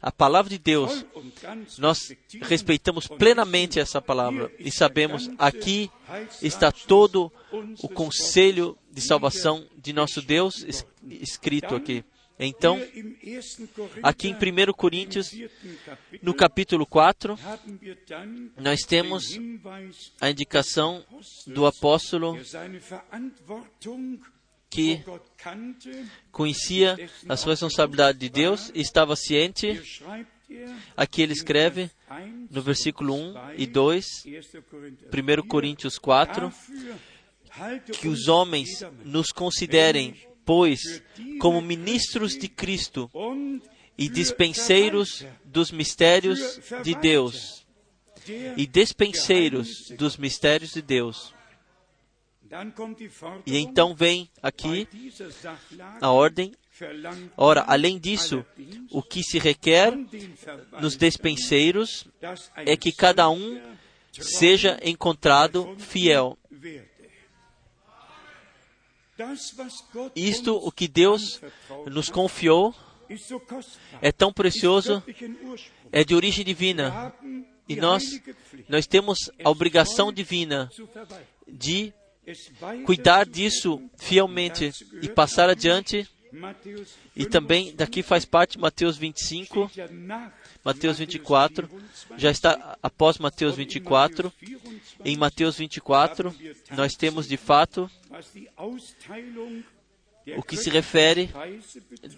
a 0.00 0.10
palavra 0.12 0.50
de 0.50 0.58
Deus, 0.58 1.04
nós 1.78 2.12
respeitamos 2.42 3.06
plenamente 3.06 3.78
essa 3.78 4.00
palavra 4.00 4.50
e 4.58 4.70
sabemos 4.70 5.30
aqui 5.38 5.90
está 6.42 6.72
todo 6.72 7.32
o 7.82 7.88
conselho 7.88 8.76
de 8.90 9.00
salvação 9.00 9.66
de 9.76 9.92
nosso 9.92 10.20
Deus 10.22 10.64
escrito 11.08 11.74
aqui. 11.74 12.04
Então, 12.42 12.78
aqui 14.02 14.28
em 14.28 14.34
1 14.34 14.72
Coríntios, 14.72 15.30
no 16.22 16.32
capítulo 16.32 16.86
4, 16.86 17.38
nós 18.56 18.80
temos 18.80 19.38
a 20.18 20.30
indicação 20.30 21.04
do 21.46 21.66
apóstolo 21.66 22.38
que 24.70 25.04
conhecia 26.32 26.96
a 27.28 27.36
sua 27.36 27.52
responsabilidade 27.52 28.16
de 28.16 28.30
Deus 28.30 28.70
e 28.74 28.80
estava 28.80 29.14
ciente. 29.16 29.78
Aqui 30.96 31.20
ele 31.20 31.34
escreve 31.34 31.90
no 32.50 32.62
versículo 32.62 33.14
1 33.14 33.34
e 33.58 33.66
2, 33.66 34.06
1 34.24 35.46
Coríntios 35.46 35.98
4, 35.98 36.50
que 38.00 38.08
os 38.08 38.28
homens 38.28 38.82
nos 39.04 39.30
considerem 39.30 40.29
pois, 40.50 41.00
como 41.38 41.60
ministros 41.60 42.32
de 42.36 42.48
Cristo 42.48 43.08
e 43.96 44.08
dispenseiros 44.08 45.24
dos 45.44 45.70
mistérios 45.70 46.58
de 46.82 46.92
Deus. 46.96 47.64
E 48.56 48.66
dispenseiros 48.66 49.90
dos 49.90 50.16
mistérios 50.16 50.72
de 50.72 50.82
Deus. 50.82 51.32
E 53.46 53.58
então 53.58 53.94
vem 53.94 54.28
aqui 54.42 54.88
a 56.00 56.10
ordem. 56.10 56.52
Ora, 57.36 57.64
além 57.68 57.96
disso, 57.96 58.44
o 58.90 59.04
que 59.04 59.22
se 59.22 59.38
requer 59.38 59.96
nos 60.80 60.96
despenseiros 60.96 62.08
é 62.56 62.76
que 62.76 62.90
cada 62.90 63.30
um 63.30 63.62
seja 64.10 64.80
encontrado 64.82 65.76
fiel. 65.78 66.36
Isto, 70.14 70.56
o 70.56 70.70
que 70.70 70.88
Deus 70.88 71.40
nos 71.86 72.08
confiou, 72.08 72.74
é 74.00 74.12
tão 74.12 74.32
precioso, 74.32 75.02
é 75.90 76.04
de 76.04 76.14
origem 76.14 76.44
divina. 76.44 77.12
E 77.68 77.76
nós, 77.76 78.20
nós 78.68 78.86
temos 78.86 79.30
a 79.44 79.50
obrigação 79.50 80.12
divina 80.12 80.70
de 81.46 81.92
cuidar 82.84 83.26
disso 83.26 83.80
fielmente 83.96 84.72
e 85.02 85.08
passar 85.08 85.48
adiante. 85.48 86.08
E 87.14 87.26
também 87.26 87.74
daqui 87.74 88.02
faz 88.02 88.24
parte 88.24 88.58
Mateus 88.58 88.96
25, 88.96 89.70
Mateus 90.64 90.98
24, 90.98 91.68
já 92.16 92.30
está 92.30 92.78
após 92.82 93.18
Mateus 93.18 93.56
24. 93.56 94.32
Em 95.04 95.16
Mateus 95.16 95.56
24, 95.56 96.34
nós 96.76 96.94
temos 96.94 97.26
de 97.26 97.36
fato 97.36 97.90
o 100.36 100.42
que 100.42 100.56
se 100.56 100.70
refere 100.70 101.30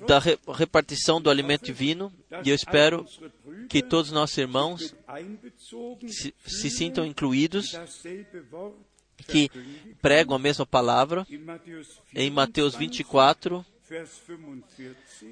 da 0.06 0.18
repartição 0.52 1.20
do 1.20 1.30
alimento 1.30 1.64
divino, 1.64 2.12
e 2.44 2.50
eu 2.50 2.54
espero 2.54 3.06
que 3.68 3.82
todos 3.82 4.08
os 4.08 4.12
nossos 4.12 4.36
irmãos 4.36 4.94
se, 6.08 6.34
se 6.44 6.70
sintam 6.70 7.06
incluídos, 7.06 7.72
que 9.26 9.48
pregam 10.00 10.34
a 10.34 10.38
mesma 10.38 10.66
palavra. 10.66 11.26
Em 12.14 12.30
Mateus 12.30 12.74
24, 12.74 13.64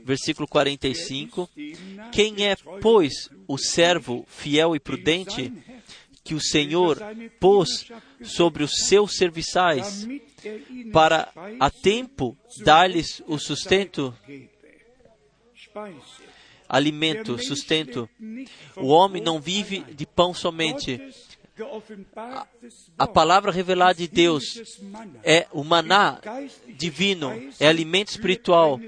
versículo 0.04 0.46
45: 0.46 1.48
Quem 2.12 2.46
é, 2.46 2.56
pois, 2.80 3.30
o 3.46 3.58
servo 3.58 4.24
fiel 4.28 4.76
e 4.76 4.80
prudente 4.80 5.52
que 6.22 6.34
o 6.34 6.40
Senhor 6.40 6.98
pôs 7.38 7.90
sobre 8.22 8.62
os 8.62 8.86
seus 8.86 9.16
serviçais 9.16 10.06
para 10.92 11.32
a 11.58 11.70
tempo 11.70 12.36
dar-lhes 12.58 13.22
o 13.26 13.38
sustento? 13.38 14.14
Alimento, 16.68 17.36
sustento. 17.42 18.08
O 18.76 18.88
homem 18.88 19.22
não 19.22 19.40
vive 19.40 19.80
de 19.92 20.06
pão 20.06 20.32
somente, 20.32 21.00
a, 22.98 23.06
palavra 23.06 23.52
revelada 23.52 23.94
de 23.94 24.08
Deus 24.08 24.44
é 25.22 25.46
o 25.52 25.62
maná 25.64 26.18
divino, 26.76 27.32
é 27.58 27.66
alimento 27.66 28.10
espiritual 28.10 28.80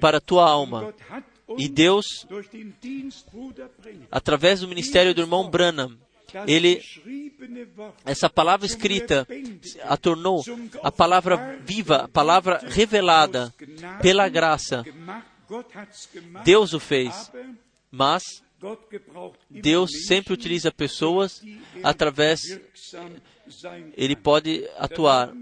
para 0.00 0.18
a 0.18 0.20
tua 0.20 0.48
alma. 0.48 0.94
E 1.56 1.68
Deus, 1.68 2.26
através 4.10 4.60
do 4.60 4.68
ministério 4.68 5.14
do 5.14 5.20
irmão 5.20 5.48
Branham, 5.48 5.96
ele, 6.46 6.82
essa 8.04 8.28
palavra 8.28 8.66
escrita, 8.66 9.26
a 9.84 9.96
tornou 9.96 10.44
a 10.82 10.90
palavra 10.90 11.58
viva, 11.64 11.96
a 11.98 12.08
palavra 12.08 12.60
revelada 12.64 13.54
pela 14.02 14.28
graça. 14.28 14.84
Deus 16.44 16.72
o 16.72 16.80
fez, 16.80 17.30
mas 17.90 18.42
Deus 19.50 19.90
sempre 20.06 20.34
utiliza 20.34 20.72
pessoas 20.72 21.42
através, 21.82 22.60
Ele 23.96 24.16
pode 24.16 24.68
atuar. 24.76 25.32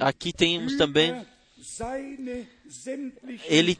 Aqui 0.00 0.32
temos 0.32 0.76
também, 0.76 1.26
Ele 3.48 3.78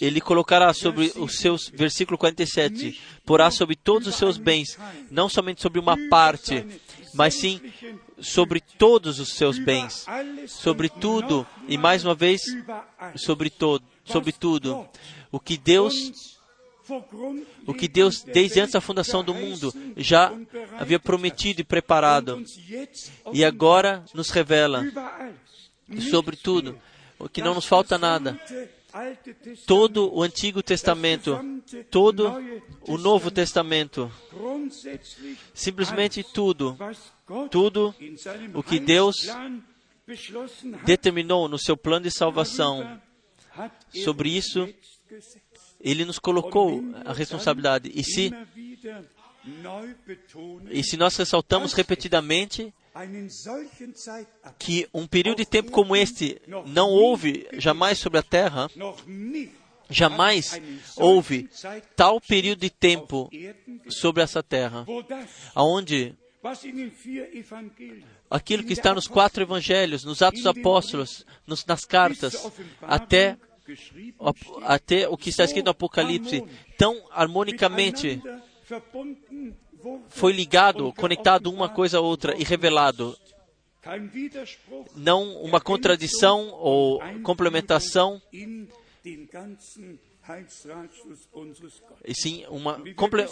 ele 0.00 0.20
colocará 0.20 0.72
sobre 0.72 1.12
os 1.16 1.36
seus, 1.36 1.68
versículo 1.68 2.16
47, 2.16 3.00
porá 3.24 3.50
sobre 3.50 3.74
todos 3.74 4.06
os 4.06 4.14
seus 4.14 4.38
bens, 4.38 4.78
não 5.10 5.28
somente 5.28 5.60
sobre 5.60 5.80
uma 5.80 5.96
parte, 6.08 6.64
mas 7.12 7.34
sim 7.34 7.60
sobre 8.20 8.60
todos 8.60 9.18
os 9.18 9.34
seus 9.34 9.58
bens, 9.58 10.06
sobre 10.46 10.88
tudo, 10.88 11.46
e 11.66 11.76
mais 11.76 12.04
uma 12.04 12.14
vez, 12.14 12.42
sobre 13.16 13.50
todo, 13.50 13.84
sobre 14.04 14.32
tudo, 14.32 14.86
o 15.30 15.38
que 15.38 15.56
Deus 15.56 16.32
o 17.66 17.72
que 17.72 17.88
Deus, 17.88 18.22
desde 18.22 18.60
antes 18.60 18.72
da 18.72 18.80
fundação 18.80 19.22
do 19.22 19.32
mundo, 19.32 19.72
já 19.96 20.32
havia 20.78 20.98
prometido 20.98 21.60
e 21.60 21.64
preparado, 21.64 22.42
e 23.32 23.44
agora 23.44 24.04
nos 24.12 24.30
revela 24.30 24.84
sobre 26.10 26.36
tudo, 26.36 26.78
o 27.18 27.28
que 27.28 27.40
não 27.40 27.54
nos 27.54 27.66
falta 27.66 27.96
nada. 27.96 28.38
Todo 29.66 30.14
o 30.14 30.22
Antigo 30.22 30.62
Testamento, 30.62 31.38
todo 31.90 32.34
o 32.82 32.98
Novo 32.98 33.30
Testamento, 33.30 34.12
simplesmente 35.54 36.22
tudo, 36.22 36.76
tudo 37.50 37.94
o 38.52 38.62
que 38.62 38.78
Deus 38.78 39.28
determinou 40.84 41.48
no 41.48 41.58
seu 41.58 41.76
plano 41.76 42.04
de 42.04 42.10
salvação, 42.10 43.00
sobre 43.92 44.30
isso 44.30 44.68
ele 45.80 46.04
nos 46.04 46.18
colocou 46.18 46.82
a 47.04 47.12
responsabilidade. 47.12 47.90
E 47.92 48.04
se, 48.04 48.32
e 50.70 50.84
se 50.84 50.96
nós 50.96 51.16
ressaltamos 51.16 51.72
repetidamente 51.72 52.72
que 54.58 54.88
um 54.94 55.06
período 55.06 55.38
de 55.38 55.46
tempo 55.46 55.70
como 55.70 55.96
este 55.96 56.40
não 56.66 56.90
houve 56.90 57.48
jamais 57.54 57.98
sobre 57.98 58.18
a 58.20 58.22
terra, 58.22 58.70
jamais 59.90 60.60
houve 60.96 61.48
tal 61.96 62.20
período 62.20 62.60
de 62.60 62.70
tempo 62.70 63.28
sobre 63.88 64.22
essa 64.22 64.42
terra, 64.42 64.86
aonde 65.54 66.14
aquilo 68.32 68.64
que 68.64 68.72
está 68.72 68.94
nos 68.94 69.06
quatro 69.06 69.42
evangelhos, 69.42 70.04
nos 70.04 70.22
Atos 70.22 70.46
Apóstolos, 70.46 71.26
nos, 71.46 71.64
nas 71.66 71.84
cartas, 71.84 72.34
até, 72.80 73.36
até 74.62 75.06
o 75.08 75.16
que 75.16 75.28
está 75.28 75.44
escrito 75.44 75.66
no 75.66 75.72
Apocalipse, 75.72 76.42
tão 76.78 77.00
harmonicamente 77.10 78.20
foi 80.08 80.32
ligado, 80.32 80.92
conectado 80.94 81.50
uma 81.50 81.68
coisa 81.68 81.98
a 81.98 82.00
outra 82.00 82.36
e 82.36 82.44
revelado. 82.44 83.16
Não 84.96 85.34
uma 85.42 85.60
contradição 85.60 86.48
ou 86.52 87.00
complementação, 87.22 88.22
e 92.04 92.14
sim 92.14 92.44
uma 92.48 92.80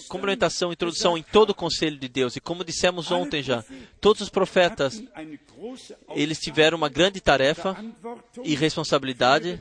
complementação, 0.08 0.72
introdução 0.72 1.16
em 1.16 1.22
todo 1.22 1.50
o 1.50 1.54
conselho 1.54 1.96
de 1.96 2.08
Deus. 2.08 2.34
E 2.34 2.40
como 2.40 2.64
dissemos 2.64 3.10
ontem 3.12 3.42
já, 3.42 3.64
todos 4.00 4.22
os 4.22 4.28
profetas, 4.28 5.02
eles 6.14 6.38
tiveram 6.38 6.76
uma 6.76 6.88
grande 6.88 7.20
tarefa 7.20 7.76
e 8.42 8.56
responsabilidade 8.56 9.60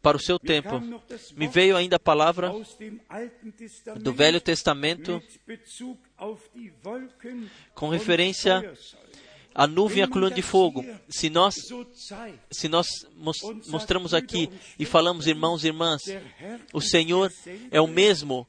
para 0.00 0.16
o 0.16 0.20
seu 0.20 0.38
tempo. 0.38 0.80
Me 1.36 1.48
veio 1.48 1.76
ainda 1.76 1.96
a 1.96 2.00
palavra 2.00 2.52
do 3.96 4.12
Velho 4.12 4.40
Testamento 4.40 5.20
com 7.74 7.88
referência 7.88 8.72
à 9.58 9.66
nuvem 9.66 9.98
e 9.98 10.02
à 10.02 10.06
coluna 10.06 10.32
de 10.32 10.40
fogo. 10.40 10.86
Se 11.08 11.28
nós, 11.28 11.56
se 12.48 12.68
nós 12.68 12.86
mostramos 13.66 14.14
aqui 14.14 14.48
e 14.78 14.84
falamos, 14.84 15.26
irmãos 15.26 15.64
e 15.64 15.66
irmãs, 15.66 16.00
o 16.72 16.80
Senhor 16.80 17.32
é 17.68 17.80
o 17.80 17.88
mesmo 17.88 18.46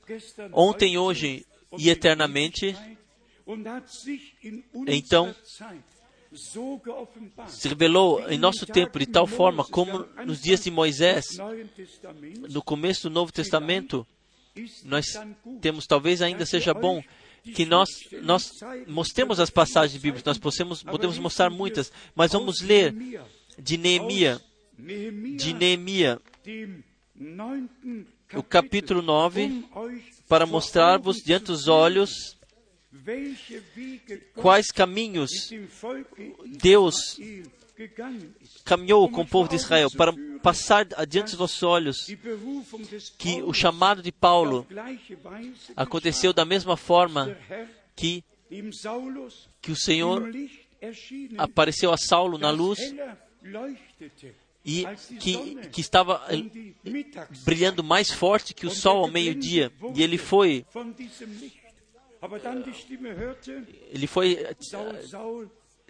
ontem, 0.53 0.99
hoje 0.99 1.47
e 1.79 1.89
eternamente, 1.89 2.77
então 4.87 5.35
se 7.47 7.67
revelou 7.67 8.29
em 8.29 8.37
nosso 8.37 8.67
tempo 8.67 8.99
de 8.99 9.07
tal 9.07 9.25
forma 9.25 9.65
como 9.65 10.05
nos 10.27 10.39
dias 10.39 10.63
de 10.63 10.69
Moisés, 10.69 11.25
no 12.51 12.61
começo 12.61 13.09
do 13.09 13.13
Novo 13.15 13.31
Testamento, 13.31 14.05
nós 14.83 15.05
temos, 15.59 15.87
talvez 15.87 16.21
ainda 16.21 16.45
seja 16.45 16.71
bom, 16.71 17.01
que 17.55 17.65
nós, 17.65 17.89
nós 18.21 18.51
mostremos 18.87 19.39
as 19.39 19.49
passagens 19.49 20.01
bíblicas, 20.01 20.25
nós 20.25 20.37
podemos, 20.37 20.83
podemos 20.83 21.17
mostrar 21.17 21.49
muitas, 21.49 21.91
mas 22.15 22.31
vamos 22.31 22.61
ler 22.61 22.93
de 23.57 23.77
Neemia, 23.77 24.41
de 24.77 25.53
Neemia, 25.53 26.21
o 28.33 28.43
capítulo 28.43 29.01
9, 29.01 29.65
para 30.27 30.45
mostrar-vos 30.45 31.17
diante 31.17 31.45
dos 31.45 31.67
olhos 31.67 32.37
quais 34.35 34.67
caminhos 34.67 35.31
Deus 36.61 37.19
caminhou 38.65 39.09
com 39.09 39.21
o 39.21 39.27
povo 39.27 39.49
de 39.49 39.55
Israel 39.55 39.89
para 39.95 40.13
passar 40.41 40.87
adiante 40.95 41.31
dos 41.31 41.39
nossos 41.39 41.63
olhos 41.63 42.07
que 43.17 43.41
o 43.43 43.53
chamado 43.53 44.01
de 44.01 44.11
Paulo 44.11 44.65
aconteceu 45.75 46.33
da 46.33 46.45
mesma 46.45 46.77
forma 46.77 47.37
que, 47.95 48.23
que 49.61 49.71
o 49.71 49.75
Senhor 49.75 50.31
apareceu 51.37 51.91
a 51.91 51.97
Saulo 51.97 52.37
na 52.37 52.49
luz 52.51 52.79
e 54.65 54.85
que, 55.19 55.55
que 55.69 55.81
estava 55.81 56.21
brilhando 57.43 57.83
mais 57.83 58.11
forte 58.11 58.53
que 58.53 58.67
o 58.67 58.71
sol 58.71 59.03
ao 59.03 59.11
meio-dia. 59.11 59.71
E 59.95 60.03
ele 60.03 60.17
foi 60.17 60.65
ele 63.91 64.07
foi 64.07 64.33
eh, 64.33 64.55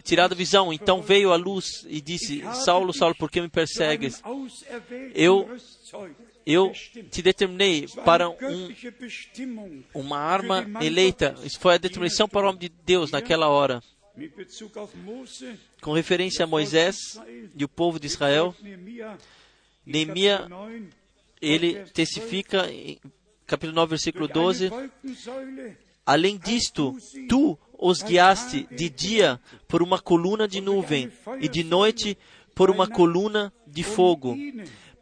tirado 0.02 0.32
a 0.32 0.36
visão. 0.36 0.72
Então 0.72 1.02
veio 1.02 1.32
a 1.32 1.36
luz 1.36 1.84
e 1.88 2.00
disse: 2.00 2.42
Saulo, 2.64 2.92
Saulo, 2.92 3.14
por 3.14 3.30
que 3.30 3.40
me 3.40 3.48
persegues? 3.48 4.22
Eu, 5.14 5.48
eu 6.46 6.72
te 7.10 7.22
determinei 7.22 7.86
para 8.04 8.28
um, 8.28 8.74
uma 9.94 10.18
arma 10.18 10.66
eleita. 10.80 11.34
Isso 11.44 11.58
foi 11.58 11.74
a 11.74 11.78
determinação 11.78 12.28
para 12.28 12.46
o 12.46 12.48
homem 12.48 12.60
de 12.60 12.68
Deus 12.68 13.10
naquela 13.10 13.48
hora. 13.48 13.82
Com 15.80 15.92
referência 15.92 16.44
a 16.44 16.46
Moisés 16.46 16.96
e 17.54 17.64
o 17.64 17.68
povo 17.68 17.98
de 17.98 18.06
Israel, 18.06 18.54
Neemias, 19.86 20.42
ele 21.40 21.84
testifica 21.94 22.68
capítulo 23.46 23.74
9, 23.74 23.90
versículo 23.90 24.28
12 24.28 24.70
Além 26.10 26.36
disto, 26.38 26.96
tu 27.28 27.56
os 27.78 28.02
guiaste 28.02 28.66
de 28.72 28.90
dia 28.90 29.40
por 29.68 29.80
uma 29.80 29.96
coluna 29.96 30.48
de 30.48 30.60
nuvem 30.60 31.08
e 31.40 31.48
de 31.48 31.62
noite 31.62 32.18
por 32.52 32.68
uma 32.68 32.88
coluna 32.88 33.52
de 33.64 33.84
fogo, 33.84 34.36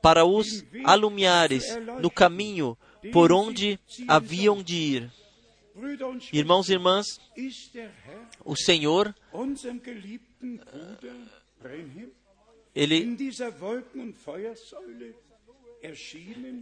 para 0.02 0.26
os 0.26 0.66
alumiares 0.84 1.64
no 2.02 2.10
caminho 2.10 2.76
por 3.10 3.32
onde 3.32 3.80
haviam 4.06 4.62
de 4.62 4.74
ir. 4.74 5.12
Irmãos 6.30 6.68
e 6.68 6.72
irmãs, 6.74 7.06
o 8.44 8.54
Senhor, 8.54 9.14
ele, 12.74 13.16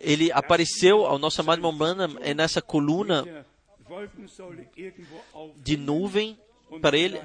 ele 0.01 0.30
apareceu 0.30 1.05
ao 1.05 1.18
nosso 1.18 1.40
amado 1.40 1.59
irmão 1.59 2.07
nessa 2.32 2.62
coluna 2.62 3.44
de 5.57 5.76
nuvem 5.76 6.39
para 6.80 6.97
ele. 6.97 7.20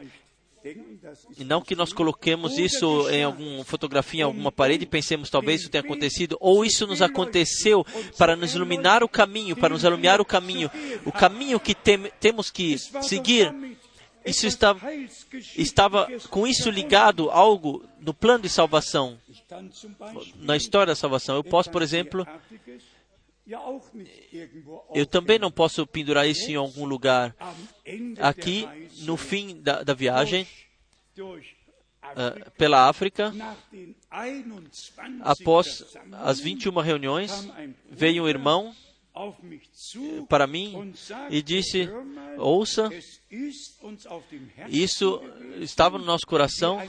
E 1.38 1.44
não 1.44 1.60
que 1.60 1.76
nós 1.76 1.92
coloquemos 1.92 2.60
isso 2.60 3.10
em 3.10 3.24
alguma 3.24 3.64
fotografia, 3.64 4.22
em 4.22 4.24
alguma 4.24 4.52
parede 4.52 4.84
e 4.84 4.88
pensemos 4.88 5.30
talvez 5.30 5.62
isso 5.62 5.72
tenha 5.72 5.84
acontecido, 5.84 6.38
ou 6.40 6.64
isso 6.64 6.86
nos 6.86 7.02
aconteceu 7.02 7.84
para 8.16 8.36
nos 8.36 8.54
iluminar 8.54 9.04
o 9.04 9.10
caminho, 9.10 9.56
para 9.56 9.70
nos 9.70 9.84
iluminar 9.84 10.22
o 10.22 10.26
caminho, 10.26 10.70
o 11.04 11.12
caminho 11.12 11.60
que 11.60 11.74
tem, 11.74 12.12
temos 12.20 12.52
que 12.52 12.78
seguir. 12.78 13.52
Isso 14.24 14.46
estava, 14.46 14.80
estava 15.58 16.08
com 16.30 16.46
isso 16.46 16.70
ligado 16.70 17.32
algo 17.32 17.84
no 18.00 18.14
plano 18.14 18.44
de 18.44 18.50
salvação, 18.50 19.18
na 20.36 20.56
história 20.56 20.92
da 20.92 20.96
salvação. 20.96 21.36
Eu 21.36 21.44
posso, 21.44 21.72
por 21.72 21.82
exemplo, 21.82 22.28
eu 24.94 25.06
também 25.06 25.40
não 25.40 25.52
posso 25.52 25.86
pendurar 25.86 26.28
isso 26.28 26.50
em 26.50 26.56
algum 26.56 26.86
lugar. 26.86 27.36
Aqui, 28.20 28.68
no 29.00 29.18
fim 29.18 29.62
da, 29.62 29.84
da 29.84 29.94
viagem, 29.94 30.48
uh, 31.20 32.52
pela 32.58 32.88
África, 32.88 33.34
após 35.22 35.86
as 36.14 36.40
21 36.40 36.80
reuniões, 36.80 37.32
veio 37.90 38.24
um 38.24 38.30
irmão 38.30 38.74
para 40.30 40.48
mim 40.48 40.94
e 41.30 41.42
disse: 41.42 41.90
Ouça, 42.38 42.90
isso 44.70 45.22
estava 45.60 45.98
no 45.98 46.06
nosso 46.06 46.26
coração 46.26 46.80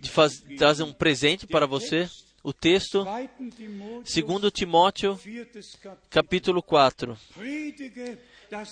de 0.00 0.10
fazer, 0.10 0.56
trazer 0.56 0.82
um 0.82 0.92
presente 0.92 1.46
para 1.46 1.66
você 1.66 2.08
o 2.48 2.52
texto, 2.52 3.06
segundo 4.06 4.50
Timóteo, 4.50 5.20
capítulo 6.08 6.62
4. 6.62 7.14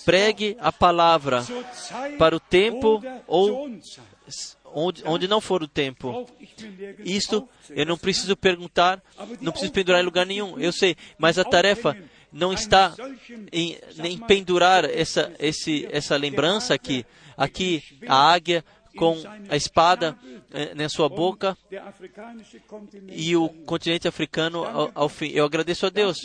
Pregue 0.02 0.56
a 0.58 0.72
palavra 0.72 1.44
para 2.18 2.34
o 2.34 2.40
tempo 2.40 3.02
ou 3.26 3.68
onde, 4.72 5.02
onde 5.04 5.28
não 5.28 5.42
for 5.42 5.62
o 5.62 5.68
tempo. 5.68 6.26
Isto 7.00 7.46
eu 7.68 7.84
não 7.84 7.98
preciso 7.98 8.34
perguntar, 8.34 9.02
não 9.42 9.52
preciso 9.52 9.72
pendurar 9.72 10.00
em 10.00 10.06
lugar 10.06 10.24
nenhum. 10.24 10.58
Eu 10.58 10.72
sei, 10.72 10.96
mas 11.18 11.38
a 11.38 11.44
tarefa 11.44 11.94
não 12.32 12.54
está 12.54 12.94
em, 13.52 13.78
em 14.02 14.18
pendurar 14.20 14.86
essa, 14.86 15.34
esse, 15.38 15.86
essa 15.92 16.16
lembrança 16.16 16.72
aqui. 16.72 17.04
Aqui 17.36 17.82
a 18.08 18.32
águia 18.32 18.64
com 18.96 19.16
a 19.48 19.56
espada 19.56 20.16
eh, 20.52 20.74
na 20.74 20.88
sua 20.88 21.08
boca 21.08 21.56
e 23.08 23.36
o 23.36 23.48
continente 23.48 24.08
africano 24.08 24.64
ao, 24.64 24.90
ao, 24.94 25.08
fim. 25.08 25.28
Eu 25.28 25.44
agradeço 25.44 25.86
a 25.86 25.90
Deus 25.90 26.18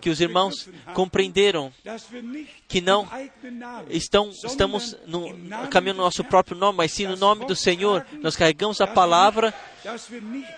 que 0.00 0.10
os 0.10 0.20
irmãos 0.20 0.68
compreenderam 0.94 1.72
que 2.66 2.80
não 2.80 3.06
estão, 3.88 4.30
estamos 4.30 4.96
no 5.06 5.34
caminho 5.70 5.94
do 5.94 6.02
nosso 6.02 6.24
próprio 6.24 6.56
nome, 6.56 6.78
mas 6.78 6.92
sim 6.92 7.06
no 7.06 7.16
nome 7.16 7.46
do 7.46 7.54
Senhor. 7.54 8.06
Nós 8.20 8.36
carregamos 8.36 8.80
a 8.80 8.86
palavra 8.86 9.54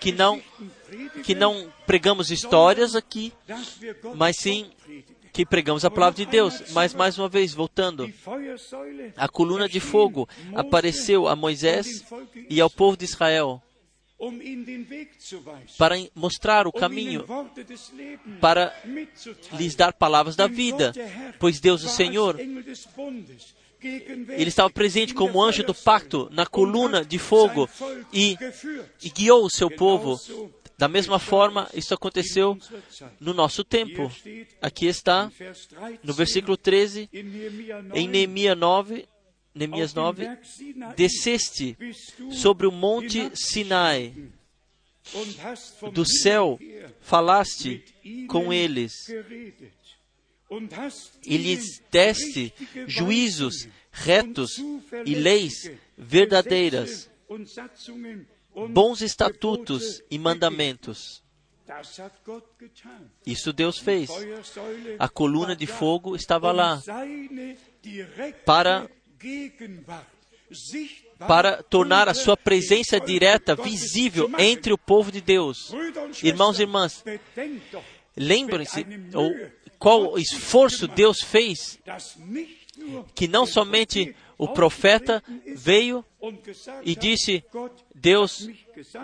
que 0.01 0.13
não 0.13 0.41
que 1.23 1.35
não 1.35 1.71
pregamos 1.87 2.31
histórias 2.31 2.95
aqui, 2.95 3.33
mas 4.15 4.37
sim 4.39 4.71
que 5.33 5.47
pregamos 5.47 5.85
a 5.85 5.91
palavra 5.91 6.17
de 6.17 6.27
Deus. 6.27 6.73
Mas, 6.73 6.95
mais 6.95 7.19
uma 7.19 7.29
vez, 7.29 7.53
voltando, 7.55 8.13
a 9.17 9.29
coluna 9.29 9.69
de 9.69 9.81
fogo 9.81 10.29
apareceu 10.55 11.29
a 11.29 11.37
Moisés 11.37 12.05
e 12.49 12.61
ao 12.61 12.71
povo 12.71 12.97
de 12.97 13.05
Israel 13.05 13.63
para 15.79 15.95
mostrar 16.15 16.67
o 16.67 16.73
caminho, 16.73 17.25
para 18.41 18.75
lhes 19.53 19.77
dar 19.77 19.93
palavras 19.93 20.35
da 20.35 20.49
vida, 20.49 20.93
pois 21.39 21.61
Deus, 21.61 21.85
o 21.85 21.89
Senhor, 21.89 22.37
ele 23.81 24.49
estava 24.49 24.69
presente 24.69 25.15
como 25.15 25.41
anjo 25.41 25.63
do 25.63 25.73
pacto 25.73 26.29
na 26.33 26.45
coluna 26.45 27.05
de 27.05 27.17
fogo 27.17 27.69
e, 28.13 28.37
e 29.01 29.09
guiou 29.09 29.45
o 29.45 29.51
seu 29.51 29.71
povo 29.71 30.21
da 30.79 30.87
mesma 30.87 31.19
forma, 31.19 31.69
isso 31.75 31.93
aconteceu 31.93 32.57
no 33.19 33.35
nosso 33.35 33.65
tempo. 33.65 34.13
Aqui 34.63 34.87
está, 34.87 35.31
no 36.05 36.15
versículo 36.15 36.57
13, 36.57 37.11
em 37.93 38.07
Neemias 38.07 38.57
9, 38.57 39.09
Neemias 39.53 39.93
9, 39.93 40.29
desceste 40.97 41.77
sobre 42.31 42.65
o 42.69 42.71
monte 42.71 43.29
Sinai, 43.35 44.15
do 45.93 46.07
céu 46.07 46.57
falaste 47.01 47.85
com 48.29 48.53
eles, 48.53 48.93
e 51.27 51.37
lhes 51.37 51.83
deste 51.91 52.55
juízos 52.87 53.67
retos 53.91 54.63
e 55.05 55.15
leis 55.17 55.73
verdadeiras 55.97 57.08
bons 58.69 59.03
estatutos 59.03 60.03
e 60.11 60.19
mandamentos. 60.19 61.23
Isso 63.27 63.53
Deus 63.53 63.79
fez. 63.79 64.11
A 64.99 65.09
coluna 65.09 65.55
de 65.55 65.67
fogo 65.67 66.17
estava 66.17 66.51
lá 66.53 66.83
para 68.45 68.89
para 71.27 71.63
tornar 71.65 72.09
a 72.09 72.15
sua 72.15 72.37
presença 72.37 73.01
direta 73.01 73.57
visível 73.57 74.31
entre 74.39 74.73
o 74.73 74.79
povo 74.79 75.11
de 75.11 75.21
Deus. 75.21 75.73
Irmãos 76.23 76.59
e 76.59 76.63
irmãs, 76.63 77.05
lembrem-se 78.17 78.87
qual 79.79 80.17
esforço 80.19 80.87
Deus 80.87 81.19
fez, 81.21 81.79
que 83.15 83.27
não 83.27 83.45
somente 83.45 84.15
o 84.39 84.49
profeta 84.49 85.23
veio 85.57 86.05
e 86.85 86.95
disse: 86.95 87.45
Deus 87.93 88.49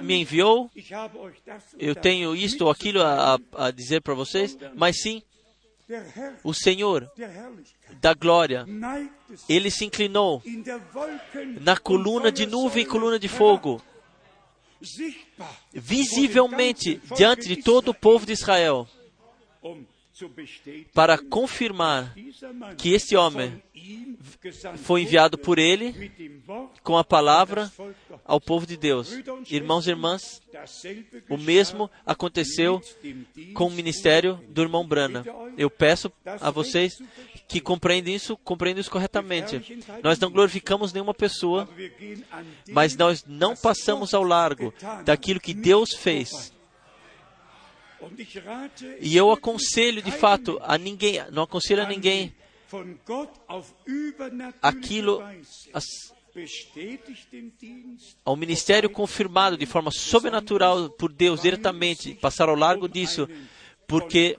me 0.01 0.15
enviou, 0.15 0.71
eu 1.77 1.95
tenho 1.95 2.37
isto 2.37 2.65
ou 2.65 2.71
aquilo 2.71 3.03
a, 3.03 3.39
a 3.57 3.71
dizer 3.73 4.01
para 4.01 4.15
vocês, 4.15 4.57
mas 4.77 5.03
sim, 5.03 5.21
o 6.45 6.55
Senhor 6.55 7.11
da 8.01 8.15
glória, 8.15 8.65
ele 9.49 9.71
se 9.71 9.85
inclinou 9.85 10.41
na 11.61 11.77
coluna 11.77 12.31
de 12.31 12.47
nuvem 12.47 12.85
e 12.85 12.87
coluna 12.87 13.19
de 13.19 13.29
fogo, 13.29 13.83
visivelmente 15.73 17.01
diante 17.17 17.49
de 17.49 17.57
todo 17.57 17.89
o 17.89 17.95
povo 17.95 18.25
de 18.25 18.33
Israel, 18.33 18.89
para 20.93 21.19
confirmar 21.19 22.15
que 22.77 22.93
este 22.93 23.17
homem 23.17 23.63
foi 24.79 25.03
enviado 25.03 25.37
por 25.37 25.59
ele 25.59 26.11
com 26.83 26.97
a 26.97 27.05
palavra 27.05 27.71
ao 28.25 28.41
povo 28.41 28.67
de 28.67 28.77
Deus. 28.77 29.13
Irmãos 29.51 29.87
e 29.87 29.91
irmãs, 29.91 30.43
o 31.29 31.37
mesmo 31.37 31.91
aconteceu 32.07 32.81
com 33.53 33.67
o 33.67 33.71
ministério 33.71 34.41
do 34.49 34.63
irmão 34.63 34.87
Brana. 34.87 35.25
Eu 35.59 35.69
peço 35.69 36.11
a 36.25 36.51
vocês 36.51 36.95
que 37.47 37.61
compreendam 37.61 38.15
isso, 38.15 38.37
compreendam 38.39 38.81
isso 38.81 38.91
corretamente. 38.91 39.79
Nós 40.03 40.19
não 40.19 40.31
glorificamos 40.31 40.93
nenhuma 40.93 41.15
pessoa, 41.15 41.69
mas 42.71 42.97
nós 42.97 43.25
não 43.27 43.55
passamos 43.55 44.15
ao 44.15 44.23
largo 44.23 44.73
daquilo 45.05 45.41
que 45.41 45.53
Deus 45.53 45.93
fez 45.95 46.54
e 49.01 49.17
eu 49.17 49.31
aconselho 49.31 50.03
de 50.03 50.11
fato 50.11 50.59
a 50.63 50.77
ninguém, 50.79 51.21
não 51.31 51.43
aconselho 51.43 51.83
a 51.83 51.87
ninguém 51.87 52.35
aquilo 54.61 55.23
as, 55.73 55.85
ao 58.25 58.37
ministério 58.37 58.91
confirmado 58.91 59.57
de 59.57 59.67
forma 59.67 59.91
sobrenatural 59.91 60.91
por 60.91 61.13
Deus 61.13 61.43
diretamente, 61.43 62.15
passar 62.15 62.49
ao 62.49 62.57
largo 62.57 62.89
disso, 62.89 63.29
porque 63.87 64.37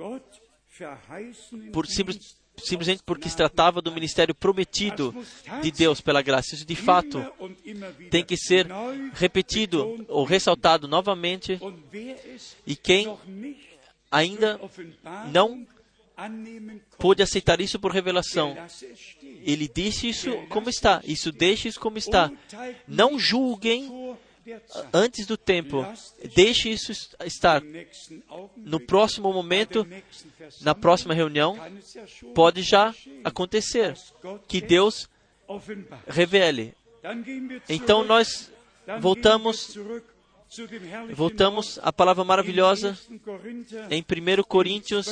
por 1.71 1.87
simples, 1.87 2.35
simplesmente 2.57 3.03
porque 3.05 3.29
se 3.29 3.35
tratava 3.35 3.81
do 3.81 3.91
ministério 3.91 4.33
prometido 4.33 5.15
de 5.61 5.71
Deus 5.71 6.01
pela 6.01 6.21
graça. 6.21 6.55
Isso 6.55 6.65
de 6.65 6.75
fato 6.75 7.25
tem 8.09 8.23
que 8.23 8.37
ser 8.37 8.67
repetido 9.13 10.05
ou 10.07 10.23
ressaltado 10.25 10.87
novamente. 10.87 11.59
E 12.65 12.75
quem 12.75 13.15
ainda 14.11 14.59
não 15.31 15.65
pôde 16.97 17.21
aceitar 17.21 17.59
isso 17.59 17.79
por 17.79 17.91
revelação. 17.91 18.55
Ele 19.41 19.69
disse 19.73 20.07
isso 20.07 20.31
como 20.49 20.69
está. 20.69 21.01
Isso 21.03 21.31
deixe 21.31 21.67
isso 21.67 21.79
como 21.79 21.97
está. 21.97 22.31
Não 22.87 23.19
julguem 23.19 24.04
antes 24.93 25.25
do 25.25 25.37
tempo. 25.37 25.85
Deixe 26.35 26.69
isso 26.69 26.91
estar. 27.25 27.61
No 28.55 28.79
próximo 28.79 29.31
momento, 29.31 29.87
na 30.61 30.75
próxima 30.75 31.13
reunião, 31.13 31.57
pode 32.33 32.61
já 32.61 32.93
acontecer 33.23 33.95
que 34.47 34.61
Deus 34.61 35.09
revele. 36.07 36.73
Então 37.69 38.03
nós 38.03 38.51
voltamos 38.99 39.77
Voltamos 41.13 41.79
à 41.81 41.91
palavra 41.91 42.23
maravilhosa 42.23 42.97
em 43.89 44.01
1 44.01 44.43
Coríntios, 44.43 45.07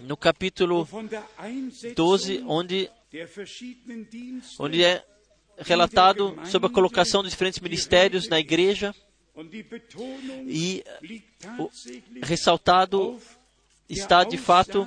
no 0.00 0.16
capítulo 0.16 0.88
12, 1.94 2.44
onde, 2.46 2.90
onde 4.58 4.84
é 4.84 5.04
relatado 5.58 6.36
sobre 6.46 6.68
a 6.68 6.72
colocação 6.72 7.22
dos 7.22 7.32
diferentes 7.32 7.60
ministérios 7.60 8.28
na 8.28 8.38
igreja 8.38 8.94
e 10.46 10.84
o, 11.58 11.70
ressaltado 12.22 13.18
está 13.88 14.24
de 14.24 14.36
fato 14.36 14.86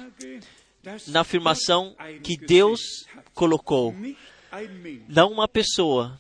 na 1.08 1.22
afirmação 1.22 1.96
que 2.24 2.38
Deus 2.38 3.06
colocou 3.34 3.94
não 5.08 5.32
uma 5.32 5.48
pessoa. 5.48 6.18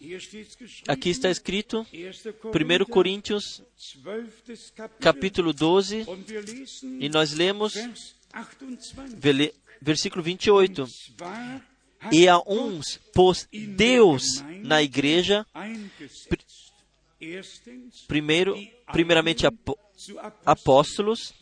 Aqui 0.87 1.09
está 1.09 1.29
escrito, 1.29 1.85
1 2.43 2.85
Coríntios, 2.85 3.63
capítulo 4.99 5.53
12, 5.53 6.05
e 6.99 7.09
nós 7.09 7.33
lemos 7.33 7.73
versículo 9.81 10.23
28. 10.23 10.87
E 12.11 12.27
a 12.27 12.39
uns 12.39 12.99
pôs 13.13 13.47
Deus 13.51 14.43
na 14.63 14.81
igreja, 14.81 15.45
primeiro, 18.07 18.55
primeiramente 18.91 19.45
apóstolos, 20.45 21.33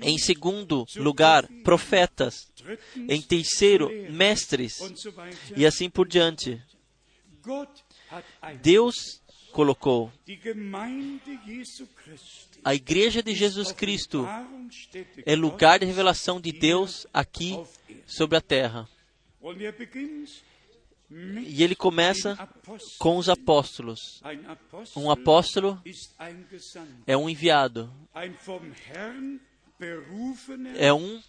em 0.00 0.18
segundo 0.18 0.86
lugar, 0.96 1.46
profetas, 1.62 2.50
em 3.08 3.20
terceiro, 3.20 3.90
mestres, 4.10 4.78
e 5.56 5.66
assim 5.66 5.90
por 5.90 6.08
diante. 6.08 6.60
Deus 8.62 9.20
colocou 9.52 10.10
a 12.66 12.74
igreja 12.74 13.22
de 13.22 13.32
Jesus 13.32 13.70
Cristo 13.70 14.26
é 15.24 15.36
lugar 15.36 15.78
de 15.78 15.86
revelação 15.86 16.40
de 16.40 16.50
Deus 16.50 17.06
aqui 17.14 17.56
sobre 18.04 18.36
a 18.36 18.40
terra. 18.40 18.88
E 21.08 21.62
ele 21.62 21.76
começa 21.76 22.36
com 22.98 23.16
os 23.16 23.28
apóstolos. 23.28 24.20
Um 24.96 25.10
apóstolo 25.10 25.80
é 27.06 27.16
um 27.16 27.28
enviado. 27.28 27.92
é 30.76 30.92
um 30.92 31.22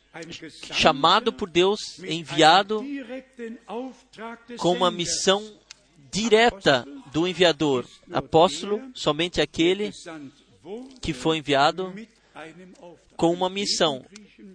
chamado 0.73 1.31
por 1.31 1.49
Deus, 1.49 1.99
enviado 1.99 2.83
com 4.57 4.73
uma 4.73 4.89
missão 4.89 5.59
direta 6.11 6.85
do 7.11 7.27
enviador. 7.27 7.85
Apóstolo, 8.11 8.81
somente 8.95 9.41
aquele 9.41 9.91
que 11.01 11.13
foi 11.13 11.37
enviado 11.37 11.93
com 13.15 13.31
uma 13.31 13.49
missão. 13.49 14.03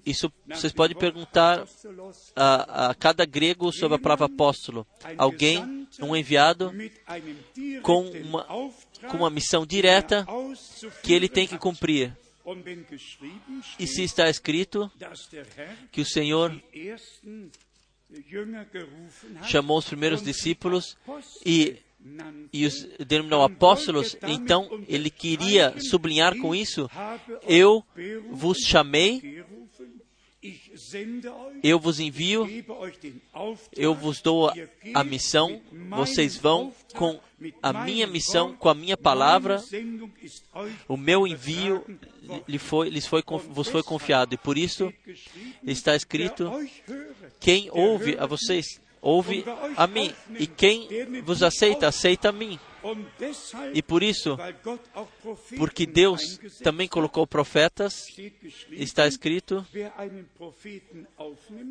Isso 0.04 0.32
vocês 0.46 0.72
podem 0.72 0.96
perguntar 0.96 1.66
a, 2.36 2.90
a 2.90 2.94
cada 2.94 3.24
grego 3.24 3.72
sobre 3.72 3.96
a 3.96 4.00
palavra 4.00 4.26
apóstolo. 4.26 4.86
Alguém, 5.16 5.86
um 6.00 6.14
enviado, 6.14 6.72
com 7.82 8.02
uma, 8.02 8.44
com 9.10 9.16
uma 9.16 9.30
missão 9.30 9.66
direta 9.66 10.26
que 11.02 11.12
ele 11.12 11.28
tem 11.28 11.46
que 11.46 11.58
cumprir. 11.58 12.16
E 13.78 13.86
se 13.86 14.02
está 14.02 14.28
escrito 14.28 14.90
que 15.90 16.00
o 16.00 16.06
Senhor 16.06 16.60
chamou 19.44 19.78
os 19.78 19.86
primeiros 19.86 20.22
discípulos 20.22 20.96
e, 21.46 21.76
e 22.52 22.66
os 22.66 22.84
denominou 23.06 23.42
apóstolos, 23.42 24.16
então 24.22 24.68
ele 24.88 25.08
queria 25.08 25.78
sublinhar 25.80 26.36
com 26.38 26.54
isso: 26.54 26.90
Eu 27.46 27.84
vos 28.30 28.58
chamei, 28.58 29.44
eu 31.62 31.78
vos 31.78 32.00
envio, 32.00 32.48
eu 33.76 33.94
vos 33.94 34.20
dou 34.20 34.52
a 34.92 35.04
missão, 35.04 35.60
vocês 35.90 36.36
vão 36.36 36.74
com 36.94 37.20
a 37.62 37.72
minha 37.84 38.08
missão, 38.08 38.54
com 38.56 38.68
a 38.68 38.74
minha 38.74 38.96
palavra, 38.96 39.62
o 40.88 40.96
meu 40.96 41.26
envio 41.28 41.84
lhe 42.48 42.58
foi, 42.58 42.88
lhes 42.88 43.06
foi, 43.06 43.22
vos 43.50 43.68
foi 43.68 43.84
confiado. 43.84 44.34
E 44.34 44.36
por 44.36 44.58
isso 44.58 44.92
está 45.64 45.94
escrito: 45.94 46.50
quem 47.38 47.68
ouve 47.70 48.16
a 48.18 48.26
vocês, 48.26 48.80
ouve 49.00 49.44
a 49.76 49.86
mim. 49.86 50.12
E 50.38 50.46
quem 50.46 50.88
vos 51.22 51.42
aceita, 51.42 51.86
aceita 51.86 52.30
a 52.30 52.32
mim. 52.32 52.58
E 53.74 53.82
por 53.82 54.02
isso, 54.02 54.36
porque 55.56 55.86
Deus 55.86 56.38
também 56.62 56.88
colocou 56.88 57.26
profetas, 57.26 58.06
está 58.70 59.06
escrito: 59.06 59.64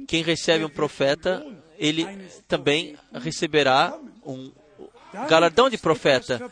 quem 0.07 0.24
recebe 0.24 0.64
um 0.64 0.70
profeta, 0.70 1.45
ele 1.78 2.05
também 2.47 2.97
receberá 3.14 3.99
um 4.26 4.51
galardão 5.30 5.70
de 5.70 5.78
profeta. 5.78 6.51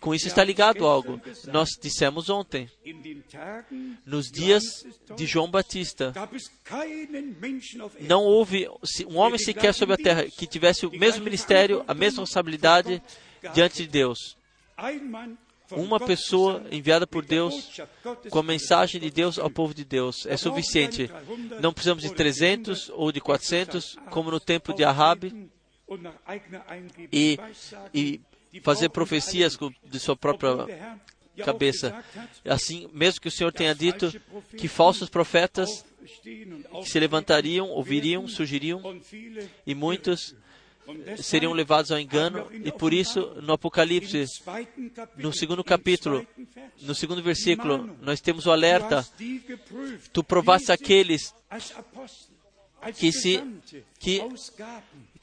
Com 0.00 0.14
isso 0.14 0.28
está 0.28 0.42
ligado 0.44 0.86
algo. 0.86 1.20
Nós 1.46 1.70
dissemos 1.80 2.28
ontem, 2.28 2.70
nos 4.04 4.30
dias 4.30 4.62
de 5.16 5.26
João 5.26 5.50
Batista, 5.50 6.12
não 8.00 8.24
houve 8.24 8.68
um 9.06 9.16
homem 9.16 9.38
sequer 9.38 9.72
sobre 9.74 9.94
a 9.94 9.98
terra 9.98 10.24
que 10.24 10.46
tivesse 10.46 10.86
o 10.86 10.90
mesmo 10.90 11.24
ministério, 11.24 11.84
a 11.86 11.94
mesma 11.94 12.22
responsabilidade 12.22 13.02
diante 13.54 13.82
de 13.82 13.88
Deus. 13.88 14.36
Uma 15.72 15.98
pessoa 15.98 16.64
enviada 16.70 17.06
por 17.06 17.24
Deus 17.24 17.80
com 18.30 18.38
a 18.38 18.42
mensagem 18.42 19.00
de 19.00 19.10
Deus 19.10 19.38
ao 19.38 19.50
povo 19.50 19.74
de 19.74 19.84
Deus 19.84 20.24
é 20.26 20.36
suficiente. 20.36 21.10
Não 21.60 21.72
precisamos 21.72 22.04
de 22.04 22.14
300 22.14 22.90
ou 22.90 23.10
de 23.10 23.20
400, 23.20 23.96
como 24.10 24.30
no 24.30 24.38
tempo 24.38 24.72
de 24.72 24.84
Ahab, 24.84 25.50
e, 27.12 27.38
e 27.92 28.20
fazer 28.62 28.88
profecias 28.88 29.58
de 29.84 30.00
sua 30.00 30.16
própria 30.16 30.98
cabeça. 31.44 32.04
Assim, 32.44 32.88
mesmo 32.92 33.20
que 33.20 33.28
o 33.28 33.30
Senhor 33.30 33.52
tenha 33.52 33.74
dito 33.74 34.12
que 34.56 34.68
falsos 34.68 35.08
profetas 35.08 35.84
se 36.84 36.98
levantariam, 36.98 37.68
ouviriam, 37.68 38.26
surgiriam, 38.28 38.80
e 39.66 39.74
muitos 39.74 40.34
seriam 41.18 41.52
levados 41.52 41.90
ao 41.90 41.98
engano, 41.98 42.48
e 42.52 42.70
por 42.70 42.92
isso, 42.92 43.20
no 43.42 43.52
Apocalipse, 43.52 44.24
no 45.16 45.32
segundo 45.32 45.64
capítulo, 45.64 46.26
no 46.80 46.94
segundo 46.94 47.22
versículo, 47.22 47.96
nós 48.00 48.20
temos 48.20 48.46
o 48.46 48.52
alerta: 48.52 49.06
Tu 50.12 50.22
provaste 50.22 50.70
aqueles 50.70 51.34
que 52.96 53.10
se, 53.10 53.42
que, 53.98 54.22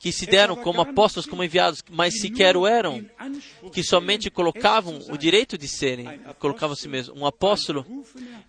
que 0.03 0.11
se 0.11 0.25
deram 0.25 0.57
como 0.57 0.81
apóstolos, 0.81 1.25
como 1.25 1.45
enviados, 1.45 1.81
mas 1.89 2.19
sequer 2.19 2.57
o 2.57 2.67
eram, 2.67 3.05
que 3.71 3.81
somente 3.81 4.29
colocavam 4.29 4.99
o 5.09 5.17
direito 5.17 5.57
de 5.57 5.65
serem, 5.65 6.19
colocavam 6.39 6.75
si 6.75 6.89
mesmo. 6.89 7.15
Um 7.15 7.25
apóstolo 7.25 7.85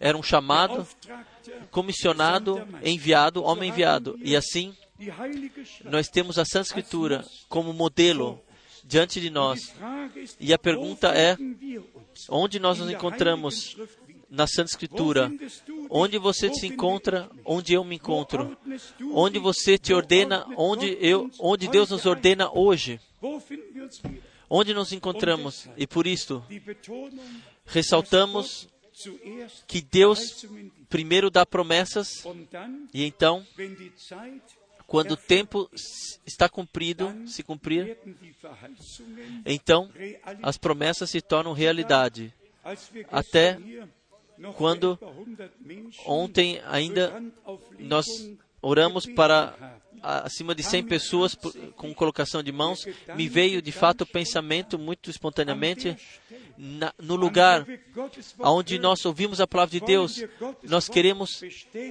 era 0.01 0.19
um 0.19 0.23
chamado, 0.23 0.85
comissionado, 1.71 2.67
enviado, 2.83 3.45
homem 3.45 3.71
enviado. 3.71 4.19
E 4.21 4.35
assim, 4.35 4.75
nós 5.85 6.09
temos 6.09 6.41
a 6.41 6.45
Santa 6.45 6.67
Escritura 6.67 7.25
como 7.49 7.73
modelo 7.73 8.43
diante 8.83 9.21
de 9.21 9.31
nós. 9.31 9.73
E 10.41 10.53
a 10.53 10.59
pergunta 10.59 11.17
é: 11.17 11.37
onde 12.29 12.59
nós 12.59 12.81
nos 12.81 12.91
encontramos 12.91 13.77
na 14.35 14.47
Santa 14.47 14.71
Escritura? 14.71 15.33
Onde 15.89 16.19
você 16.19 16.53
se 16.53 16.67
encontra, 16.67 17.31
onde 17.45 17.73
eu 17.73 17.85
me 17.85 17.97
encontro? 17.97 18.57
Onde 19.13 19.39
você 19.39 19.79
te 19.79 19.95
ordena, 19.95 20.47
onde 20.57 20.99
eu, 21.01 21.31
onde 21.39 21.69
Deus 21.69 21.91
nos 21.91 22.05
ordena 22.05 22.51
hoje? 22.53 23.01
Onde 24.51 24.75
nos 24.75 24.93
encontramos? 24.93 25.69
E 25.77 25.87
por 25.87 26.07
isso 26.07 26.45
ressaltamos 27.65 28.69
que 29.67 29.81
Deus 29.81 30.47
primeiro 30.89 31.31
dá 31.31 31.45
promessas 31.45 32.09
e 32.93 33.05
então 33.05 33.45
quando 34.87 35.13
o 35.13 35.17
tempo 35.17 35.69
está 36.27 36.49
cumprido, 36.49 37.13
se 37.27 37.43
cumprir, 37.43 37.99
então 39.45 39.91
as 40.43 40.59
promessas 40.59 41.11
se 41.11 41.21
tornam 41.21 41.53
realidade. 41.53 42.33
Até 43.11 43.59
quando 44.57 44.99
ontem 46.07 46.61
ainda 46.67 47.23
nós 47.79 48.31
oramos 48.61 49.07
para 49.07 49.81
acima 50.03 50.55
de 50.55 50.63
100 50.63 50.85
pessoas 50.85 51.35
com 51.77 51.95
colocação 51.95 52.43
de 52.43 52.53
mãos, 52.53 52.87
me 53.17 53.29
veio 53.29 53.63
de 53.63 53.73
fato 53.73 54.03
o 54.03 54.07
pensamento 54.07 54.79
muito 54.79 55.09
espontaneamente 55.09 55.97
na, 56.57 56.93
no 57.01 57.17
lugar 57.17 57.67
onde 58.39 58.79
nós 58.79 59.05
ouvimos 59.05 59.41
a 59.41 59.47
palavra 59.47 59.73
de 59.73 59.85
Deus, 59.85 60.23
nós 60.63 60.89
queremos 60.89 61.43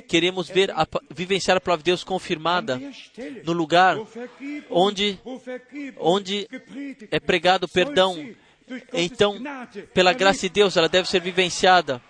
queremos 0.08 0.48
ver 0.48 0.72
a, 0.72 0.88
vivenciar 1.10 1.58
a 1.58 1.62
palavra 1.62 1.84
de 1.84 1.92
Deus 1.92 2.04
confirmada 2.04 2.80
no 3.44 3.52
lugar 3.52 3.98
onde 4.70 5.20
onde 5.98 6.48
é 7.10 7.20
pregado 7.20 7.68
perdão. 7.68 8.16
Então, 8.94 9.36
pela 9.94 10.14
graça 10.14 10.42
de 10.44 10.50
Deus, 10.50 10.78
ela 10.78 10.88
deve 10.88 11.10
ser 11.10 11.20
vivenciada 11.20 12.02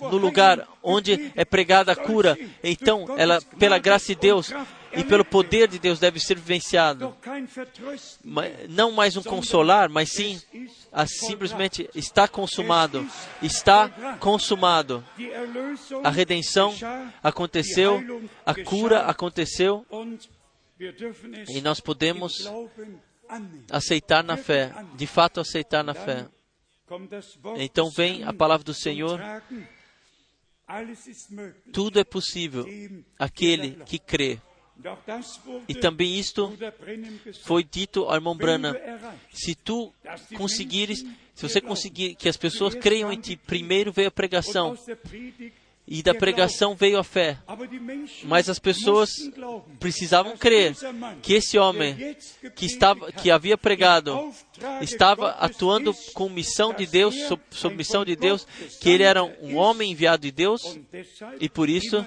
no 0.00 0.16
lugar 0.16 0.66
onde 0.82 1.32
é 1.36 1.44
pregada 1.44 1.92
a 1.92 1.96
cura, 1.96 2.38
então 2.62 3.06
ela, 3.16 3.40
pela 3.58 3.78
graça 3.78 4.06
de 4.08 4.14
Deus 4.14 4.52
e 4.92 5.04
pelo 5.04 5.24
poder 5.24 5.68
de 5.68 5.78
Deus, 5.78 5.98
deve 5.98 6.18
ser 6.18 6.36
vivenciada. 6.36 7.14
Não 8.68 8.92
mais 8.92 9.16
um 9.16 9.22
consolar, 9.22 9.88
mas 9.88 10.10
sim 10.10 10.40
a, 10.92 11.06
simplesmente 11.06 11.88
está 11.94 12.26
consumado. 12.26 13.06
Está 13.42 13.88
consumado. 14.18 15.04
A 16.02 16.10
redenção 16.10 16.74
aconteceu, 17.22 18.02
a 18.44 18.54
cura 18.54 19.02
aconteceu, 19.02 19.86
e 21.48 21.60
nós 21.60 21.78
podemos 21.78 22.50
aceitar 23.70 24.24
na 24.24 24.36
fé, 24.36 24.72
de 24.94 25.06
fato 25.06 25.40
aceitar 25.40 25.84
na 25.84 25.94
fé. 25.94 26.26
Então 27.58 27.90
vem 27.90 28.24
a 28.24 28.32
palavra 28.32 28.64
do 28.64 28.74
Senhor. 28.74 29.20
Tudo 31.72 31.98
é 31.98 32.04
possível 32.04 32.66
aquele 33.18 33.82
que 33.84 33.98
crê. 33.98 34.40
E 35.68 35.74
também 35.74 36.18
isto 36.18 36.56
foi 37.42 37.62
dito 37.62 38.04
ao 38.04 38.14
irmão 38.14 38.36
Brana. 38.36 38.74
Se 39.32 39.54
tu 39.54 39.92
conseguires, 40.36 41.04
se 41.34 41.48
você 41.48 41.60
conseguir 41.60 42.14
que 42.14 42.28
as 42.28 42.36
pessoas 42.36 42.74
creiam 42.74 43.12
em 43.12 43.20
ti, 43.20 43.36
primeiro 43.36 43.92
veio 43.92 44.08
a 44.08 44.12
pregação 44.12 44.76
e 45.90 46.04
da 46.04 46.14
pregação 46.14 46.76
veio 46.76 46.98
a 46.98 47.02
fé. 47.02 47.36
Mas 48.22 48.48
as 48.48 48.60
pessoas 48.60 49.10
precisavam 49.80 50.36
crer 50.36 50.76
que 51.20 51.34
esse 51.34 51.58
homem 51.58 52.16
que, 52.54 52.64
estava, 52.64 53.10
que 53.10 53.28
havia 53.28 53.58
pregado 53.58 54.32
estava 54.80 55.30
atuando 55.30 55.92
com 56.14 56.28
missão 56.28 56.72
de 56.72 56.86
Deus, 56.86 57.16
sob, 57.26 57.42
sob 57.50 57.74
missão 57.74 58.04
de 58.04 58.14
Deus, 58.14 58.46
que 58.80 58.88
ele 58.88 59.02
era 59.02 59.24
um 59.24 59.56
homem 59.56 59.90
enviado 59.90 60.22
de 60.22 60.30
Deus, 60.30 60.78
e 61.40 61.48
por 61.48 61.68
isso, 61.68 62.06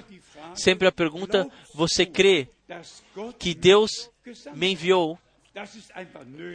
sempre 0.55 0.87
a 0.87 0.91
pergunta: 0.91 1.45
você 1.75 2.05
crê 2.05 2.47
que 3.37 3.53
Deus 3.53 4.09
me 4.55 4.71
enviou? 4.71 5.19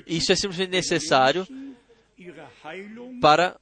Isso 0.07 0.33
é 0.33 0.35
simplesmente 0.35 0.70
necessário 0.70 1.47
para 3.21 3.57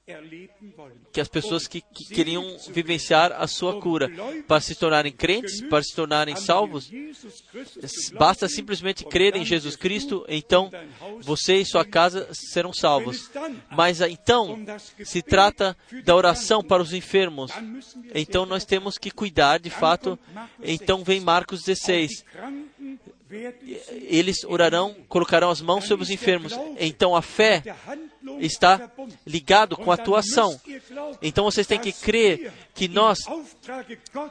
que 1.12 1.20
as 1.20 1.28
pessoas 1.28 1.66
que, 1.66 1.80
que, 1.80 2.07
queriam 2.14 2.57
vivenciar 2.70 3.32
a 3.32 3.46
sua 3.46 3.80
cura, 3.80 4.11
para 4.46 4.61
se 4.61 4.74
tornarem 4.74 5.12
crentes, 5.12 5.61
para 5.62 5.82
se 5.82 5.94
tornarem 5.94 6.36
salvos, 6.36 6.90
basta 8.18 8.48
simplesmente 8.48 9.04
crer 9.04 9.36
em 9.36 9.44
Jesus 9.44 9.76
Cristo, 9.76 10.24
então 10.28 10.70
você 11.20 11.57
e 11.57 11.64
sua 11.66 11.84
casa 11.84 12.28
serão 12.32 12.72
salvos. 12.72 13.30
Mas 13.70 14.00
então 14.00 14.59
se 15.04 15.22
trata 15.22 15.76
da 16.04 16.16
oração 16.16 16.62
para 16.62 16.82
os 16.82 16.92
enfermos, 16.92 17.52
então 18.14 18.46
nós 18.46 18.64
temos 18.64 18.96
que 18.96 19.11
cuidar 19.11 19.59
de 19.59 19.70
fato. 19.70 20.18
Então 20.62 21.04
vem 21.04 21.20
Marcos 21.20 21.62
16 21.62 22.24
eles 23.90 24.44
orarão, 24.44 24.94
colocarão 25.09 25.50
as 25.50 25.61
mãos 25.61 25.84
sobre 25.84 26.04
os 26.04 26.11
enfermos. 26.11 26.52
Então 26.78 27.16
a 27.16 27.22
fé 27.22 27.62
está 28.38 28.90
ligado 29.26 29.76
com 29.76 29.90
a 29.90 29.94
atuação. 29.94 30.60
Então 31.22 31.44
vocês 31.44 31.66
têm 31.66 31.78
que 31.78 31.92
crer 31.92 32.52
que 32.74 32.88
nós, 32.88 33.18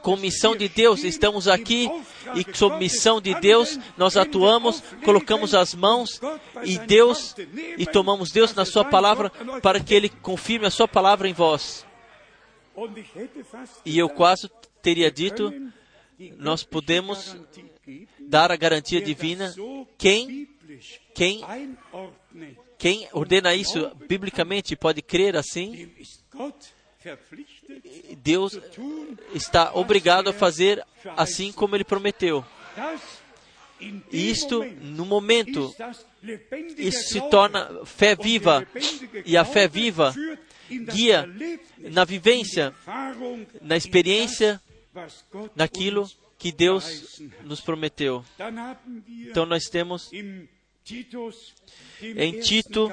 com 0.02 0.16
missão 0.16 0.56
de 0.56 0.68
Deus, 0.68 1.04
estamos 1.04 1.48
aqui 1.48 1.88
e 2.34 2.56
sob 2.56 2.78
missão 2.78 3.20
de 3.20 3.34
Deus 3.40 3.78
nós 3.96 4.16
atuamos, 4.16 4.82
colocamos 5.04 5.54
as 5.54 5.74
mãos 5.74 6.20
e 6.62 6.78
Deus 6.78 7.34
e 7.78 7.86
tomamos 7.86 8.30
Deus 8.30 8.54
na 8.54 8.64
sua 8.64 8.84
palavra 8.84 9.30
para 9.62 9.80
que 9.80 9.94
ele 9.94 10.08
confirme 10.08 10.66
a 10.66 10.70
sua 10.70 10.88
palavra 10.88 11.28
em 11.28 11.32
vós. 11.32 11.86
E 13.84 13.98
eu 13.98 14.08
quase 14.08 14.50
teria 14.82 15.10
dito, 15.10 15.52
nós 16.36 16.62
podemos 16.62 17.36
dar 18.20 18.52
a 18.52 18.56
garantia 18.56 19.00
divina. 19.00 19.54
Quem, 19.96 20.48
quem, 21.14 21.42
quem 22.78 23.08
ordena 23.12 23.54
isso 23.54 23.90
biblicamente 24.08 24.76
pode 24.76 25.02
crer 25.02 25.36
assim. 25.36 25.90
Deus 28.18 28.58
está 29.34 29.72
obrigado 29.74 30.28
a 30.28 30.32
fazer 30.32 30.84
assim 31.16 31.52
como 31.52 31.76
ele 31.76 31.84
prometeu. 31.84 32.44
Isto, 34.10 34.64
no 34.64 35.04
momento, 35.04 35.74
isso 36.76 37.08
se 37.08 37.20
torna 37.30 37.84
fé 37.84 38.16
viva. 38.16 38.66
E 39.24 39.36
a 39.36 39.44
fé 39.44 39.68
viva 39.68 40.14
guia 40.68 41.28
na 41.78 42.04
vivência, 42.04 42.74
na 43.60 43.76
experiência, 43.76 44.60
naquilo 45.54 46.08
que 46.38 46.50
Deus 46.52 47.20
nos 47.44 47.60
prometeu. 47.60 48.24
Então 49.28 49.46
nós 49.46 49.64
temos 49.64 50.10
em 52.00 52.40
Tito, 52.40 52.92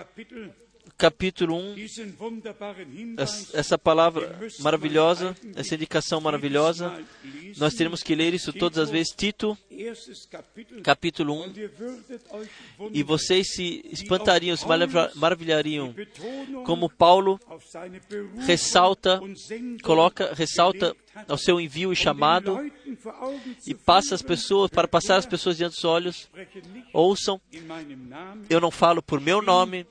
capítulo 0.98 1.56
1, 1.56 1.76
essa 3.54 3.78
palavra 3.78 4.40
maravilhosa, 4.60 5.36
essa 5.56 5.76
indicação 5.76 6.22
maravilhosa. 6.22 6.94
Nós 7.58 7.74
teremos 7.74 8.02
que 8.02 8.16
ler 8.16 8.34
isso 8.34 8.54
todas 8.54 8.78
as 8.78 8.90
vezes. 8.90 9.14
Tito, 9.16 9.58
capítulo 10.84 11.44
1. 11.44 11.54
E 12.92 13.04
vocês 13.04 13.54
se 13.54 13.82
espantariam, 13.92 14.56
se 14.56 14.66
maravilhariam, 15.16 15.94
como 16.66 16.90
Paulo 16.90 17.40
ressalta, 18.46 19.22
coloca, 19.82 20.34
ressalta 20.34 20.96
ao 21.28 21.38
seu 21.38 21.60
envio 21.60 21.94
e 21.94 21.96
chamado 21.96 22.60
e 23.68 23.74
passa 23.74 24.16
as 24.16 24.22
pessoas, 24.22 24.70
para 24.70 24.88
passar 24.88 25.18
as 25.18 25.26
pessoas 25.26 25.58
diante 25.58 25.76
dos 25.76 25.84
olhos, 25.84 26.30
ouçam, 26.94 27.40
eu 28.50 28.60
não 28.60 28.72
falo 28.72 29.02
por 29.02 29.20
meu 29.20 29.42
nome, 29.42 29.86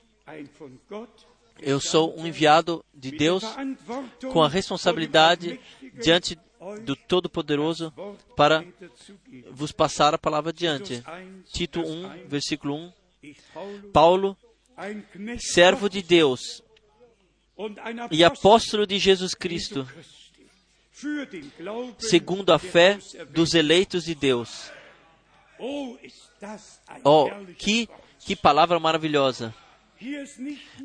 eu 1.61 1.79
sou 1.79 2.17
um 2.17 2.25
enviado 2.25 2.83
de 2.93 3.11
Deus 3.11 3.43
com 4.31 4.41
a 4.41 4.49
responsabilidade 4.49 5.59
diante 6.01 6.37
do 6.85 6.95
Todo-Poderoso 6.95 7.93
para 8.35 8.65
vos 9.51 9.71
passar 9.71 10.13
a 10.13 10.17
palavra 10.17 10.51
adiante. 10.51 11.03
Tito 11.51 11.81
1, 11.81 12.27
versículo 12.27 12.75
1. 12.75 12.93
Paulo, 13.91 14.37
servo 15.39 15.89
de 15.89 16.01
Deus 16.01 16.63
e 18.11 18.23
apóstolo 18.23 18.87
de 18.87 18.97
Jesus 18.97 19.33
Cristo, 19.33 19.87
segundo 21.99 22.51
a 22.51 22.59
fé 22.59 22.97
dos 23.29 23.53
eleitos 23.53 24.05
de 24.05 24.15
Deus. 24.15 24.71
Oh, 27.03 27.29
que, 27.57 27.87
que 28.19 28.35
palavra 28.35 28.79
maravilhosa! 28.79 29.53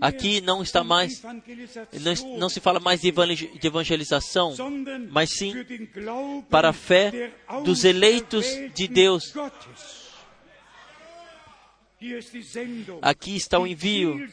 Aqui 0.01 0.41
não 0.41 0.63
está 0.63 0.85
mais, 0.85 1.23
não, 1.23 2.39
não, 2.39 2.49
se 2.49 2.61
fala 2.61 2.81
mais 2.81 3.01
de 3.01 3.13
evangelização, 3.63 4.55
mas 5.11 5.31
sim 5.31 5.55
para 6.49 6.71
a 6.71 6.73
fé 6.73 7.33
dos 7.65 7.85
eleitos 7.85 8.47
de 8.75 8.87
Deus. 8.89 9.33
Aqui 13.03 13.35
está 13.35 13.59
o 13.59 13.67
envio 13.67 14.29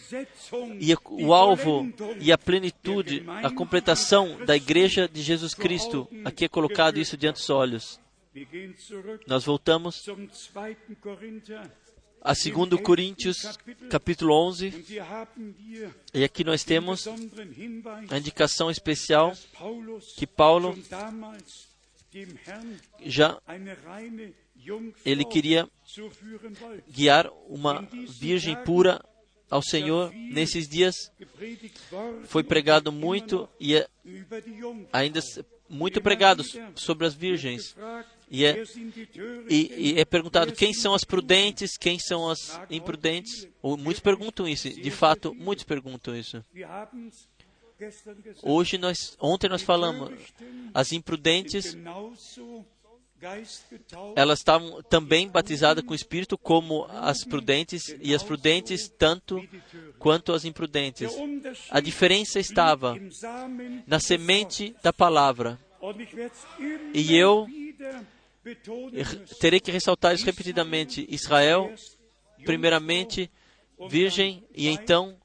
e 0.79 0.93
o 1.09 1.33
alvo 1.33 1.91
e 2.19 2.31
a 2.31 2.38
plenitude, 2.38 3.23
a 3.27 3.49
completação 3.49 4.45
da 4.45 4.55
igreja 4.55 5.07
de 5.07 5.21
Jesus 5.21 5.55
Cristo. 5.55 6.07
Aqui 6.23 6.45
é 6.45 6.47
colocado 6.47 6.99
isso 6.99 7.17
diante 7.17 7.38
dos 7.38 7.49
olhos. 7.49 7.99
Nós 9.27 9.45
voltamos 9.45 10.05
a 12.22 12.34
2 12.34 12.82
Coríntios, 12.82 13.57
capítulo 13.89 14.34
11. 14.47 14.86
E 16.13 16.24
aqui 16.24 16.43
nós 16.43 16.63
temos 16.63 17.07
a 18.09 18.18
indicação 18.18 18.70
especial 18.70 19.34
que 20.18 20.26
Paulo 20.26 20.78
já 23.03 23.39
ele 25.05 25.26
queria 25.26 25.70
guiar 26.89 27.30
uma 27.47 27.88
virgem 28.20 28.55
pura 28.63 29.03
ao 29.49 29.61
Senhor 29.61 30.11
nesses 30.13 30.68
dias. 30.68 31.11
Foi 32.26 32.43
pregado 32.43 32.91
muito 32.91 33.47
e 33.59 33.76
é 33.76 33.88
ainda 34.91 35.20
muito 35.70 36.01
pregado 36.01 36.43
sobre 36.76 37.05
as 37.05 37.13
virgens. 37.13 37.76
E 38.30 38.43
é, 38.45 38.63
e, 39.49 39.93
e 39.93 39.99
é 39.99 40.05
perguntado 40.05 40.51
quem 40.51 40.73
são 40.73 40.93
as 40.93 41.03
prudentes, 41.03 41.78
quem 41.78 41.99
são 41.99 42.30
as 42.30 42.59
imprudentes. 42.69 43.47
Ou, 43.61 43.78
muitos 43.78 44.01
perguntam 44.01 44.47
isso. 44.47 44.69
De 44.69 44.91
fato, 44.91 45.34
muitos 45.34 45.63
perguntam 45.63 46.15
isso. 46.15 46.43
Hoje 48.41 48.78
nós, 48.78 49.17
ontem 49.19 49.49
nós 49.49 49.61
falamos, 49.61 50.11
as 50.73 50.91
imprudentes, 50.91 51.78
elas 54.15 54.39
estavam 54.39 54.82
também 54.84 55.28
batizadas 55.28 55.84
com 55.84 55.91
o 55.91 55.95
Espírito 55.95 56.38
como 56.38 56.86
as 56.89 57.23
prudentes 57.23 57.95
e 58.01 58.13
as 58.13 58.23
prudentes 58.23 58.88
tanto 58.88 59.41
quanto 59.99 60.32
as 60.32 60.45
imprudentes. 60.45 61.11
A 61.69 61.80
diferença 61.80 62.39
estava 62.39 62.95
na 63.86 63.99
semente 63.99 64.76
da 64.82 64.93
palavra. 64.93 65.59
E 66.93 67.15
eu 67.15 67.47
terei 69.39 69.59
que 69.59 69.71
ressaltar 69.71 70.13
isso 70.13 70.25
repetidamente. 70.25 71.05
Israel, 71.09 71.73
primeiramente, 72.43 73.29
virgem, 73.89 74.43
e 74.53 74.67
então 74.67 75.17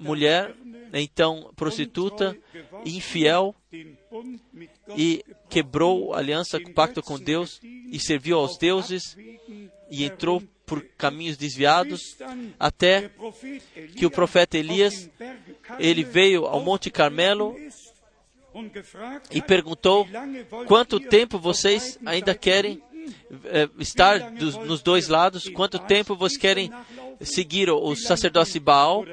mulher, 0.00 0.54
então 0.92 1.52
prostituta, 1.54 2.36
infiel, 2.84 3.54
e 4.96 5.24
quebrou 5.48 6.14
a 6.14 6.18
aliança, 6.18 6.58
o 6.58 6.72
pacto 6.72 7.02
com 7.02 7.18
Deus, 7.18 7.60
e 7.62 7.98
serviu 8.00 8.38
aos 8.38 8.58
deuses, 8.58 9.16
e 9.90 10.04
entrou 10.04 10.42
por 10.66 10.82
caminhos 10.98 11.36
desviados, 11.36 12.16
até 12.58 13.10
que 13.96 14.04
o 14.04 14.10
profeta 14.10 14.58
Elias, 14.58 15.08
ele 15.78 16.04
veio 16.04 16.46
ao 16.46 16.60
Monte 16.60 16.90
Carmelo 16.90 17.56
e 19.30 19.42
perguntou: 19.42 20.06
quanto 20.66 21.00
tempo 21.00 21.38
vocês 21.38 21.98
ainda 22.04 22.34
querem 22.34 22.82
eh, 23.44 23.68
estar 23.78 24.30
dos, 24.32 24.56
nos 24.56 24.82
dois 24.82 25.08
lados? 25.08 25.48
Quanto 25.48 25.78
tempo 25.78 26.16
vocês 26.16 26.40
querem 26.40 26.70
seguir 27.20 27.70
os 27.70 28.04
sacerdotes 28.04 28.52
de 28.52 28.60
Baal, 28.60 29.04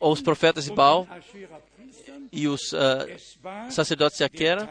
ou 0.00 0.12
os 0.12 0.20
profetas 0.20 0.64
de 0.64 0.72
Baal 0.72 1.06
e 2.32 2.48
os 2.48 2.72
uh, 2.72 3.70
sacerdotes 3.70 4.20
de? 4.20 4.68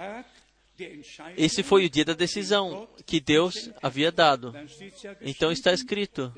Esse 1.38 1.62
foi 1.62 1.86
o 1.86 1.90
dia 1.90 2.04
da 2.04 2.14
decisão 2.14 2.88
que 3.06 3.20
Deus 3.20 3.70
havia 3.82 4.12
dado. 4.12 4.54
Então 5.22 5.52
está 5.52 5.72
escrito 5.72 6.34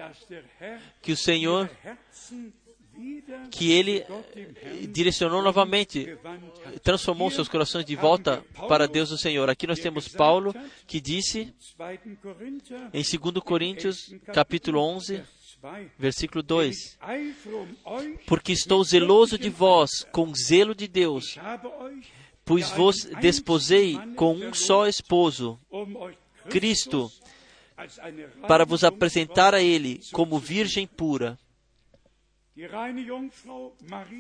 que 1.02 1.12
o 1.12 1.18
Senhor 1.18 1.70
que 3.52 3.72
ele 3.72 4.06
direcionou 4.90 5.42
novamente, 5.42 6.18
transformou 6.84 7.30
seus 7.32 7.48
corações 7.48 7.86
de 7.86 7.96
volta 7.96 8.44
para 8.68 8.88
Deus 8.88 9.12
o 9.12 9.18
Senhor. 9.18 9.50
Aqui 9.50 9.68
nós 9.68 9.80
temos 9.80 10.08
Paulo 10.08 10.54
que 10.88 11.00
disse 11.00 11.54
em 12.94 13.02
2 13.02 13.44
Coríntios, 13.44 14.14
capítulo 14.34 14.80
11, 14.80 15.24
Versículo 15.98 16.44
2: 16.44 17.00
Porque 18.28 18.52
estou 18.52 18.84
zeloso 18.84 19.38
de 19.38 19.50
vós 19.50 20.06
com 20.12 20.34
zelo 20.36 20.76
de 20.76 20.88
Deus, 20.88 21.38
pois 22.44 22.70
vos 22.72 23.06
desposei 23.20 23.98
com 24.16 24.36
um 24.36 24.54
só 24.54 24.88
esposo, 24.88 25.60
Cristo, 26.50 27.12
para 28.48 28.66
vos 28.66 28.84
apresentar 28.84 29.56
a 29.56 29.62
Ele 29.62 30.02
como 30.12 30.40
Virgem 30.40 30.86
pura. 30.86 31.38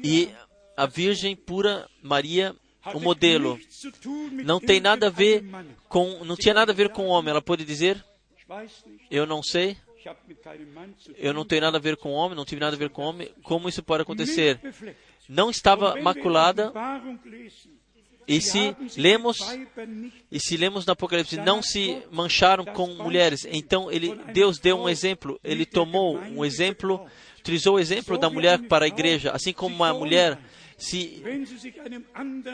E 0.03 0.29
a 0.75 0.85
Virgem 0.85 1.35
pura 1.35 1.89
Maria, 2.01 2.55
o 2.93 2.99
modelo, 2.99 3.57
não 4.43 4.59
tem 4.59 4.79
nada 4.79 5.07
a 5.07 5.09
ver 5.09 5.43
com, 5.87 6.23
não 6.25 6.35
tinha 6.35 6.53
nada 6.53 6.71
a 6.71 6.75
ver 6.75 6.89
com 6.89 7.05
o 7.07 7.09
homem. 7.09 7.31
Ela 7.31 7.41
pode 7.41 7.63
dizer, 7.63 8.03
eu 9.09 9.25
não 9.25 9.41
sei, 9.41 9.77
eu 11.17 11.33
não 11.33 11.45
tenho 11.45 11.61
nada 11.61 11.77
a 11.77 11.81
ver 11.81 11.97
com 11.97 12.09
o 12.09 12.13
homem, 12.13 12.35
não 12.35 12.45
tive 12.45 12.61
nada 12.61 12.75
a 12.75 12.79
ver 12.79 12.89
com 12.89 13.03
o 13.03 13.05
homem. 13.05 13.31
Como 13.41 13.69
isso 13.69 13.81
pode 13.81 14.03
acontecer? 14.03 14.59
Não 15.29 15.49
estava 15.49 15.99
maculada. 16.01 16.71
E 18.27 18.41
se 18.41 18.75
lemos 18.97 19.37
e 20.31 20.39
se 20.39 20.57
lemos 20.57 20.85
no 20.85 20.93
Apocalipse, 20.93 21.37
não 21.37 21.61
se 21.61 22.01
mancharam 22.11 22.65
com 22.65 22.87
mulheres. 22.87 23.45
Então 23.49 23.91
ele, 23.91 24.15
Deus 24.33 24.59
deu 24.59 24.77
um 24.79 24.89
exemplo. 24.89 25.39
Ele 25.43 25.65
tomou 25.65 26.17
um 26.17 26.43
exemplo, 26.43 27.07
utilizou 27.45 27.75
o 27.75 27.79
exemplo 27.79 28.17
da 28.17 28.27
mulher 28.27 28.57
para 28.57 28.85
a 28.85 28.87
igreja, 28.87 29.31
assim 29.31 29.53
como 29.53 29.75
uma 29.75 29.93
mulher 29.93 30.39
se 30.77 31.23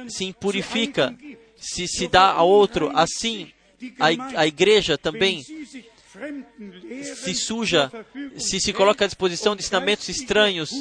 se 0.10 0.26
impurifica, 0.26 1.16
se 1.56 1.88
se 1.88 2.08
dá 2.10 2.32
a 2.32 2.44
outro, 2.44 2.92
assim 2.94 3.50
a, 3.98 4.42
a 4.42 4.48
igreja 4.48 4.98
também 4.98 5.44
se 5.44 7.34
suja, 7.34 7.90
se 8.38 8.60
se 8.60 8.74
coloca 8.74 9.06
à 9.06 9.08
disposição 9.08 9.56
de 9.56 9.64
ensinamentos 9.64 10.10
estranhos 10.10 10.72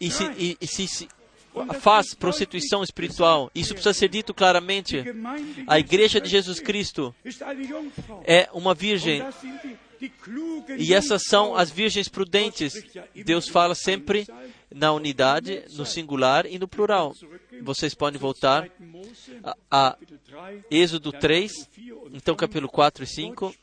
e 0.00 0.10
se, 0.10 0.24
e, 0.38 0.56
e 0.58 0.66
se, 0.66 0.88
se 0.88 1.08
faz 1.80 2.14
prostituição 2.14 2.82
espiritual. 2.82 3.50
Isso 3.54 3.74
precisa 3.74 3.92
ser 3.92 4.08
dito 4.08 4.32
claramente. 4.32 5.04
A 5.66 5.78
igreja 5.78 6.18
de 6.18 6.30
Jesus 6.30 6.60
Cristo 6.60 7.14
é 8.24 8.48
uma 8.54 8.74
virgem. 8.74 9.22
E 10.78 10.94
essas 10.94 11.22
são 11.24 11.54
as 11.54 11.70
virgens 11.70 12.08
prudentes. 12.08 12.74
Deus 13.24 13.48
fala 13.48 13.74
sempre 13.74 14.26
na 14.74 14.92
unidade, 14.92 15.64
no 15.72 15.86
singular 15.86 16.46
e 16.46 16.58
no 16.58 16.66
plural. 16.66 17.14
Vocês 17.62 17.94
podem 17.94 18.20
voltar 18.20 18.68
a, 19.42 19.56
a 19.70 19.98
Êxodo 20.70 21.12
3, 21.12 21.70
então 22.12 22.34
capítulo 22.34 22.68
4 22.68 23.04
e 23.04 23.06
5. 23.06 23.54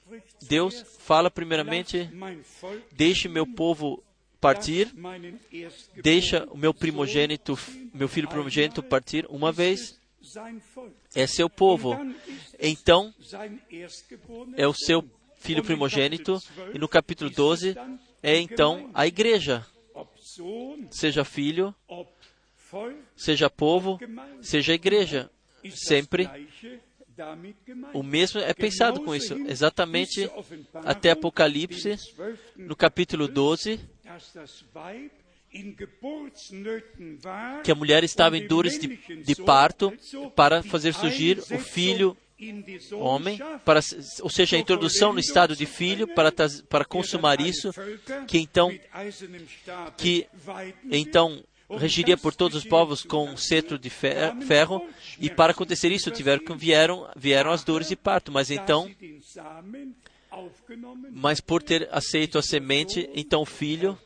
Deus 0.43 0.83
fala 0.99 1.29
primeiramente: 1.29 2.09
Deixe 2.93 3.27
meu 3.27 3.45
povo 3.45 4.01
partir, 4.39 4.91
deixa 6.01 6.47
o 6.49 6.57
meu 6.57 6.73
primogênito, 6.73 7.57
meu 7.93 8.07
filho 8.07 8.27
primogênito 8.27 8.81
partir 8.81 9.25
uma 9.29 9.51
vez, 9.51 9.99
é 11.13 11.27
seu 11.27 11.49
povo. 11.49 11.97
Então, 12.59 13.13
é 14.57 14.67
o 14.67 14.73
seu 14.73 15.03
filho 15.41 15.63
primogênito, 15.63 16.39
e 16.73 16.79
no 16.79 16.87
capítulo 16.87 17.29
12 17.29 17.75
é 18.23 18.37
então 18.37 18.89
a 18.93 19.05
igreja. 19.05 19.65
Seja 20.89 21.25
filho, 21.25 21.75
seja 23.15 23.49
povo, 23.49 23.99
seja 24.41 24.73
igreja. 24.73 25.29
Sempre 25.73 26.29
o 27.93 28.01
mesmo 28.01 28.39
é 28.39 28.53
pensado 28.53 29.01
com 29.01 29.13
isso, 29.13 29.35
exatamente 29.47 30.29
até 30.85 31.11
Apocalipse, 31.11 31.97
no 32.55 32.75
capítulo 32.75 33.27
12, 33.27 33.79
que 37.63 37.71
a 37.71 37.75
mulher 37.75 38.03
estava 38.03 38.37
em 38.37 38.47
dores 38.47 38.79
de, 38.79 38.97
de 39.21 39.35
parto 39.35 39.93
para 40.35 40.63
fazer 40.63 40.93
surgir 40.93 41.39
o 41.39 41.59
filho 41.59 42.17
homem, 42.93 43.39
para, 43.63 43.79
ou 44.21 44.29
seja, 44.29 44.55
a 44.55 44.59
introdução 44.59 45.13
no 45.13 45.19
estado 45.19 45.55
de 45.55 45.65
filho 45.65 46.07
para, 46.07 46.31
para 46.69 46.85
consumar 46.85 47.39
isso, 47.39 47.71
que 48.27 48.37
então, 48.37 48.71
que 49.97 50.27
então 50.91 51.43
regiria 51.69 52.17
por 52.17 52.35
todos 52.35 52.57
os 52.57 52.65
povos 52.65 53.03
com 53.03 53.29
um 53.29 53.37
cetro 53.37 53.77
de 53.77 53.89
ferro, 53.89 54.87
e 55.19 55.29
para 55.29 55.51
acontecer 55.51 55.91
isso 55.91 56.11
tiveram 56.11 56.43
vieram 56.57 57.09
vieram 57.15 57.51
as 57.51 57.63
dores 57.63 57.87
de 57.87 57.95
parto, 57.95 58.31
mas 58.31 58.51
então 58.51 58.89
mas 61.11 61.39
por 61.41 61.61
ter 61.61 61.87
aceito 61.91 62.37
a 62.37 62.41
semente, 62.41 63.09
então 63.13 63.41
o 63.41 63.45
filho 63.45 63.97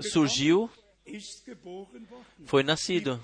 surgiu, 0.00 0.70
foi 2.44 2.62
nascido. 2.62 3.20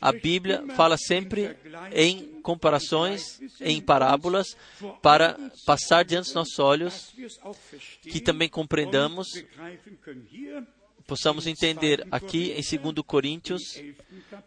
A 0.00 0.12
Bíblia 0.12 0.64
fala 0.76 0.96
sempre 0.96 1.56
em 1.92 2.40
comparações, 2.40 3.40
em 3.60 3.80
parábolas, 3.80 4.56
para 5.02 5.38
passar 5.66 6.04
diante 6.04 6.26
dos 6.26 6.34
nossos 6.34 6.58
olhos, 6.58 7.14
que 8.02 8.20
também 8.20 8.48
compreendamos 8.48 9.28
possamos 11.08 11.46
entender 11.46 12.06
aqui 12.10 12.52
em 12.52 12.60
2 12.62 12.96
Coríntios, 13.04 13.82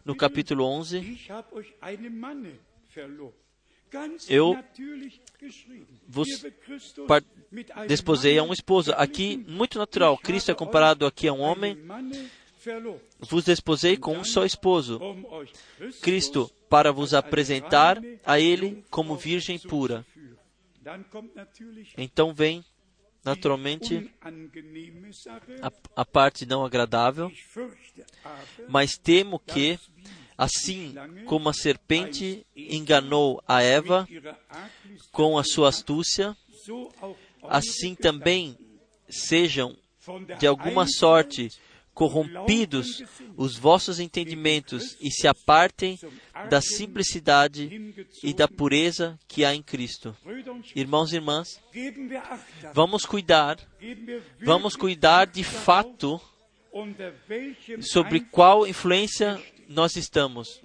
no 0.06 0.16
capítulo 0.16 0.64
11, 0.64 1.20
eu 4.30 4.58
vos 6.08 6.28
desposei 7.88 8.38
a 8.38 8.44
uma 8.44 8.54
esposa. 8.54 8.94
Aqui, 8.94 9.44
muito 9.48 9.80
natural, 9.80 10.18
Cristo 10.20 10.52
é 10.52 10.54
comparado 10.54 11.06
aqui 11.06 11.28
a 11.28 11.34
um 11.34 11.42
homem. 11.42 11.78
Vos 13.20 13.46
desposei 13.46 13.98
com 13.98 14.18
um 14.18 14.24
só 14.24 14.46
esposo, 14.46 15.00
Cristo, 16.02 16.52
para 16.70 16.92
vos 16.92 17.14
apresentar 17.14 18.02
a 18.26 18.40
Ele 18.40 18.84
como 18.90 19.16
virgem 19.16 19.58
pura. 19.58 20.06
Então 21.98 22.34
vem 22.34 22.64
naturalmente 23.24 24.12
a, 25.62 25.72
a, 25.96 26.06
parte 26.06 26.46
não 26.46 26.66
agradável, 26.66 27.32
mas 28.68 28.98
temo 28.98 29.40
que, 29.40 29.80
assim 30.38 30.96
como 31.26 31.50
a 31.50 31.54
serpente 31.54 32.46
enganou 32.56 33.44
a 33.48 33.62
Eva 33.62 34.08
com 35.12 35.38
a 35.38 35.44
sua 35.44 35.70
astúcia, 35.70 36.36
assim 37.44 37.94
também 37.96 38.58
sejam 39.08 39.78
de 40.40 40.48
alguma 40.48 40.88
sorte 40.88 41.50
corrompidos 41.94 43.04
os 43.36 43.58
vossos 43.58 44.00
entendimentos 44.00 44.98
e 45.00 45.12
se 45.12 45.28
apartem 45.28 46.00
da 46.50 46.62
simplicidade 46.62 48.06
e 48.24 48.34
da 48.34 48.48
pureza 48.48 49.20
que 49.28 49.44
há 49.44 49.54
em 49.54 49.62
Cristo. 49.62 50.16
Irmãos 50.76 51.12
e 51.12 51.16
irmãs, 51.18 51.62
vamos 52.74 53.06
cuidar, 53.06 53.58
vamos 54.42 54.76
cuidar 54.76 55.28
de 55.28 55.44
fato 55.44 56.20
sobre 57.82 58.22
qual 58.22 58.66
influência 58.66 59.42
nós 59.68 59.96
estamos. 59.96 60.62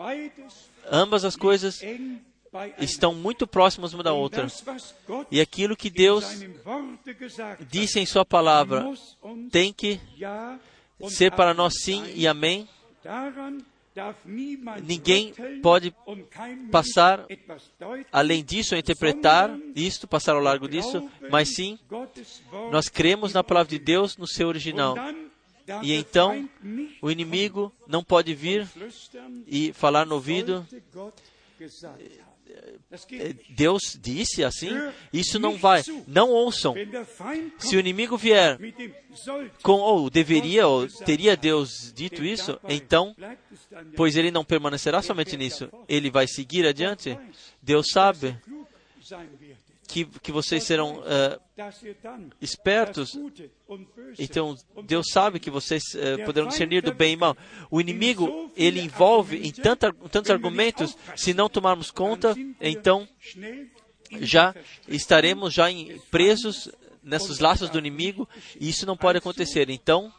Ambas 0.91 1.25
as 1.25 1.37
coisas 1.37 1.81
estão 2.79 3.15
muito 3.15 3.47
próximas 3.47 3.93
uma 3.93 4.03
da 4.03 4.13
outra. 4.13 4.47
E 5.31 5.41
aquilo 5.41 5.77
que 5.77 5.91
Deus 5.91 6.25
disse 7.69 7.99
em 7.99 8.07
Sua 8.07 8.25
palavra 8.25 8.87
tem 9.51 9.73
que 9.73 10.01
ser 11.09 11.33
para 11.33 11.55
nós 11.55 11.75
sim 11.83 12.05
e 12.15 12.27
amém. 12.27 12.69
Ninguém 14.83 15.33
pode 15.63 15.95
passar 16.71 17.25
além 18.13 18.45
disso, 18.45 18.77
interpretar 18.77 19.57
isto, 19.75 20.07
passar 20.07 20.35
ao 20.35 20.43
largo 20.43 20.69
disso, 20.69 21.09
mas 21.31 21.55
sim, 21.55 21.79
nós 22.71 22.89
cremos 22.89 23.33
na 23.33 23.43
palavra 23.43 23.71
de 23.71 23.79
Deus 23.79 24.17
no 24.17 24.27
seu 24.27 24.49
original. 24.49 24.95
E 25.83 25.93
então, 25.93 26.49
o 27.01 27.11
inimigo 27.11 27.73
não 27.87 28.05
pode 28.05 28.35
vir 28.35 28.69
e 29.47 29.73
falar 29.73 30.07
no 30.07 30.15
ouvido 30.15 30.67
Deus 33.51 33.99
disse 34.01 34.45
assim, 34.45 34.71
isso 35.13 35.39
não 35.39 35.57
vai. 35.57 35.83
Não 36.07 36.31
ouçam. 36.31 36.75
Se 37.59 37.77
o 37.77 37.81
inimigo 37.81 38.17
vier 38.17 38.59
com, 39.63 39.81
ou 39.81 40.09
deveria, 40.09 40.67
ou 40.67 40.87
teria 40.89 41.37
Deus 41.37 41.93
dito 41.95 42.25
isso, 42.25 42.59
então, 42.69 43.15
pois 43.97 44.17
ele 44.17 44.31
não 44.31 44.45
permanecerá 44.45 45.03
somente 45.03 45.37
nisso, 45.37 45.69
ele 45.89 46.11
vai 46.11 46.27
seguir 46.27 46.67
adiante. 46.67 47.19
Deus 47.63 47.87
sabe 47.91 48.37
que, 49.87 50.05
que 50.05 50.33
vocês 50.33 50.65
serão 50.65 50.99
uh, 50.99 51.41
espertos. 52.41 53.19
Então, 54.19 54.57
Deus 54.85 55.07
sabe 55.11 55.39
que 55.39 55.51
vocês 55.51 55.83
uh, 55.95 56.25
poderão 56.25 56.49
discernir 56.49 56.83
do 56.83 56.93
bem 56.93 57.15
e 57.15 57.17
mal. 57.17 57.37
O 57.71 57.81
inimigo, 57.81 58.51
ele 58.57 58.81
envolve 58.81 59.37
em 59.47 59.53
tanta, 59.53 59.93
tantos 60.11 60.31
argumentos, 60.31 60.97
se 61.15 61.33
não 61.33 61.49
tomarmos 61.49 61.91
conta, 61.91 62.35
então 62.61 63.09
já 64.21 64.55
estaremos 64.89 65.53
já 65.55 65.71
em, 65.71 65.99
presos 66.11 66.71
nesses 67.03 67.39
laços 67.39 67.71
do 67.71 67.79
inimigo, 67.79 68.29
e 68.61 68.69
isso 68.69 68.85
não 68.85 68.97
pode 68.97 69.19
acontecer. 69.19 69.71
Então, 69.71 70.13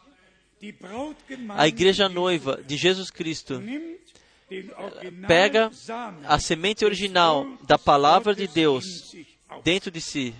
a 1.50 1.68
igreja 1.68 2.08
noiva 2.08 2.62
de 2.66 2.76
Jesus 2.76 3.10
Cristo 3.10 3.62
pega 5.26 5.70
a 6.24 6.38
semente 6.38 6.84
original 6.84 7.46
da 7.64 7.78
palavra 7.78 8.34
de 8.34 8.48
Deus 8.48 8.84
dentro 9.62 9.90
de 9.90 10.00
si. 10.00 10.34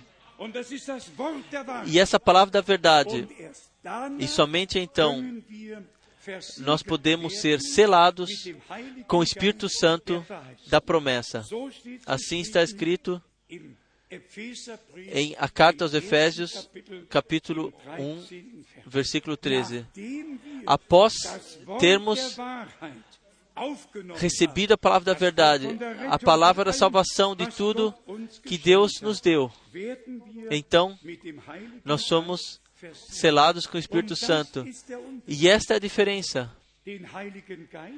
E 1.85 1.99
essa 1.99 2.19
palavra 2.19 2.51
da 2.51 2.61
verdade, 2.61 3.27
e 4.17 4.27
somente 4.27 4.79
então 4.79 5.21
nós 6.59 6.83
podemos 6.83 7.39
ser 7.39 7.59
selados 7.61 8.29
com 9.07 9.17
o 9.17 9.23
Espírito 9.23 9.67
Santo 9.69 10.25
da 10.67 10.79
promessa. 10.79 11.45
Assim 12.05 12.39
está 12.39 12.63
escrito 12.63 13.21
em 15.11 15.35
a 15.37 15.47
carta 15.47 15.83
aos 15.85 15.93
Efésios, 15.93 16.69
capítulo 17.09 17.73
1, 17.99 18.49
versículo 18.85 19.37
13. 19.37 19.85
Após 20.65 21.13
termos 21.79 22.35
recebido 24.15 24.73
a 24.73 24.77
palavra 24.77 25.13
da 25.13 25.19
verdade, 25.19 25.67
a 26.09 26.17
palavra 26.17 26.65
da 26.65 26.73
salvação 26.73 27.35
de 27.35 27.47
tudo 27.47 27.93
que 28.43 28.57
Deus 28.57 29.01
nos 29.01 29.19
deu, 29.19 29.51
então 30.49 30.97
nós 31.83 32.03
somos 32.03 32.61
selados 32.93 33.65
com 33.65 33.77
o 33.77 33.79
Espírito 33.79 34.15
Santo. 34.15 34.65
E 35.27 35.47
esta 35.47 35.73
é 35.73 35.77
a 35.77 35.79
diferença. 35.79 36.51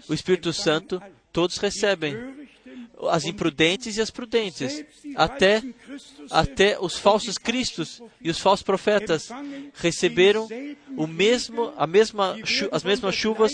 O 0.09 0.13
Espírito 0.13 0.51
Santo 0.51 1.01
todos 1.31 1.57
recebem, 1.57 2.15
as 3.09 3.25
imprudentes 3.25 3.97
e 3.97 4.01
as 4.01 4.11
prudentes, 4.11 4.83
até, 5.15 5.61
até 6.29 6.79
os 6.79 6.97
falsos 6.97 7.37
cristos 7.37 8.01
e 8.21 8.29
os 8.29 8.39
falsos 8.39 8.63
profetas 8.63 9.29
receberam 9.73 10.47
o 10.95 11.07
mesmo, 11.07 11.73
a 11.77 11.87
mesma, 11.87 12.37
as 12.71 12.83
mesmas 12.83 13.15
chuvas 13.15 13.51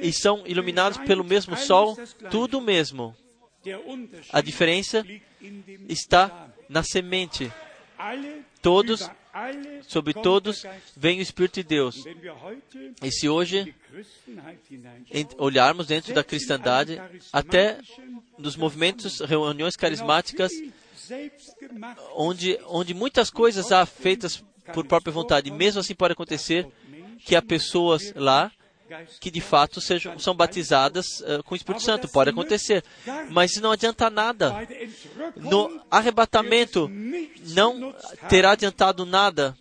e 0.00 0.12
são 0.12 0.46
iluminados 0.46 0.98
pelo 0.98 1.24
mesmo 1.24 1.56
sol, 1.56 1.96
tudo 2.30 2.58
o 2.58 2.62
mesmo. 2.62 3.16
A 4.32 4.40
diferença 4.40 5.04
está 5.88 6.48
na 6.68 6.82
semente. 6.82 7.50
Todos 8.60 9.08
sobre 9.82 10.14
todos 10.14 10.64
vem 10.96 11.18
o 11.18 11.22
Espírito 11.22 11.54
de 11.56 11.64
Deus. 11.64 12.04
E 13.02 13.10
se 13.10 13.28
hoje 13.28 13.74
olharmos 15.38 15.86
dentro 15.86 16.14
da 16.14 16.24
cristandade, 16.24 17.00
até 17.32 17.78
nos 18.38 18.56
movimentos, 18.56 19.20
reuniões 19.20 19.76
carismáticas, 19.76 20.52
onde, 22.14 22.58
onde 22.66 22.94
muitas 22.94 23.30
coisas 23.30 23.72
há 23.72 23.84
feitas 23.84 24.42
por 24.72 24.86
própria 24.86 25.12
vontade, 25.12 25.50
mesmo 25.50 25.80
assim 25.80 25.94
pode 25.94 26.12
acontecer 26.12 26.66
que 27.24 27.36
há 27.36 27.42
pessoas 27.42 28.12
lá 28.14 28.50
que 29.20 29.30
de 29.30 29.40
fato 29.40 29.80
sejam, 29.80 30.18
são 30.18 30.34
batizadas 30.34 31.20
uh, 31.20 31.42
com 31.44 31.54
o 31.54 31.56
Espírito 31.56 31.82
Santo. 31.82 32.08
Pode 32.08 32.30
acontecer. 32.30 32.84
Mas 33.30 33.56
não 33.56 33.72
adianta 33.72 34.10
nada. 34.10 34.54
No 35.36 35.80
arrebatamento 35.90 36.90
não 37.48 37.94
terá 38.28 38.52
adiantado 38.52 39.04
nada, 39.04 39.56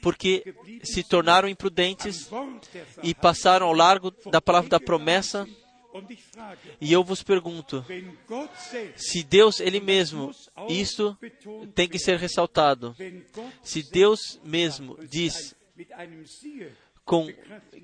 porque 0.00 0.54
se 0.82 1.02
tornaram 1.02 1.48
imprudentes 1.48 2.30
e 3.02 3.14
passaram 3.14 3.66
ao 3.66 3.72
largo 3.72 4.12
da 4.30 4.40
palavra 4.40 4.70
da 4.70 4.80
promessa. 4.80 5.46
E 6.80 6.90
eu 6.90 7.04
vos 7.04 7.22
pergunto, 7.22 7.84
se 8.96 9.22
Deus 9.22 9.60
Ele 9.60 9.78
mesmo, 9.78 10.30
isso 10.68 11.16
tem 11.74 11.86
que 11.86 11.98
ser 11.98 12.18
ressaltado. 12.18 12.96
Se 13.62 13.82
Deus 13.90 14.40
mesmo 14.42 14.98
diz 15.06 15.54
com 17.12 17.30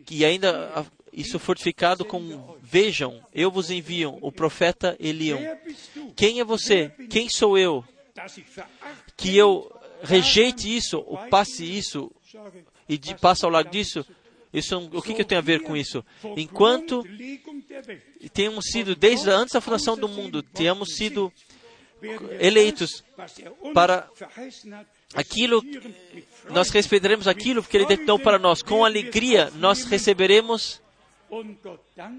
que 0.06 0.24
ainda 0.24 0.86
isso 1.12 1.38
fortificado 1.38 2.02
com 2.02 2.56
vejam, 2.62 3.22
eu 3.34 3.50
vos 3.50 3.70
envio 3.70 4.16
o 4.22 4.32
profeta 4.32 4.96
Elião. 4.98 5.38
Quem 6.16 6.40
é 6.40 6.44
você? 6.44 6.90
Quem 7.10 7.28
sou 7.28 7.58
eu? 7.58 7.84
Que 9.18 9.36
eu 9.36 9.70
rejeite 10.02 10.74
isso, 10.74 11.04
ou 11.06 11.18
passe 11.28 11.62
isso 11.62 12.10
e 12.88 12.96
de, 12.96 13.14
passe 13.16 13.44
ao 13.44 13.50
lado 13.50 13.68
disso. 13.68 14.02
Isso, 14.50 14.78
o 14.94 15.02
que, 15.02 15.12
que 15.12 15.20
eu 15.20 15.26
tenho 15.26 15.42
a 15.42 15.44
ver 15.44 15.62
com 15.62 15.76
isso? 15.76 16.02
Enquanto 16.34 17.04
temos 18.32 18.64
sido, 18.72 18.96
desde 18.96 19.28
antes 19.28 19.52
da 19.52 19.60
fundação 19.60 19.94
do 19.94 20.08
mundo, 20.08 20.42
temos 20.42 20.94
sido 20.96 21.30
eleitos 22.40 23.04
para 23.74 24.08
aquilo, 25.14 25.62
nós 26.50 26.70
receberemos 26.70 27.26
aquilo 27.26 27.62
que 27.62 27.76
Ele 27.76 27.86
detinou 27.86 28.18
para 28.18 28.38
nós. 28.38 28.62
Com 28.62 28.84
alegria, 28.84 29.50
nós 29.56 29.84
receberemos 29.84 30.80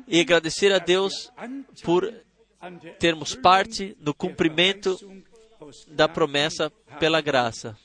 e 0.08 0.20
agradecer 0.20 0.72
a 0.72 0.80
Deus 0.80 1.32
por 1.84 2.14
termos 3.00 3.36
parte 3.36 3.96
no 4.00 4.14
cumprimento 4.14 4.98
da 5.88 6.08
promessa 6.08 6.70
pela 7.00 7.22
graça. 7.22 7.78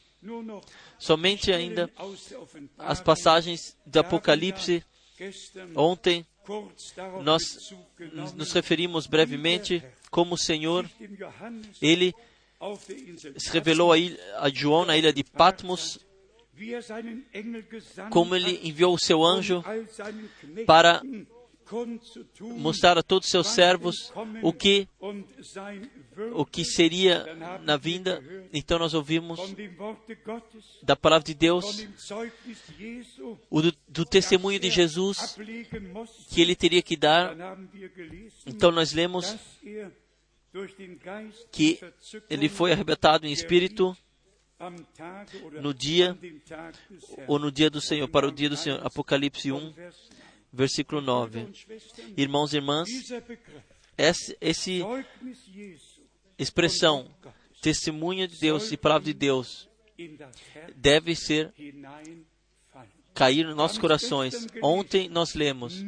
Somente 0.98 1.52
ainda 1.52 1.90
as 2.78 3.00
passagens 3.00 3.76
do 3.84 4.00
Apocalipse. 4.00 4.84
Ontem 5.76 6.26
nós 7.22 7.72
nos 8.34 8.52
referimos 8.52 9.07
brevemente 9.07 9.82
como 10.11 10.34
o 10.34 10.38
Senhor, 10.38 10.88
Ele 11.80 12.14
se 13.36 13.50
revelou 13.52 13.92
a, 13.92 13.98
ilha, 13.98 14.18
a 14.38 14.48
João 14.48 14.84
na 14.84 14.96
ilha 14.96 15.12
de 15.12 15.24
Patmos, 15.24 15.98
como 18.10 18.34
ele 18.34 18.60
enviou 18.62 18.94
o 18.94 18.98
seu 18.98 19.24
anjo 19.24 19.62
para 20.66 21.02
mostrar 22.40 22.98
a 22.98 23.02
todos 23.02 23.26
os 23.26 23.30
seus 23.30 23.48
servos 23.48 24.12
o 24.42 24.52
que 24.52 24.86
o 26.32 26.44
que 26.44 26.64
seria 26.64 27.34
na 27.62 27.76
vinda. 27.76 28.22
Então 28.52 28.78
nós 28.78 28.94
ouvimos 28.94 29.40
da 30.82 30.94
palavra 30.94 31.24
de 31.24 31.34
Deus, 31.34 31.86
o 33.50 33.62
do, 33.62 33.74
do 33.88 34.04
testemunho 34.04 34.60
de 34.60 34.70
Jesus 34.70 35.36
que 36.30 36.40
ele 36.40 36.54
teria 36.54 36.82
que 36.82 36.96
dar. 36.96 37.36
Então 38.46 38.70
nós 38.70 38.92
lemos 38.92 39.36
que 41.50 41.80
ele 42.30 42.48
foi 42.48 42.72
arrebatado 42.72 43.26
em 43.26 43.32
espírito 43.32 43.96
no 45.61 45.74
dia 45.74 46.16
ou 47.26 47.38
no 47.38 47.50
dia 47.50 47.68
do 47.68 47.80
Senhor, 47.80 48.09
para 48.09 48.28
o 48.28 48.32
dia 48.32 48.48
do 48.48 48.57
Senhor. 48.57 48.84
Apocalipse 48.86 49.50
1, 49.50 49.74
versículo 50.52 51.00
9. 51.00 51.48
Irmãos 52.16 52.52
e 52.52 52.57
irmãs, 52.57 52.88
essa 53.96 54.34
esse 54.40 54.82
expressão, 56.38 57.11
testemunho 57.61 58.28
de 58.28 58.38
Deus 58.38 58.70
e 58.70 58.76
palavra 58.76 59.05
de 59.05 59.14
Deus, 59.14 59.68
deve 60.76 61.14
ser 61.16 61.52
cair 63.12 63.44
nos 63.44 63.57
nossos 63.57 63.78
corações. 63.78 64.46
Ontem 64.62 65.09
nós 65.09 65.34
lemos 65.34 65.84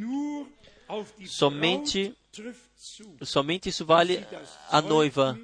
somente 1.27 2.15
Somente 3.23 3.69
isso 3.69 3.85
vale 3.85 4.27
a 4.71 4.81
noiva 4.81 5.39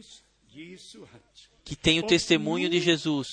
que 1.65 1.77
tem 1.77 2.01
o 2.01 2.07
testemunho 2.07 2.69
de 2.69 2.81
Jesus. 2.81 3.29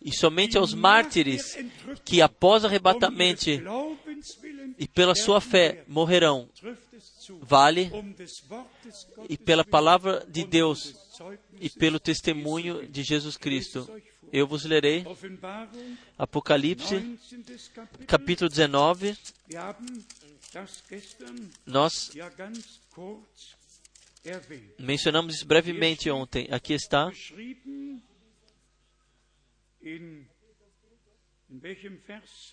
E 0.00 0.16
somente 0.16 0.56
aos 0.56 0.74
mártires 0.74 1.58
que, 2.04 2.22
após 2.22 2.64
arrebatamento 2.64 3.50
e 4.78 4.86
pela 4.86 5.14
sua 5.14 5.40
fé, 5.40 5.84
morrerão, 5.88 6.48
vale, 7.40 7.90
e 9.28 9.36
pela 9.36 9.64
palavra 9.64 10.24
de 10.28 10.44
Deus 10.44 10.94
e 11.60 11.68
pelo 11.68 11.98
testemunho 11.98 12.86
de 12.86 13.02
Jesus 13.02 13.36
Cristo. 13.36 13.88
Eu 14.32 14.46
vos 14.46 14.64
lerei 14.64 15.04
Apocalipse, 16.18 17.18
capítulo 18.06 18.48
19. 18.48 19.16
Nós 21.66 22.10
mencionamos 24.78 25.36
isso 25.36 25.46
brevemente 25.46 26.10
ontem. 26.10 26.48
Aqui 26.50 26.72
está. 26.72 27.10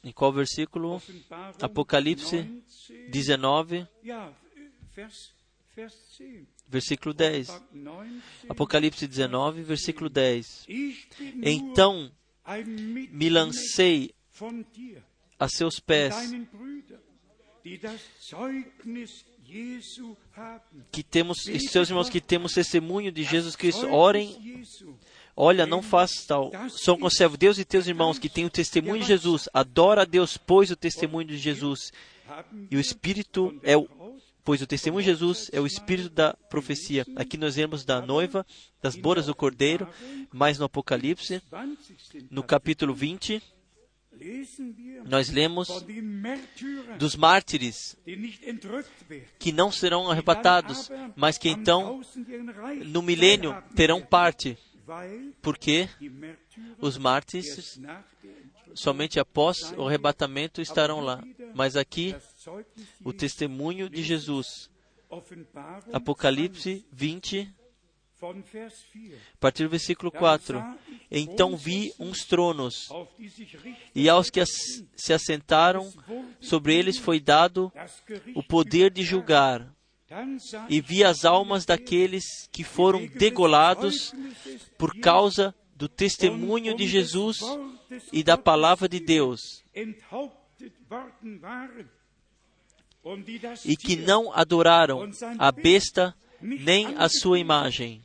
Em 0.03 0.11
qual 0.13 0.31
versículo? 0.31 1.01
Apocalipse 1.61 2.63
19, 3.09 3.87
versículo 6.67 7.13
10. 7.13 7.49
Apocalipse 8.49 9.07
19, 9.07 9.63
versículo 9.63 10.09
10. 10.09 10.67
Então 11.41 12.11
me 13.11 13.29
lancei 13.29 14.13
a 15.39 15.49
seus 15.49 15.79
pés 15.79 16.13
que 20.91 21.03
temos, 21.03 21.37
seus 21.71 21.89
irmãos 21.89 22.09
que 22.09 22.21
temos 22.21 22.53
testemunho 22.53 23.11
de 23.11 23.23
Jesus 23.23 23.55
Cristo, 23.55 23.87
orem, 23.87 24.63
Olha, 25.35 25.65
não 25.65 25.81
faz 25.81 26.25
tal. 26.25 26.51
São 26.69 26.97
conservo 26.97 27.35
Deus 27.35 27.57
e 27.57 27.65
teus 27.65 27.87
irmãos 27.87 28.17
que 28.17 28.29
têm 28.29 28.45
o 28.45 28.49
testemunho 28.49 29.01
de 29.01 29.07
Jesus. 29.07 29.49
Adora 29.53 30.03
a 30.03 30.05
Deus, 30.05 30.37
pois 30.37 30.71
o 30.71 30.75
testemunho 30.75 31.27
de 31.27 31.37
Jesus. 31.37 31.91
E 32.71 32.77
o 32.77 32.79
Espírito 32.79 33.59
é 33.61 33.75
o. 33.75 33.89
Pois 34.45 34.61
o 34.61 34.67
testemunho 34.67 35.03
de 35.03 35.09
Jesus 35.09 35.49
é 35.51 35.59
o 35.59 35.65
espírito 35.65 36.07
da 36.07 36.35
profecia. 36.35 37.03
Aqui 37.15 37.35
nós 37.35 37.55
vemos 37.55 37.83
da 37.83 37.99
noiva, 37.99 38.45
das 38.79 38.95
bodas 38.95 39.25
do 39.25 39.33
cordeiro, 39.33 39.89
mas 40.31 40.59
no 40.59 40.65
Apocalipse, 40.65 41.41
no 42.29 42.43
capítulo 42.43 42.93
20, 42.93 43.41
nós 45.05 45.29
lemos 45.29 45.67
dos 46.97 47.15
mártires 47.15 47.97
que 49.37 49.51
não 49.51 49.71
serão 49.71 50.09
arrebatados, 50.09 50.89
mas 51.15 51.37
que 51.37 51.49
então, 51.49 52.01
no 52.85 53.01
milênio, 53.01 53.55
terão 53.75 54.01
parte, 54.01 54.57
porque 55.41 55.89
os 56.79 56.97
mártires, 56.97 57.79
somente 58.73 59.19
após 59.19 59.73
o 59.77 59.87
arrebatamento, 59.87 60.61
estarão 60.61 60.99
lá. 60.99 61.23
Mas 61.53 61.75
aqui, 61.75 62.15
o 63.03 63.13
testemunho 63.13 63.89
de 63.89 64.03
Jesus. 64.03 64.69
Apocalipse 65.93 66.85
20, 66.91 67.53
a 68.21 69.37
partir 69.39 69.63
do 69.63 69.69
versículo 69.69 70.11
4. 70.11 70.63
Então 71.11 71.55
vi 71.55 71.93
uns 71.99 72.25
tronos, 72.25 72.89
e 73.93 74.09
aos 74.09 74.29
que 74.29 74.43
se 74.45 75.13
assentaram 75.13 75.91
sobre 76.39 76.75
eles 76.75 76.97
foi 76.97 77.19
dado 77.19 77.71
o 78.33 78.41
poder 78.41 78.91
de 78.91 79.03
julgar. 79.03 79.73
E 80.69 80.79
vi 80.79 81.03
as 81.03 81.25
almas 81.25 81.65
daqueles 81.65 82.47
que 82.51 82.63
foram 82.63 83.05
degolados 83.07 84.13
por 84.77 84.95
causa 84.99 85.53
do 85.75 85.89
testemunho 85.89 86.75
de 86.75 86.87
Jesus 86.87 87.37
e 88.13 88.23
da 88.23 88.37
palavra 88.37 88.87
de 88.87 88.99
Deus, 88.99 89.63
e 93.65 93.75
que 93.75 93.95
não 93.95 94.31
adoraram 94.33 95.09
a 95.37 95.51
besta 95.51 96.15
nem 96.41 96.95
a 96.97 97.07
sua 97.09 97.39
imagem, 97.39 98.01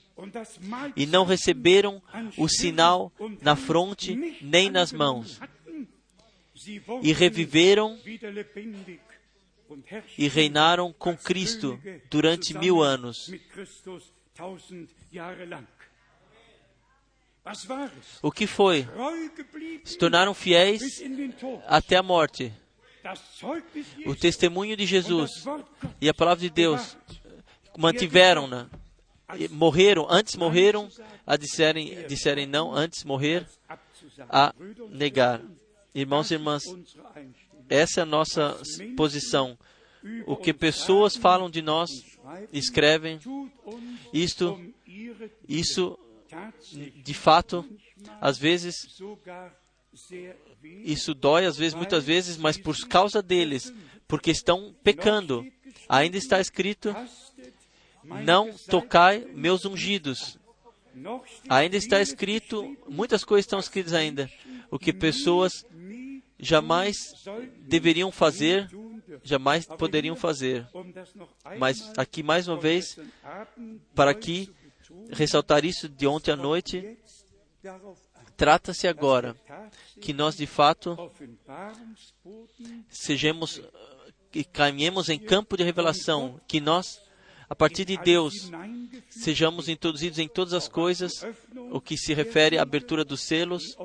e 0.96 1.06
não 1.06 1.24
receberam 1.24 2.02
o 2.36 2.48
sinal 2.48 3.12
na 3.40 3.56
fronte 3.56 4.38
nem 4.42 4.70
nas 4.70 4.92
mãos, 4.92 5.40
e 7.02 7.12
reviveram 7.12 7.98
e 10.18 10.28
reinaram 10.28 10.92
com 10.92 11.16
Cristo 11.16 11.80
durante 12.10 12.56
mil 12.58 12.82
anos. 12.82 13.30
O 18.22 18.30
que 18.30 18.46
foi? 18.46 18.86
Se 19.84 19.96
tornaram 19.96 20.34
fiéis 20.34 21.02
até 21.66 21.96
a 21.96 22.02
morte. 22.02 22.52
O 24.06 24.14
testemunho 24.14 24.76
de 24.76 24.84
Jesus 24.84 25.30
e 26.00 26.08
a 26.08 26.14
palavra 26.14 26.42
de 26.42 26.50
Deus 26.50 26.96
mantiveram-na. 27.80 28.68
Morreram, 29.50 30.06
antes 30.10 30.36
morreram 30.36 30.88
a 31.26 31.36
disserem, 31.36 32.06
disserem 32.06 32.46
não, 32.46 32.74
antes 32.74 33.04
morrer 33.04 33.46
a 34.28 34.52
negar. 34.90 35.40
Irmãos 35.94 36.30
e 36.30 36.34
irmãs, 36.34 36.62
essa 37.68 38.00
é 38.00 38.02
a 38.02 38.06
nossa 38.06 38.60
posição. 38.96 39.58
O 40.26 40.36
que 40.36 40.52
pessoas 40.52 41.16
falam 41.16 41.48
de 41.48 41.62
nós, 41.62 41.90
escrevem, 42.52 43.18
isto, 44.12 44.60
isso, 45.48 45.98
de 46.96 47.14
fato, 47.14 47.64
às 48.20 48.36
vezes, 48.38 48.74
isso 50.62 51.14
dói, 51.14 51.46
às 51.46 51.56
vezes, 51.56 51.74
muitas 51.74 52.04
vezes, 52.04 52.36
mas 52.36 52.56
por 52.56 52.76
causa 52.88 53.22
deles, 53.22 53.72
porque 54.08 54.30
estão 54.30 54.74
pecando. 54.82 55.46
Ainda 55.88 56.16
está 56.16 56.40
escrito: 56.40 56.94
não 58.24 58.52
tocai 58.68 59.26
meus 59.34 59.64
ungidos. 59.64 60.38
Ainda 61.48 61.76
está 61.76 62.00
escrito, 62.00 62.76
muitas 62.88 63.24
coisas 63.24 63.44
estão 63.44 63.58
escritas 63.58 63.94
ainda, 63.94 64.30
o 64.70 64.78
que 64.78 64.92
pessoas 64.92 65.64
jamais 66.38 67.14
deveriam 67.60 68.10
fazer, 68.10 68.68
jamais 69.22 69.66
poderiam 69.66 70.16
fazer. 70.16 70.66
Mas 71.58 71.92
aqui 71.96 72.22
mais 72.22 72.48
uma 72.48 72.56
vez, 72.56 72.98
para 73.94 74.10
aqui 74.10 74.52
ressaltar 75.10 75.64
isso 75.64 75.88
de 75.88 76.06
ontem 76.06 76.32
à 76.32 76.36
noite, 76.36 76.98
trata-se 78.36 78.88
agora 78.88 79.36
que 80.00 80.12
nós 80.12 80.36
de 80.36 80.46
fato 80.46 81.10
sejamos 82.88 83.62
que 84.30 84.44
caminhemos 84.44 85.08
em 85.08 85.18
campo 85.18 85.56
de 85.56 85.64
revelação, 85.64 86.40
que 86.46 86.60
nós 86.60 87.00
a 87.50 87.54
partir 87.56 87.84
de 87.84 87.96
Deus, 87.96 88.48
sejamos 89.08 89.68
introduzidos 89.68 90.20
em 90.20 90.28
todas 90.28 90.54
as 90.54 90.68
coisas, 90.68 91.26
o 91.72 91.80
que 91.80 91.96
se 91.98 92.14
refere 92.14 92.56
à 92.56 92.62
abertura 92.62 93.04
dos 93.04 93.22
selos, 93.22 93.76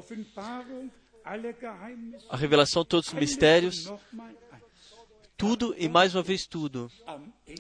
a 2.30 2.38
revelação 2.38 2.84
de 2.84 2.90
todos 2.90 3.08
os 3.08 3.14
mistérios, 3.16 3.92
tudo 5.36 5.74
e 5.80 5.90
mais 5.90 6.14
uma 6.14 6.22
vez 6.22 6.46
tudo. 6.46 6.92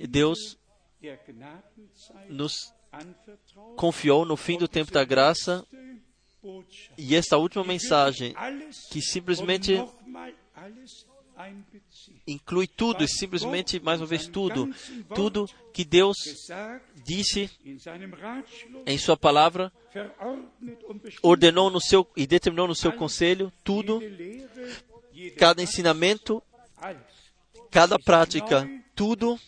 Deus 0.08 0.60
nos 2.30 2.72
confiou 3.76 4.26
no 4.26 4.38
fim 4.38 4.60
do 4.60 4.68
tempo 4.68 4.92
da 4.92 5.04
graça 5.04 5.66
e 6.96 7.16
esta 7.16 7.36
última 7.36 7.64
mensagem, 7.64 8.36
que 8.92 9.02
simplesmente 9.02 9.84
inclui 12.28 12.68
tudo 12.68 13.04
e 13.04 13.08
simplesmente, 13.08 13.80
mais 13.80 14.00
uma 14.00 14.08
vez, 14.08 14.28
tudo. 14.28 14.70
Tudo 15.14 15.50
que 15.74 15.84
Deus 15.84 16.18
disse 17.04 17.50
em 18.86 18.98
Sua 18.98 19.18
palavra, 19.18 19.72
ordenou 21.22 21.70
no 21.70 21.82
seu 21.82 22.08
e 22.16 22.26
determinou 22.26 22.68
no 22.68 22.76
seu 22.76 22.92
conselho, 22.92 23.52
tudo, 23.64 24.02
cada 25.38 25.62
ensinamento, 25.62 26.42
cada 27.72 27.98
prática, 28.00 28.70
tudo 28.96 29.40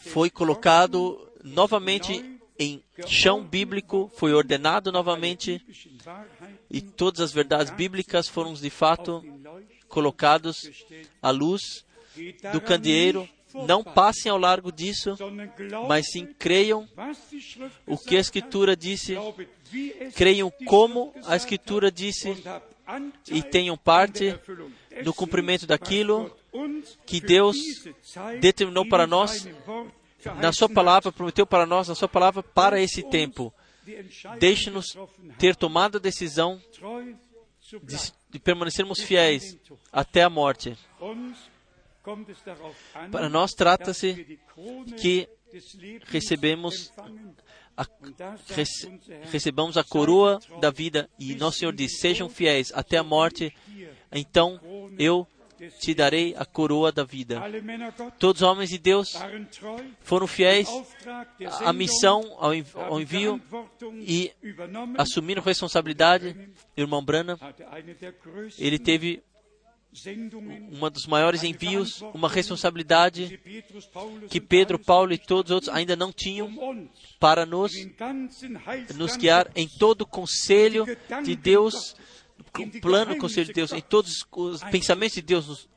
foi 0.00 0.30
colocado 0.30 1.30
novamente 1.42 2.35
em 2.58 2.82
chão 3.06 3.42
bíblico, 3.42 4.10
foi 4.16 4.32
ordenado 4.32 4.90
novamente 4.90 5.62
e 6.70 6.80
todas 6.80 7.20
as 7.20 7.32
verdades 7.32 7.72
bíblicas 7.72 8.28
foram 8.28 8.54
de 8.54 8.70
fato 8.70 9.22
colocados 9.88 10.70
à 11.22 11.30
luz 11.30 11.84
do 12.52 12.60
candeeiro. 12.60 13.28
Não 13.66 13.82
passem 13.82 14.30
ao 14.30 14.36
largo 14.36 14.70
disso, 14.70 15.16
mas 15.88 16.10
sim 16.10 16.26
creiam 16.38 16.86
o 17.86 17.96
que 17.96 18.16
a 18.16 18.20
Escritura 18.20 18.76
disse, 18.76 19.16
creiam 20.14 20.52
como 20.66 21.14
a 21.24 21.36
Escritura 21.36 21.90
disse 21.90 22.36
e 23.30 23.42
tenham 23.42 23.76
parte 23.76 24.38
no 25.04 25.14
cumprimento 25.14 25.66
daquilo 25.66 26.30
que 27.06 27.20
Deus 27.20 27.56
determinou 28.40 28.86
para 28.86 29.06
nós 29.06 29.48
na 30.40 30.52
Sua 30.52 30.68
palavra, 30.68 31.12
prometeu 31.12 31.46
para 31.46 31.66
nós, 31.66 31.88
na 31.88 31.94
Sua 31.94 32.08
palavra, 32.08 32.42
para 32.42 32.80
esse 32.80 33.02
tempo. 33.02 33.52
Deixe-nos 34.38 34.96
ter 35.38 35.54
tomado 35.54 35.98
a 35.98 36.00
decisão 36.00 36.60
de, 37.82 38.12
de 38.30 38.38
permanecermos 38.38 39.00
fiéis 39.00 39.58
até 39.92 40.22
a 40.22 40.30
morte. 40.30 40.76
Para 43.10 43.28
nós 43.28 43.52
trata-se 43.52 44.38
que 45.00 45.28
recebemos 46.06 46.92
a, 47.76 47.86
rece, 48.48 49.00
recebamos 49.30 49.76
a 49.76 49.84
coroa 49.84 50.40
da 50.60 50.70
vida 50.70 51.08
e 51.18 51.34
nosso 51.34 51.58
Senhor 51.58 51.74
diz: 51.74 51.98
sejam 51.98 52.28
fiéis 52.28 52.72
até 52.74 52.96
a 52.96 53.02
morte, 53.02 53.54
então 54.10 54.60
eu 54.98 55.26
te 55.78 55.94
darei 55.94 56.34
a 56.36 56.44
coroa 56.44 56.92
da 56.92 57.04
vida. 57.04 57.42
Todos 58.18 58.42
os 58.42 58.48
homens 58.48 58.70
de 58.70 58.78
Deus 58.78 59.14
foram 60.02 60.26
fiéis 60.26 60.68
à 61.64 61.72
missão, 61.72 62.36
ao 62.38 63.00
envio 63.00 63.40
e 64.00 64.32
assumiram 64.98 65.42
responsabilidade. 65.42 66.36
Irmão 66.76 67.04
Branham, 67.04 67.38
ele 68.58 68.78
teve 68.78 69.22
uma 70.70 70.90
dos 70.90 71.06
maiores 71.06 71.42
envios, 71.42 72.02
uma 72.12 72.28
responsabilidade 72.28 73.40
que 74.28 74.40
Pedro, 74.40 74.78
Paulo 74.78 75.12
e 75.12 75.18
todos 75.18 75.50
os 75.50 75.54
outros 75.54 75.74
ainda 75.74 75.96
não 75.96 76.12
tinham 76.12 76.50
para 77.18 77.46
nos, 77.46 77.72
nos 78.94 79.16
guiar 79.16 79.50
em 79.54 79.66
todo 79.66 80.02
o 80.02 80.06
conselho 80.06 80.84
de 81.24 81.34
Deus 81.34 81.96
o 82.38 82.80
plano, 82.80 83.14
o 83.14 83.18
conselho 83.18 83.46
de 83.46 83.52
Deus, 83.52 83.72
em 83.72 83.80
todos 83.80 84.24
os 84.32 84.62
pensamentos 84.64 85.14
de 85.14 85.22
Deus. 85.22 85.68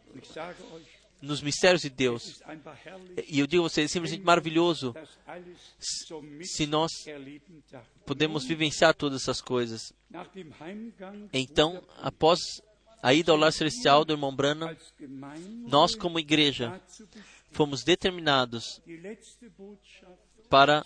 nos 1.22 1.42
mistérios 1.42 1.82
de 1.82 1.90
Deus. 1.90 2.42
E 3.28 3.40
eu 3.40 3.48
digo 3.48 3.66
a 3.66 3.70
vocês, 3.70 3.90
é 3.90 3.94
simplesmente 3.94 4.24
maravilhoso 4.24 4.96
se 6.42 6.66
nós 6.66 6.92
podemos 8.06 8.46
vivenciar 8.46 8.94
todas 8.94 9.24
essas 9.24 9.42
coisas. 9.42 9.94
Então, 11.34 11.84
após 11.98 12.40
a 13.02 13.14
ida 13.14 13.32
ao 13.32 13.38
lar 13.38 13.52
celestial 13.52 14.04
do 14.06 14.14
irmão 14.14 14.36
Branham, 14.36 14.76
nós, 15.68 15.96
como 15.96 16.20
igreja, 16.20 16.82
fomos 17.52 17.84
determinados 17.84 18.82
para 20.50 20.86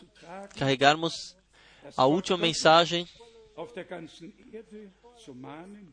carregarmos 0.58 1.36
a 1.95 2.06
última 2.06 2.38
mensagem 2.38 3.08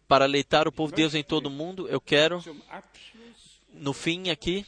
para 0.06 0.24
aleitar 0.24 0.66
o 0.68 0.72
povo 0.72 0.92
de 0.92 0.97
Deus 0.97 1.14
em 1.14 1.22
todo 1.22 1.47
o 1.47 1.51
mundo. 1.51 1.88
Eu 1.88 2.01
quero, 2.01 2.42
no 3.72 3.92
fim 3.92 4.30
aqui, 4.30 4.66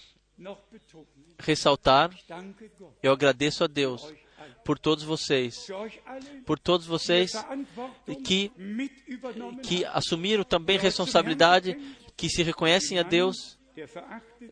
ressaltar, 1.38 2.10
eu 3.02 3.12
agradeço 3.12 3.64
a 3.64 3.66
Deus 3.66 4.12
por 4.64 4.78
todos 4.78 5.04
vocês, 5.04 5.66
por 6.46 6.58
todos 6.58 6.86
vocês 6.86 7.32
que, 8.24 8.50
que 9.62 9.84
assumiram 9.86 10.44
também 10.44 10.78
responsabilidade, 10.78 11.76
que 12.16 12.28
se 12.28 12.42
reconhecem 12.42 12.98
a 12.98 13.02
Deus 13.02 13.58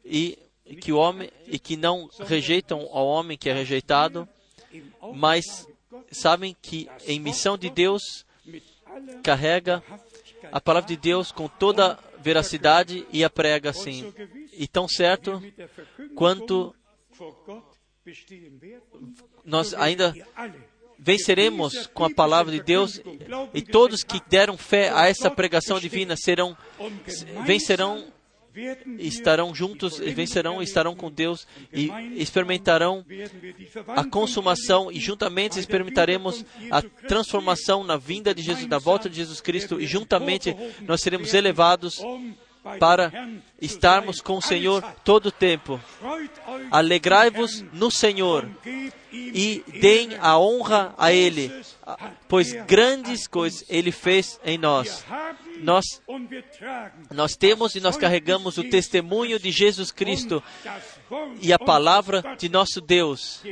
e 0.04 0.38
que 0.80 0.92
o 0.92 0.96
homem 0.96 1.30
e 1.46 1.58
que 1.58 1.76
não 1.76 2.08
rejeitam 2.20 2.80
ao 2.92 3.06
homem 3.06 3.36
que 3.36 3.48
é 3.48 3.52
rejeitado, 3.52 4.28
mas 5.14 5.66
sabem 6.12 6.56
que 6.60 6.88
em 7.06 7.18
missão 7.18 7.58
de 7.58 7.70
Deus 7.70 8.24
carrega 9.22 9.82
a 10.52 10.60
palavra 10.60 10.88
de 10.88 10.96
Deus 10.96 11.30
com 11.32 11.48
toda 11.48 11.98
veracidade 12.18 13.06
e 13.12 13.24
a 13.24 13.30
prega 13.30 13.70
assim. 13.70 14.12
E 14.52 14.66
tão 14.66 14.88
certo 14.88 15.42
quanto 16.14 16.74
nós 19.44 19.74
ainda 19.74 20.14
venceremos 20.98 21.86
com 21.88 22.04
a 22.04 22.14
palavra 22.14 22.52
de 22.52 22.62
Deus 22.62 23.00
e 23.54 23.62
todos 23.62 24.04
que 24.04 24.20
deram 24.28 24.56
fé 24.56 24.90
a 24.90 25.08
essa 25.08 25.30
pregação 25.30 25.80
divina 25.80 26.16
serão 26.16 26.56
vencerão 27.46 28.12
estarão 28.98 29.54
juntos 29.54 30.00
e 30.00 30.10
vencerão 30.10 30.62
estarão 30.62 30.94
com 30.94 31.10
Deus 31.10 31.46
e 31.72 31.90
experimentarão 32.16 33.04
a 33.88 34.04
consumação 34.04 34.90
e 34.90 34.98
juntamente 34.98 35.58
experimentaremos 35.58 36.44
a 36.70 36.82
transformação 36.82 37.84
na 37.84 37.96
vinda 37.96 38.34
de 38.34 38.42
Jesus, 38.42 38.66
na 38.66 38.78
volta 38.78 39.08
de 39.08 39.16
Jesus 39.16 39.40
Cristo 39.40 39.80
e 39.80 39.86
juntamente 39.86 40.54
nós 40.82 41.00
seremos 41.00 41.32
elevados 41.34 42.02
para 42.78 43.12
estarmos 43.60 44.20
com 44.20 44.36
o 44.36 44.42
Senhor 44.42 44.82
todo 45.04 45.26
o 45.26 45.32
tempo. 45.32 45.80
Alegrai-vos 46.70 47.64
no 47.72 47.90
Senhor 47.90 48.48
e 49.12 49.64
deem 49.80 50.16
a 50.20 50.38
honra 50.38 50.94
a 50.98 51.12
Ele, 51.12 51.50
pois 52.28 52.52
grandes 52.66 53.26
coisas 53.26 53.64
Ele 53.68 53.90
fez 53.90 54.38
em 54.44 54.58
nós. 54.58 55.04
Nós, 55.62 55.84
nós 57.10 57.36
temos 57.36 57.74
e 57.74 57.80
nós 57.80 57.96
carregamos 57.96 58.58
o 58.58 58.64
testemunho 58.64 59.38
de 59.38 59.50
Jesus 59.50 59.90
Cristo 59.90 60.42
e 61.40 61.52
a 61.52 61.58
palavra 61.58 62.22
de 62.38 62.48
nosso 62.48 62.80
Deus 62.80 63.42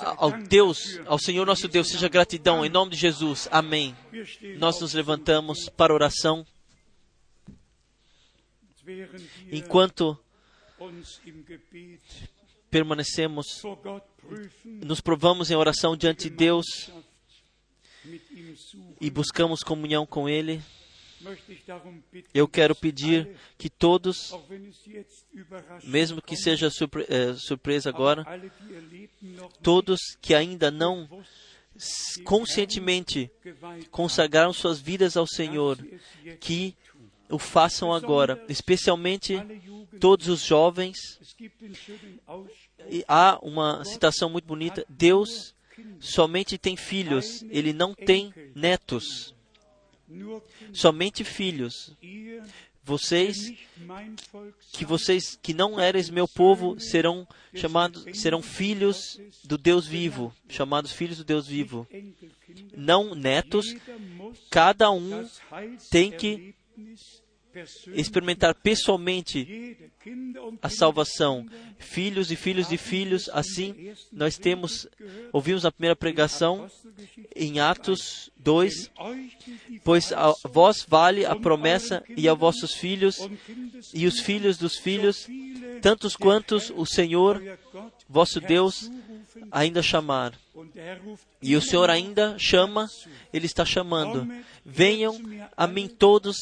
ao 0.00 0.30
Deus, 0.30 1.00
ao 1.06 1.18
Senhor 1.18 1.46
nosso 1.46 1.68
Deus, 1.68 1.88
seja 1.88 2.08
gratidão 2.08 2.64
em 2.64 2.68
nome 2.68 2.90
de 2.92 2.96
Jesus. 2.96 3.48
Amém. 3.50 3.96
Nós 4.58 4.80
nos 4.80 4.92
levantamos 4.92 5.68
para 5.68 5.94
oração 5.94 6.46
enquanto 9.50 10.18
permanecemos, 12.70 13.62
nos 14.64 15.00
provamos 15.00 15.50
em 15.50 15.56
oração 15.56 15.96
diante 15.96 16.28
de 16.28 16.36
Deus 16.36 16.90
e 19.00 19.10
buscamos 19.10 19.62
comunhão 19.62 20.06
com 20.06 20.28
Ele. 20.28 20.62
Eu 22.34 22.46
quero 22.46 22.74
pedir 22.74 23.36
que 23.56 23.70
todos, 23.70 24.32
mesmo 25.82 26.20
que 26.20 26.36
seja 26.36 26.70
surpre 26.70 27.06
é, 27.08 27.34
surpresa 27.34 27.88
agora, 27.88 28.24
todos 29.62 29.98
que 30.20 30.34
ainda 30.34 30.70
não 30.70 31.08
conscientemente 32.24 33.30
consagraram 33.90 34.52
suas 34.52 34.78
vidas 34.78 35.16
ao 35.16 35.26
Senhor, 35.26 35.78
que 36.38 36.76
o 37.28 37.38
façam 37.38 37.92
agora, 37.92 38.42
especialmente 38.48 39.36
todos 39.98 40.28
os 40.28 40.42
jovens. 40.42 40.96
Há 43.08 43.38
uma 43.42 43.84
citação 43.84 44.28
muito 44.28 44.46
bonita: 44.46 44.84
Deus 44.88 45.55
somente 46.00 46.58
tem 46.58 46.76
filhos, 46.76 47.44
ele 47.50 47.72
não 47.72 47.94
tem 47.94 48.32
netos. 48.54 49.34
Somente 50.72 51.24
filhos. 51.24 51.92
Vocês 52.84 53.52
que 54.72 54.84
vocês 54.84 55.36
que 55.42 55.52
não 55.52 55.80
eres 55.80 56.08
meu 56.08 56.28
povo 56.28 56.78
serão 56.78 57.26
chamados 57.52 58.06
serão 58.16 58.40
filhos 58.40 59.20
do 59.42 59.58
Deus 59.58 59.88
vivo, 59.88 60.32
chamados 60.48 60.92
filhos 60.92 61.18
do 61.18 61.24
Deus 61.24 61.48
vivo. 61.48 61.86
Não 62.76 63.12
netos. 63.14 63.74
Cada 64.48 64.88
um 64.92 65.28
tem 65.90 66.12
que 66.12 66.54
experimentar 67.94 68.54
pessoalmente 68.54 69.76
a 70.62 70.68
salvação. 70.68 71.46
Filhos 71.78 72.30
e 72.30 72.36
filhos 72.36 72.68
de 72.68 72.76
filhos, 72.76 73.28
assim 73.32 73.94
nós 74.12 74.36
temos, 74.36 74.86
ouvimos 75.32 75.64
a 75.64 75.72
primeira 75.72 75.96
pregação 75.96 76.70
em 77.34 77.60
Atos 77.60 78.30
2, 78.38 78.90
pois 79.84 80.12
a 80.12 80.32
vós 80.44 80.84
vale 80.86 81.24
a 81.24 81.34
promessa 81.34 82.02
e 82.16 82.28
a 82.28 82.34
vossos 82.34 82.74
filhos 82.74 83.18
e 83.92 84.06
os 84.06 84.20
filhos 84.20 84.56
dos 84.58 84.76
filhos, 84.78 85.26
tantos 85.80 86.16
quantos 86.16 86.72
o 86.74 86.86
Senhor, 86.86 87.42
vosso 88.08 88.40
Deus, 88.40 88.90
ainda 89.50 89.82
chamar. 89.82 90.32
E 91.42 91.56
o 91.56 91.60
Senhor 91.60 91.90
ainda 91.90 92.38
chama, 92.38 92.88
Ele 93.32 93.46
está 93.46 93.64
chamando. 93.64 94.26
Venham 94.64 95.18
a 95.56 95.66
mim 95.66 95.88
todos 95.88 96.36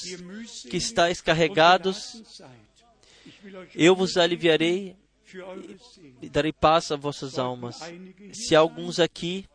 que 0.71 0.77
estáis 0.77 1.21
carregados, 1.21 2.23
eu 3.75 3.95
vos 3.95 4.17
aliviarei 4.17 4.97
e 6.23 6.29
darei 6.29 6.53
paz 6.53 6.93
a 6.93 6.97
vossas 6.97 7.39
almas. 7.39 7.81
Se 8.33 8.55
alguns 8.55 9.01
aqui 9.01 9.47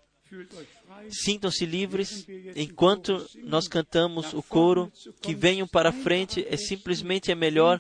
sintam-se 1.10 1.66
livres 1.66 2.28
enquanto 2.56 3.26
nós 3.44 3.68
cantamos 3.68 4.34
o 4.34 4.44
coro, 4.44 4.92
que 5.22 5.34
venham 5.34 5.68
para 5.68 5.92
frente, 5.92 6.46
é 6.48 6.58
simplesmente 6.58 7.32
é 7.32 7.36
melhor 7.36 7.80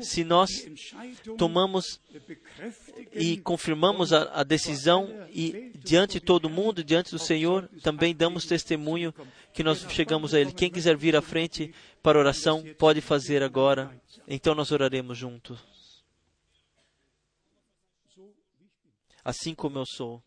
se 0.00 0.24
nós 0.24 0.50
tomamos 1.38 2.00
e 3.12 3.38
confirmamos 3.38 4.12
a, 4.12 4.40
a, 4.40 4.42
decisão 4.42 5.08
e 5.30 5.72
diante 5.76 6.14
de 6.14 6.20
todo 6.20 6.50
mundo, 6.50 6.84
diante 6.84 7.10
do 7.10 7.18
Senhor, 7.18 7.68
também 7.82 8.14
damos 8.14 8.46
testemunho 8.46 9.14
que 9.52 9.62
nós 9.62 9.86
chegamos 9.90 10.34
a 10.34 10.40
Ele. 10.40 10.52
Quem 10.52 10.70
quiser 10.70 10.96
vir 10.96 11.16
à 11.16 11.22
frente 11.22 11.72
para 12.02 12.18
oração, 12.18 12.64
pode 12.78 13.00
fazer 13.00 13.42
agora. 13.42 13.90
Então 14.28 14.54
nós 14.54 14.70
oraremos 14.70 15.16
juntos. 15.16 15.58
Assim 19.24 19.54
como 19.54 19.78
eu 19.78 19.86
sou. 19.86 20.22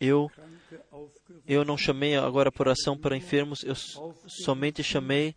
Eu, 0.00 0.30
eu 1.46 1.64
não 1.64 1.76
chamei 1.76 2.16
agora 2.16 2.50
por 2.50 2.66
oração 2.66 2.96
para 2.96 3.16
enfermos, 3.16 3.62
eu 3.62 3.74
somente 4.26 4.82
chamei 4.82 5.34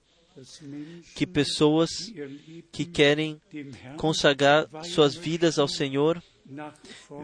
que 1.16 1.28
pessoas 1.28 1.90
que 2.72 2.86
querem 2.86 3.42
consagrar 3.98 4.68
suas 4.84 5.16
vidas 5.16 5.60
ao 5.60 5.68
Senhor 5.68 6.22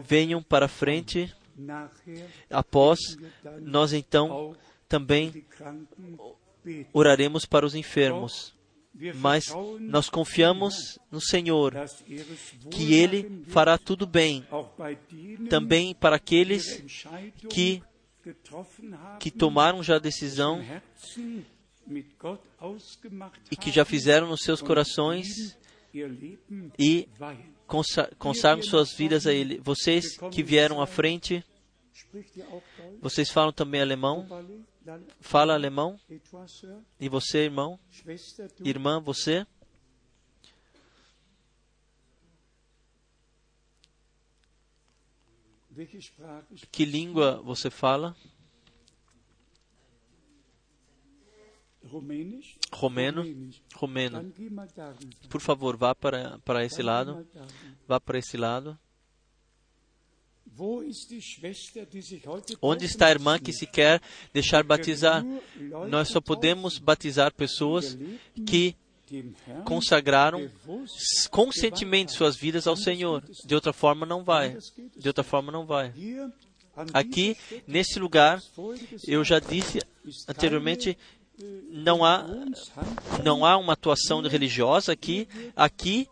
venham 0.04 0.42
para 0.42 0.68
frente. 0.68 1.34
Após, 2.50 2.98
nós 3.62 3.92
então 3.92 4.54
também 4.88 5.44
oraremos 6.92 7.44
para 7.44 7.66
os 7.66 7.74
enfermos. 7.74 8.55
Mas 9.16 9.46
nós 9.80 10.08
confiamos 10.08 10.98
no 11.10 11.20
Senhor, 11.20 11.74
que 12.70 12.94
Ele 12.94 13.42
fará 13.46 13.76
tudo 13.76 14.06
bem, 14.06 14.46
também 15.50 15.94
para 15.94 16.16
aqueles 16.16 16.82
que, 17.50 17.82
que 19.20 19.30
tomaram 19.30 19.82
já 19.82 19.96
a 19.96 20.00
decisão 20.00 20.64
e 23.50 23.56
que 23.56 23.70
já 23.70 23.84
fizeram 23.84 24.28
nos 24.28 24.42
seus 24.42 24.62
corações 24.62 25.56
e 26.78 27.08
consagram 28.18 28.62
suas 28.62 28.92
vidas 28.94 29.26
a 29.26 29.32
Ele. 29.32 29.60
Vocês 29.62 30.16
que 30.30 30.42
vieram 30.42 30.80
à 30.80 30.86
frente, 30.86 31.44
vocês 33.00 33.30
falam 33.30 33.52
também 33.52 33.82
alemão? 33.82 34.26
Fala 35.20 35.54
alemão? 35.54 35.98
E 37.00 37.08
você, 37.08 37.38
irmão? 37.38 37.78
Irmã, 38.64 39.00
você? 39.00 39.46
Que 46.72 46.84
língua 46.84 47.42
você 47.42 47.68
fala? 47.70 48.16
Romeno? 52.72 53.22
Romeno. 53.74 54.32
Por 55.28 55.40
favor, 55.40 55.76
vá 55.76 55.94
para, 55.94 56.38
para 56.40 56.64
esse 56.64 56.82
lado. 56.82 57.26
Vá 57.86 58.00
para 58.00 58.18
esse 58.18 58.36
lado. 58.36 58.78
Onde 62.60 62.84
está 62.84 63.06
a 63.06 63.10
irmã 63.10 63.38
que 63.38 63.52
se 63.52 63.66
quer 63.66 64.00
deixar 64.32 64.62
batizar? 64.62 65.24
Nós 65.88 66.08
só 66.08 66.20
podemos 66.20 66.78
batizar 66.78 67.32
pessoas 67.32 67.96
que 68.46 68.74
consagraram 69.64 70.50
conscientemente 71.30 72.12
suas 72.12 72.36
vidas 72.36 72.66
ao 72.66 72.76
Senhor. 72.76 73.22
De 73.44 73.54
outra 73.54 73.72
forma 73.72 74.04
não 74.04 74.24
vai. 74.24 74.56
De 74.96 75.08
outra 75.08 75.22
forma 75.22 75.52
não 75.52 75.64
vai. 75.64 75.92
Aqui, 76.92 77.36
nesse 77.66 77.98
lugar, 77.98 78.42
eu 79.06 79.24
já 79.24 79.38
disse 79.38 79.80
anteriormente, 80.28 80.96
não 81.70 82.04
há 82.04 82.26
não 83.24 83.44
há 83.44 83.56
uma 83.56 83.72
atuação 83.74 84.20
religiosa 84.22 84.92
aqui. 84.92 85.28
Aqui 85.54 86.08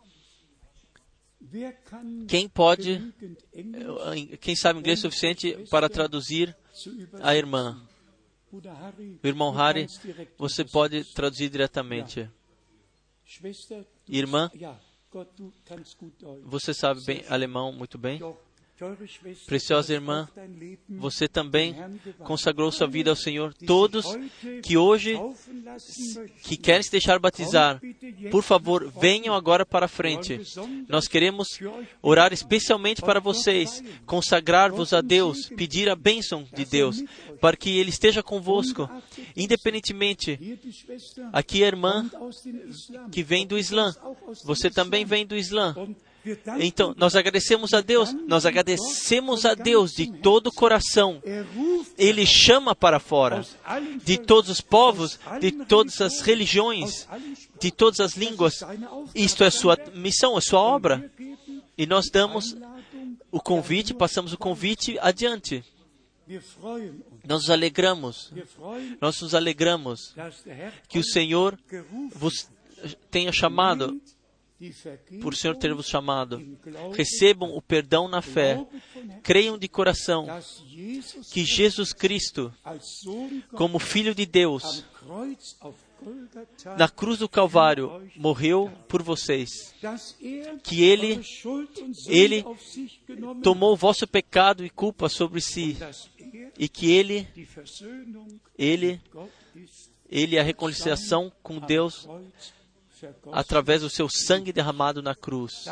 quem 2.29 2.49
pode, 2.49 3.15
quem 4.41 4.57
sabe 4.57 4.81
inglês 4.81 5.01
suficiente 5.01 5.67
para 5.71 5.89
traduzir 5.89 6.57
a 7.23 7.35
irmã? 7.35 7.81
O 8.53 9.27
irmão 9.27 9.51
Harry, 9.53 9.87
você 10.39 10.65
pode 10.65 11.05
traduzir 11.13 11.49
diretamente. 11.49 12.31
Irmã, 14.09 14.51
você 16.43 16.75
sabe 16.75 17.05
bem 17.05 17.25
alemão 17.29 17.73
muito 17.73 17.99
bem? 17.99 18.21
Preciosa 19.47 19.93
irmã, 19.93 20.29
você 20.89 21.29
também 21.29 21.77
consagrou 22.19 22.73
sua 22.73 22.89
vida 22.89 23.09
ao 23.09 23.17
Senhor. 23.17 23.55
Todos 23.55 24.05
que 24.63 24.77
hoje 24.77 25.17
que 26.43 26.57
querem 26.57 26.83
se 26.83 26.91
deixar 26.91 27.21
batizar, 27.21 27.81
por 28.33 28.43
favor, 28.43 28.93
venham 29.01 29.33
agora 29.33 29.65
para 29.65 29.87
a 29.87 29.89
frente. 29.89 30.41
Nós 30.89 31.07
queremos 31.07 31.61
orar 32.03 32.33
especialmente 32.33 33.01
para 33.01 33.21
vocês, 33.21 33.81
consagrar-vos 34.05 34.93
a 34.93 35.01
Deus, 35.01 35.49
pedir 35.51 35.89
a 35.89 35.95
bênção 35.95 36.45
de 36.53 36.65
Deus, 36.65 37.01
para 37.41 37.57
que 37.57 37.79
Ele 37.79 37.91
esteja 37.91 38.25
convosco, 38.25 38.91
independentemente. 39.37 40.59
Aqui 41.33 41.63
a 41.63 41.69
irmã 41.69 42.11
que 43.13 43.23
vem 43.23 43.47
do 43.47 43.57
Islã, 43.57 43.95
você 44.45 44.69
também 44.69 45.05
vem 45.05 45.25
do 45.25 45.37
Islã. 45.37 45.75
Então, 46.59 46.95
nós 46.97 47.15
agradecemos 47.15 47.75
a 47.75 47.81
Deus, 47.81 48.15
nós 48.27 48.47
agradecemos 48.47 49.45
a 49.45 49.55
Deus 49.55 49.93
de 49.93 50.11
todo 50.11 50.47
o 50.47 50.53
coração. 50.53 51.23
Ele 51.99 52.25
chama 52.25 52.75
para 52.75 52.99
fora 52.99 53.45
de 54.03 54.17
todos 54.19 54.51
os 54.51 54.61
povos, 54.61 55.19
de 55.41 55.53
todas 55.53 56.01
as 56.01 56.21
religiões, 56.21 57.07
de 57.61 57.71
todas 57.71 58.01
as 58.01 58.17
línguas. 58.17 58.61
Isto 59.15 59.45
é 59.45 59.51
sua 59.51 59.79
missão, 59.95 60.39
é 60.39 60.41
sua 60.41 60.61
obra. 60.61 61.11
E 61.77 61.87
nós 61.87 62.09
damos 62.11 62.57
o 63.31 63.41
convite, 63.41 63.93
passamos 63.93 64.33
o 64.33 64.39
convite 64.39 64.99
adiante. 65.01 65.63
Nós 67.27 67.43
nos 67.43 67.51
alegramos, 67.51 68.33
nós 68.99 69.21
nos 69.21 69.35
alegramos 69.35 70.15
que 70.89 70.99
o 70.99 71.05
Senhor 71.05 71.59
vos 72.15 72.49
tenha 73.11 73.33
chamado 73.33 74.01
por 75.21 75.33
o 75.33 75.37
Senhor 75.37 75.57
ter 75.57 75.75
vos 75.75 75.87
chamado. 75.87 76.41
Recebam 76.93 77.51
o 77.55 77.61
perdão 77.61 78.09
na 78.09 78.23
fé. 78.23 78.65
Creiam 79.23 79.59
de 79.59 79.69
coração 79.69 80.27
que 81.33 81.45
Jesus 81.45 81.93
Cristo, 81.93 82.53
como 83.55 83.79
Filho 83.79 84.15
de 84.15 84.27
Deus, 84.27 84.85
na 86.77 86.89
cruz 86.89 87.19
do 87.19 87.29
Calvário, 87.29 88.03
morreu 88.17 88.71
por 88.89 89.03
vocês. 89.03 89.75
Que 90.63 90.83
Ele, 90.83 91.21
Ele 92.07 92.45
tomou 93.43 93.73
o 93.73 93.77
vosso 93.77 94.07
pecado 94.07 94.65
e 94.65 94.71
culpa 94.71 95.09
sobre 95.09 95.41
si. 95.41 95.77
E 96.59 96.69
que 96.69 96.91
Ele, 96.91 97.27
Ele, 98.59 99.01
Ele 100.09 100.37
é 100.37 100.41
a 100.41 100.45
reconciliação 100.45 101.33
com 101.43 101.59
Deus 101.59 102.09
através 103.33 103.83
do 103.83 103.91
seu 103.91 104.09
sangue 104.09 104.53
derramado 104.53 105.03
na 105.03 105.15
cruz. 105.15 105.65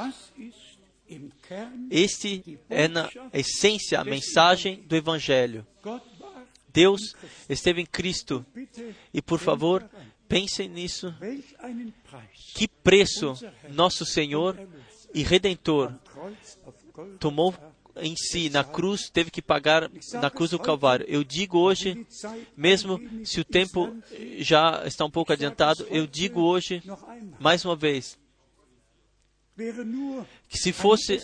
Este 1.90 2.58
é 2.70 2.88
na 2.88 3.08
essência 3.32 4.00
a 4.00 4.04
mensagem 4.04 4.82
do 4.82 4.96
Evangelho. 4.96 5.66
Deus 6.72 7.14
esteve 7.48 7.82
em 7.82 7.86
Cristo. 7.86 8.44
E 9.12 9.20
por 9.20 9.38
favor, 9.38 9.88
pensem 10.26 10.68
nisso. 10.68 11.14
Que 12.54 12.66
preço 12.66 13.34
nosso 13.70 14.06
Senhor 14.06 14.58
e 15.14 15.22
Redentor 15.22 15.92
tomou 17.18 17.54
em 17.96 18.14
si, 18.16 18.48
na 18.50 18.64
cruz, 18.64 19.10
teve 19.10 19.30
que 19.30 19.42
pagar 19.42 19.90
na 20.14 20.30
cruz 20.30 20.50
do 20.50 20.58
Calvário. 20.58 21.06
Eu 21.08 21.22
digo 21.22 21.58
hoje, 21.58 22.06
mesmo 22.56 23.00
se 23.24 23.40
o 23.40 23.44
tempo 23.44 23.94
já 24.38 24.82
está 24.86 25.04
um 25.04 25.10
pouco 25.10 25.32
adiantado, 25.32 25.86
eu 25.90 26.06
digo 26.06 26.40
hoje, 26.40 26.82
mais 27.38 27.64
uma 27.64 27.76
vez, 27.76 28.18
que 30.48 30.58
se 30.58 30.72
fosse, 30.72 31.18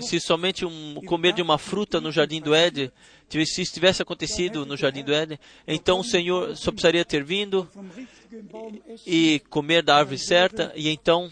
se 0.00 0.20
somente 0.20 0.64
um 0.64 0.96
comer 1.06 1.32
de 1.32 1.42
uma 1.42 1.58
fruta 1.58 2.00
no 2.00 2.10
jardim 2.10 2.40
do 2.40 2.54
Éden, 2.54 2.90
se 3.30 3.62
isso 3.62 3.72
tivesse 3.72 4.02
acontecido 4.02 4.66
no 4.66 4.76
jardim 4.76 5.04
do 5.04 5.14
Éden, 5.14 5.38
então 5.66 6.00
o 6.00 6.04
Senhor 6.04 6.56
só 6.56 6.72
precisaria 6.72 7.04
ter 7.04 7.24
vindo 7.24 7.68
e 9.06 9.40
comer 9.50 9.82
da 9.82 9.96
árvore 9.96 10.18
certa, 10.18 10.72
e 10.74 10.88
então, 10.88 11.30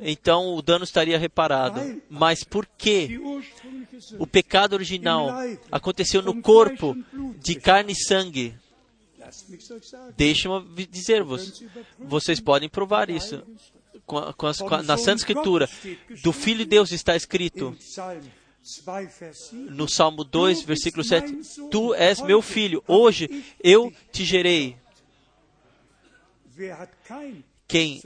então 0.00 0.54
o 0.54 0.62
dano 0.62 0.84
estaria 0.84 1.18
reparado. 1.18 1.80
Mas 2.08 2.44
por 2.44 2.66
que 2.66 3.20
o 4.18 4.26
pecado 4.26 4.74
original 4.74 5.30
aconteceu 5.70 6.22
no 6.22 6.40
corpo 6.40 6.96
de 7.38 7.54
carne 7.56 7.92
e 7.92 7.96
sangue? 7.96 8.54
Deixe-me 10.16 10.86
dizer-vos, 10.86 11.64
vocês 11.98 12.40
podem 12.40 12.68
provar 12.68 13.10
isso 13.10 13.42
com 14.06 14.20
com 14.32 14.82
na 14.82 14.96
Santa 14.96 15.18
Escritura, 15.18 15.68
do 16.22 16.32
Filho 16.32 16.58
de 16.58 16.66
Deus 16.66 16.92
está 16.92 17.16
escrito 17.16 17.74
no 19.52 19.88
Salmo 19.88 20.24
2, 20.24 20.62
versículo 20.62 21.04
7: 21.04 21.36
Tu 21.70 21.94
és 21.94 22.20
meu 22.22 22.40
filho, 22.40 22.82
hoje 22.86 23.44
eu 23.62 23.92
te 24.10 24.24
gerei. 24.24 24.76
Quem 27.68 28.00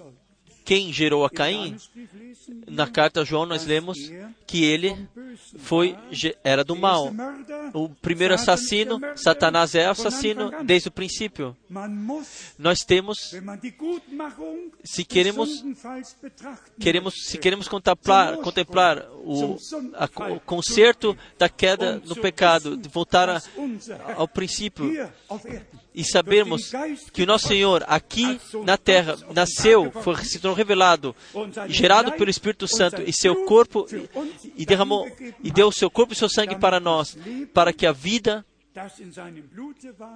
quem 0.68 0.92
gerou 0.92 1.24
a 1.24 1.30
Caim? 1.30 1.78
Na 2.66 2.86
carta 2.86 3.22
a 3.22 3.24
João 3.24 3.46
nós 3.46 3.64
lemos 3.64 3.96
que 4.46 4.64
ele 4.64 5.08
foi 5.56 5.96
era 6.44 6.62
do 6.62 6.76
mal. 6.76 7.10
O 7.72 7.88
primeiro 7.88 8.34
assassino, 8.34 9.00
Satanás 9.16 9.74
é 9.74 9.86
assassino 9.86 10.50
desde 10.64 10.88
o 10.88 10.92
princípio. 10.92 11.56
Nós 12.58 12.84
temos 12.84 13.34
se 14.84 15.04
queremos 15.06 15.64
queremos 16.78 17.14
se 17.24 17.38
queremos 17.38 17.66
contemplar 17.66 18.36
contemplar 18.36 19.06
o, 19.24 19.56
a, 19.94 20.32
o 20.34 20.40
conserto 20.40 21.16
da 21.38 21.48
queda 21.48 22.02
no 22.04 22.14
pecado, 22.14 22.76
de 22.76 22.90
voltar 22.90 23.30
a, 23.30 23.42
ao 24.16 24.28
princípio 24.28 24.92
e 25.98 26.04
sabermos 26.04 26.70
que 27.12 27.24
o 27.24 27.26
nosso 27.26 27.48
Senhor 27.48 27.84
aqui 27.88 28.40
na 28.64 28.76
terra 28.76 29.16
nasceu, 29.34 29.90
foi, 29.90 30.16
se 30.24 30.38
tornou 30.38 30.56
revelado, 30.58 31.14
gerado 31.68 32.12
pelo 32.12 32.30
Espírito 32.30 32.66
Santo 32.68 33.02
e 33.02 33.12
seu 33.12 33.44
corpo 33.44 33.86
e 34.56 34.66
derramou 34.66 35.06
e 35.42 35.50
deu 35.50 35.68
o 35.68 35.72
seu 35.72 35.90
corpo 35.90 36.12
e 36.12 36.16
seu 36.16 36.28
sangue 36.28 36.56
para 36.56 36.80
nós, 36.80 37.16
para 37.54 37.72
que 37.72 37.86
a 37.86 37.92
vida 37.92 38.44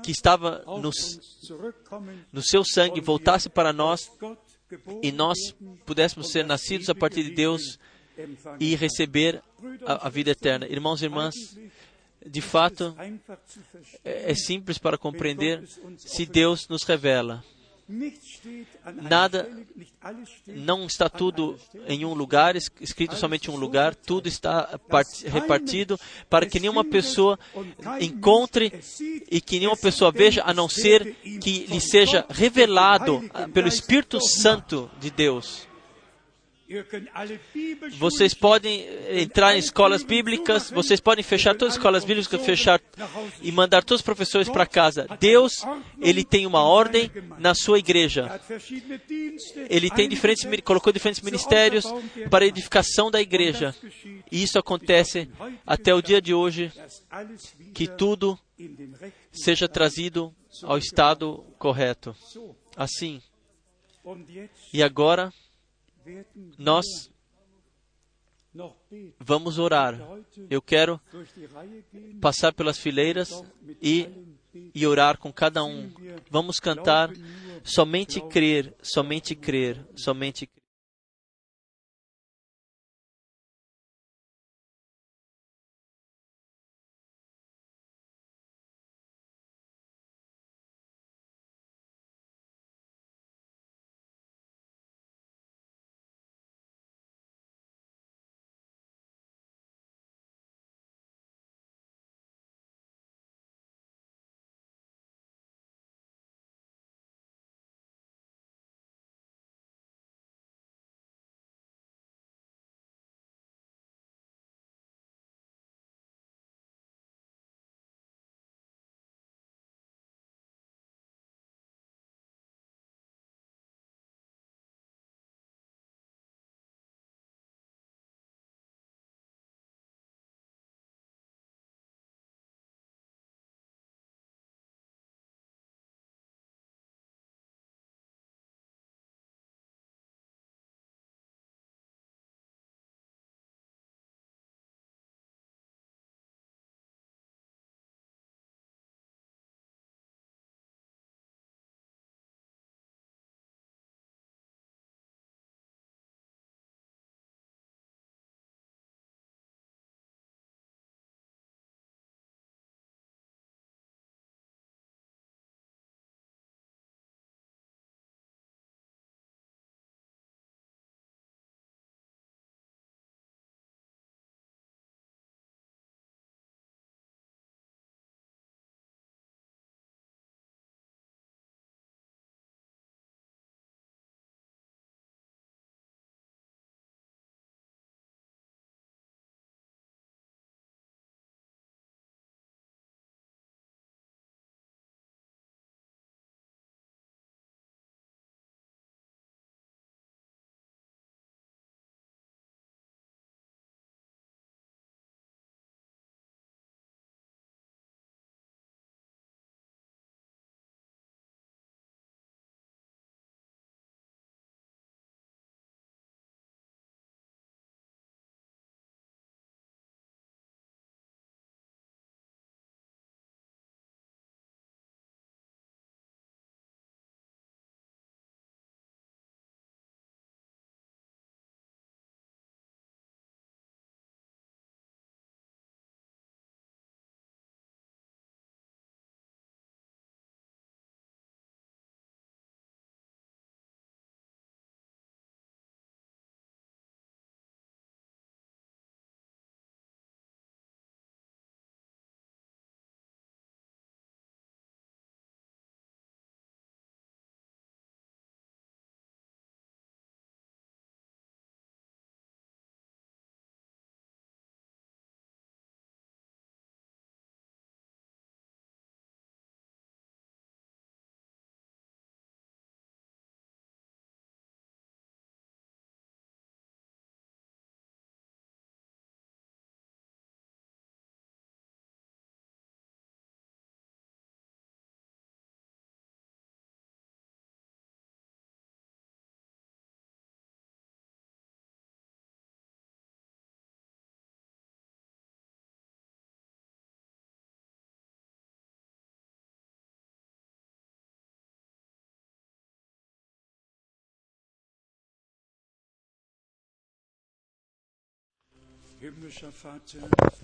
que 0.04 0.10
estava 0.10 0.62
no, 0.66 0.90
no 2.32 2.42
seu 2.42 2.64
sangue 2.64 3.00
voltasse 3.00 3.48
para 3.48 3.72
nós 3.72 4.10
e 5.02 5.10
nós 5.12 5.38
pudéssemos 5.84 6.30
ser 6.30 6.44
nascidos 6.44 6.88
a 6.88 6.94
partir 6.94 7.24
de 7.24 7.30
Deus 7.30 7.78
e 8.60 8.74
receber 8.74 9.42
a, 9.84 10.06
a 10.06 10.10
vida 10.10 10.30
eterna. 10.30 10.66
Irmãos 10.66 11.02
e 11.02 11.06
irmãs, 11.06 11.34
de 12.24 12.40
fato, 12.40 12.94
é, 14.04 14.30
é 14.30 14.34
simples 14.34 14.78
para 14.78 14.96
compreender 14.96 15.64
se 15.96 16.24
Deus 16.26 16.68
nos 16.68 16.82
revela. 16.84 17.44
Nada, 19.02 19.50
não 20.46 20.86
está 20.86 21.08
tudo 21.08 21.58
em 21.86 22.04
um 22.04 22.14
lugar, 22.14 22.56
escrito 22.56 23.16
somente 23.16 23.50
em 23.50 23.52
um 23.52 23.56
lugar, 23.56 23.94
tudo 23.94 24.28
está 24.28 24.78
repartido 25.26 25.98
para 26.30 26.46
que 26.46 26.60
nenhuma 26.60 26.84
pessoa 26.84 27.38
encontre 28.00 28.72
e 29.30 29.40
que 29.40 29.58
nenhuma 29.58 29.76
pessoa 29.76 30.10
veja, 30.10 30.42
a 30.44 30.54
não 30.54 30.68
ser 30.68 31.14
que 31.40 31.66
lhe 31.66 31.80
seja 31.80 32.24
revelado 32.30 33.22
pelo 33.52 33.68
Espírito 33.68 34.20
Santo 34.20 34.90
de 34.98 35.10
Deus. 35.10 35.71
Vocês 37.98 38.34
podem 38.34 38.86
entrar 39.10 39.54
em 39.54 39.58
escolas 39.58 40.02
bíblicas, 40.02 40.70
vocês 40.70 41.00
podem 41.00 41.22
fechar 41.22 41.54
todas 41.54 41.74
as 41.74 41.78
escolas 41.78 42.04
bíblicas, 42.04 42.44
fechar 42.44 42.80
e 43.42 43.52
mandar 43.52 43.84
todos 43.84 44.00
os 44.00 44.04
professores 44.04 44.48
para 44.48 44.66
casa. 44.66 45.06
Deus, 45.20 45.64
ele 46.00 46.24
tem 46.24 46.46
uma 46.46 46.62
ordem 46.62 47.10
na 47.38 47.54
sua 47.54 47.78
igreja. 47.78 48.40
Ele 49.68 49.90
tem 49.90 50.08
diferentes, 50.08 50.46
colocou 50.62 50.92
diferentes 50.92 51.20
ministérios 51.20 51.84
para 52.30 52.44
a 52.44 52.48
edificação 52.48 53.10
da 53.10 53.20
igreja. 53.20 53.74
E 54.30 54.42
isso 54.42 54.58
acontece 54.58 55.28
até 55.66 55.94
o 55.94 56.02
dia 56.02 56.20
de 56.20 56.32
hoje, 56.32 56.72
que 57.74 57.86
tudo 57.86 58.38
seja 59.32 59.68
trazido 59.68 60.34
ao 60.62 60.78
estado 60.78 61.44
correto. 61.58 62.14
Assim. 62.76 63.20
E 64.72 64.82
agora 64.82 65.32
nós 66.58 66.84
vamos 69.18 69.58
orar. 69.58 69.98
Eu 70.50 70.60
quero 70.60 71.00
passar 72.20 72.52
pelas 72.52 72.78
fileiras 72.78 73.42
e, 73.80 74.08
e 74.74 74.86
orar 74.86 75.18
com 75.18 75.32
cada 75.32 75.64
um. 75.64 75.90
Vamos 76.30 76.58
cantar 76.58 77.10
somente 77.64 78.20
crer, 78.28 78.74
somente 78.82 79.34
crer, 79.34 79.84
somente 79.96 80.46
crer. 80.46 80.61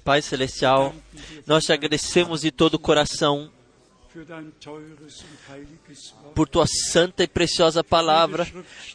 Pai 0.02 0.20
Celestial, 0.20 0.92
nós 1.46 1.64
te 1.64 1.72
agradecemos 1.72 2.40
de 2.40 2.50
todo 2.50 2.74
o 2.74 2.78
coração 2.78 3.52
por 6.34 6.48
tua 6.48 6.66
santa 6.66 7.22
e 7.22 7.28
preciosa 7.28 7.84
palavra, 7.84 8.48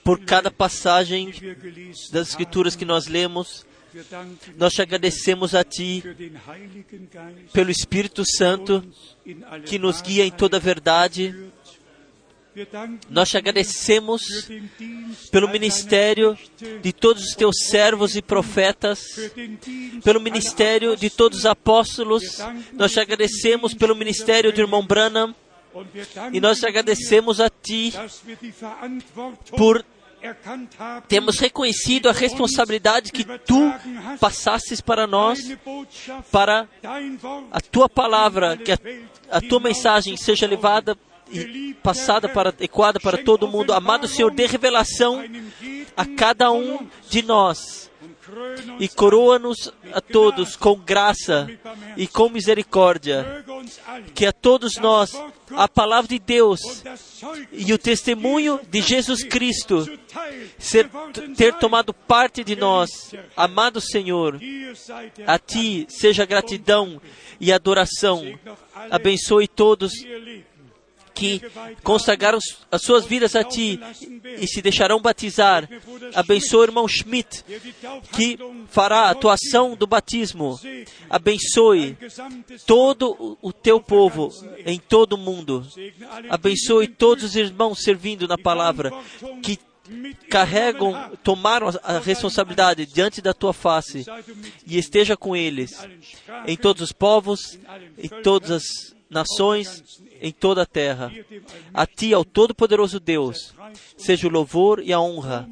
por 0.04 0.20
cada 0.26 0.52
passagem 0.52 1.34
das 2.12 2.30
Escrituras 2.30 2.76
que 2.76 2.84
nós 2.84 3.08
lemos. 3.08 3.66
Nós 4.58 4.74
te 4.74 4.82
agradecemos 4.82 5.56
a 5.56 5.64
Ti 5.64 6.04
pelo 7.54 7.72
Espírito 7.72 8.24
Santo 8.26 8.84
que 9.66 9.80
nos 9.80 10.02
guia 10.02 10.26
em 10.26 10.32
toda 10.32 10.58
a 10.58 10.60
verdade. 10.60 11.52
Nós 13.10 13.30
te 13.30 13.38
agradecemos 13.38 14.48
pelo 15.32 15.50
ministério 15.50 16.38
de 16.82 16.94
todos 16.94 17.24
os 17.24 17.36
teus 17.36 17.56
servos 17.68 18.16
e 18.16 18.22
profetas, 18.22 19.00
pelo 20.04 20.22
ministério 20.22 20.96
de 20.96 21.10
todos 21.10 21.40
os 21.40 21.46
apóstolos. 21.48 22.40
Nós 22.74 22.92
te 22.92 23.00
agradecemos 23.00 23.74
pelo 23.74 23.96
ministério 23.96 24.54
do 24.54 24.62
irmão 24.62 24.86
Branham 24.86 25.36
e 26.32 26.40
nós 26.40 26.60
te 26.60 26.68
agradecemos 26.68 27.40
a 27.40 27.50
Ti 27.50 27.94
por 29.58 29.84
termos 31.08 31.40
reconhecido 31.40 32.08
a 32.08 32.14
responsabilidade 32.14 33.12
que 33.12 33.26
Tu 33.40 33.74
passasses 34.20 34.80
para 34.80 35.08
nós, 35.08 35.40
para 36.32 36.68
a 37.52 37.60
Tua 37.60 37.90
palavra, 37.90 38.56
que 38.58 38.72
a, 38.72 38.78
a 39.32 39.42
Tua 39.42 39.60
mensagem 39.60 40.16
seja 40.16 40.46
levada 40.46 40.96
e 41.34 41.74
passada 41.76 42.30
para, 42.30 42.54
ecoada 42.60 43.00
para 43.00 43.18
todo 43.18 43.48
mundo. 43.48 43.74
Amado 43.74 44.08
Senhor, 44.08 44.32
dê 44.32 44.46
revelação 44.46 45.24
a 45.96 46.06
cada 46.06 46.52
um 46.52 46.88
de 47.10 47.22
nós 47.22 47.92
e 48.80 48.88
coroa-nos 48.88 49.72
a 49.92 50.02
todos 50.02 50.56
com 50.56 50.76
graça 50.76 51.48
e 51.98 52.08
com 52.08 52.30
misericórdia. 52.30 53.44
Que 54.14 54.26
a 54.26 54.32
todos 54.32 54.78
nós 54.78 55.14
a 55.52 55.68
palavra 55.68 56.08
de 56.08 56.20
Deus 56.20 56.60
e 57.52 57.74
o 57.74 57.78
testemunho 57.78 58.60
de 58.70 58.82
Jesus 58.82 59.24
Cristo 59.24 59.88
ser, 60.58 60.90
ter 61.36 61.54
tomado 61.56 61.94
parte 61.94 62.44
de 62.44 62.56
nós. 62.56 62.90
Amado 63.36 63.80
Senhor, 63.80 64.40
a 65.28 65.38
Ti 65.38 65.86
seja 65.90 66.26
gratidão 66.26 67.02
e 67.40 67.52
adoração. 67.52 68.24
Abençoe 68.90 69.48
todos 69.48 69.92
que 71.14 71.42
consagraram 71.84 72.40
as 72.72 72.82
suas 72.82 73.06
vidas 73.06 73.36
a 73.36 73.44
Ti 73.44 73.80
e 74.40 74.48
se 74.48 74.62
deixarão 74.62 75.00
batizar. 75.02 75.70
Abençoe 76.16 76.60
o 76.60 76.64
irmão 76.64 76.88
Schmidt, 76.88 77.44
que 78.14 78.38
fará 78.70 79.02
a 79.02 79.10
atuação 79.12 79.76
do 79.76 79.86
batismo. 79.86 80.60
Abençoe 81.10 81.98
todo 82.66 83.38
o- 83.42 83.54
teu 83.54 83.80
povo 83.80 84.30
em 84.66 84.80
todo 84.80 85.14
o 85.14 85.18
mundo. 85.18 85.66
Abençoe 86.30 86.88
todos 86.88 87.24
os 87.24 87.36
irmãos 87.36 87.82
servindo 87.84 88.28
na 88.28 88.38
palavra, 88.38 88.92
que 89.42 89.60
carregam, 90.30 91.12
tomaram 91.24 91.70
a 91.84 92.00
responsabilidade 92.00 92.86
diante 92.86 93.22
da 93.22 93.34
tua 93.34 93.54
face 93.54 94.06
e 94.66 94.78
esteja 94.78 95.16
com 95.18 95.36
eles 95.36 95.78
em 96.48 96.56
todos 96.58 96.82
os 96.82 96.92
povos, 96.92 97.60
em 97.98 98.08
todas 98.22 98.52
as 98.52 98.64
nações, 99.10 100.02
em 100.24 100.32
toda 100.32 100.62
a 100.62 100.66
terra. 100.66 101.12
A 101.74 101.86
ti, 101.86 102.14
ao 102.14 102.24
Todo-Poderoso 102.24 102.98
Deus, 102.98 103.54
seja 103.98 104.26
o 104.26 104.32
louvor 104.32 104.80
e 104.80 104.94
a 104.94 105.00
honra 105.00 105.50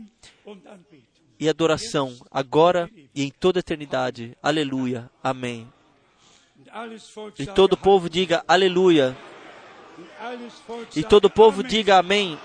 e 1.38 1.50
adoração, 1.50 2.18
agora 2.32 2.90
e 3.14 3.22
em 3.24 3.30
toda 3.30 3.60
a 3.60 3.62
eternidade. 3.62 4.38
Aleluia. 4.42 5.12
Amém. 5.22 5.68
E 7.38 7.46
todo 7.46 7.74
o 7.74 7.78
povo 7.78 8.10
diga 8.10 8.46
aleluia. 8.48 9.18
E 10.96 11.04
todo 11.04 11.26
o 11.26 11.30
povo 11.30 11.62
diga 11.64 11.98
amém. 11.98 12.40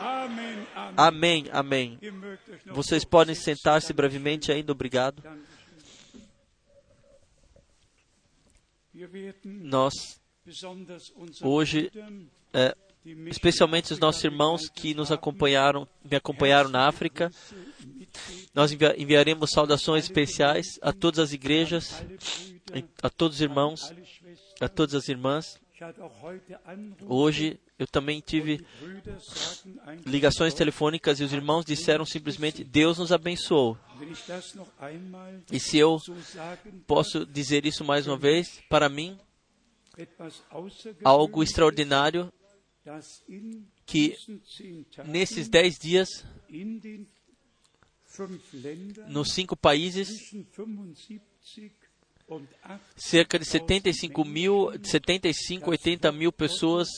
Amém, 0.96 1.46
amém. 1.52 1.98
Vocês 2.66 3.04
podem 3.04 3.36
sentar-se 3.36 3.92
brevemente 3.92 4.50
ainda, 4.50 4.72
obrigado. 4.72 5.22
Nós, 9.44 9.92
hoje, 11.42 11.90
é, 12.52 12.74
especialmente 13.26 13.92
os 13.92 13.98
nossos 13.98 14.22
irmãos 14.24 14.68
que 14.68 14.94
nos 14.94 15.10
acompanharam, 15.12 15.86
me 16.08 16.16
acompanharam 16.16 16.68
na 16.70 16.88
África, 16.88 17.30
nós 18.54 18.72
envia- 18.72 18.94
enviaremos 19.00 19.50
saudações 19.50 20.04
especiais 20.04 20.78
a 20.82 20.92
todas 20.92 21.18
as 21.20 21.32
igrejas, 21.32 22.02
a 23.02 23.10
todos 23.10 23.36
os 23.36 23.42
irmãos, 23.42 23.92
a 24.60 24.68
todas 24.68 24.94
as 24.94 25.08
irmãs. 25.08 25.58
Hoje 27.06 27.60
eu 27.78 27.86
também 27.86 28.20
tive 28.20 28.64
ligações 30.06 30.54
telefônicas 30.54 31.20
e 31.20 31.24
os 31.24 31.32
irmãos 31.34 31.66
disseram 31.66 32.06
simplesmente: 32.06 32.64
Deus 32.64 32.96
nos 32.98 33.12
abençoou. 33.12 33.76
E 35.52 35.60
se 35.60 35.76
eu 35.76 36.00
posso 36.86 37.26
dizer 37.26 37.66
isso 37.66 37.84
mais 37.84 38.06
uma 38.06 38.16
vez, 38.16 38.58
para 38.70 38.88
mim, 38.88 39.18
algo 41.04 41.42
extraordinário 41.42 42.32
que 43.84 44.14
nesses 45.06 45.48
dez 45.48 45.78
dias, 45.78 46.08
nos 49.08 49.32
cinco 49.32 49.56
países, 49.56 50.08
zwischen 50.08 50.46
75 50.52 51.74
und 52.28 52.48
80 52.62 52.80
cerca 52.96 53.38
de 53.38 53.44
75 53.44 54.24
mil, 54.24 54.70
75, 54.82 55.70
80 55.70 56.12
mil 56.12 56.32
pessoas 56.32 56.88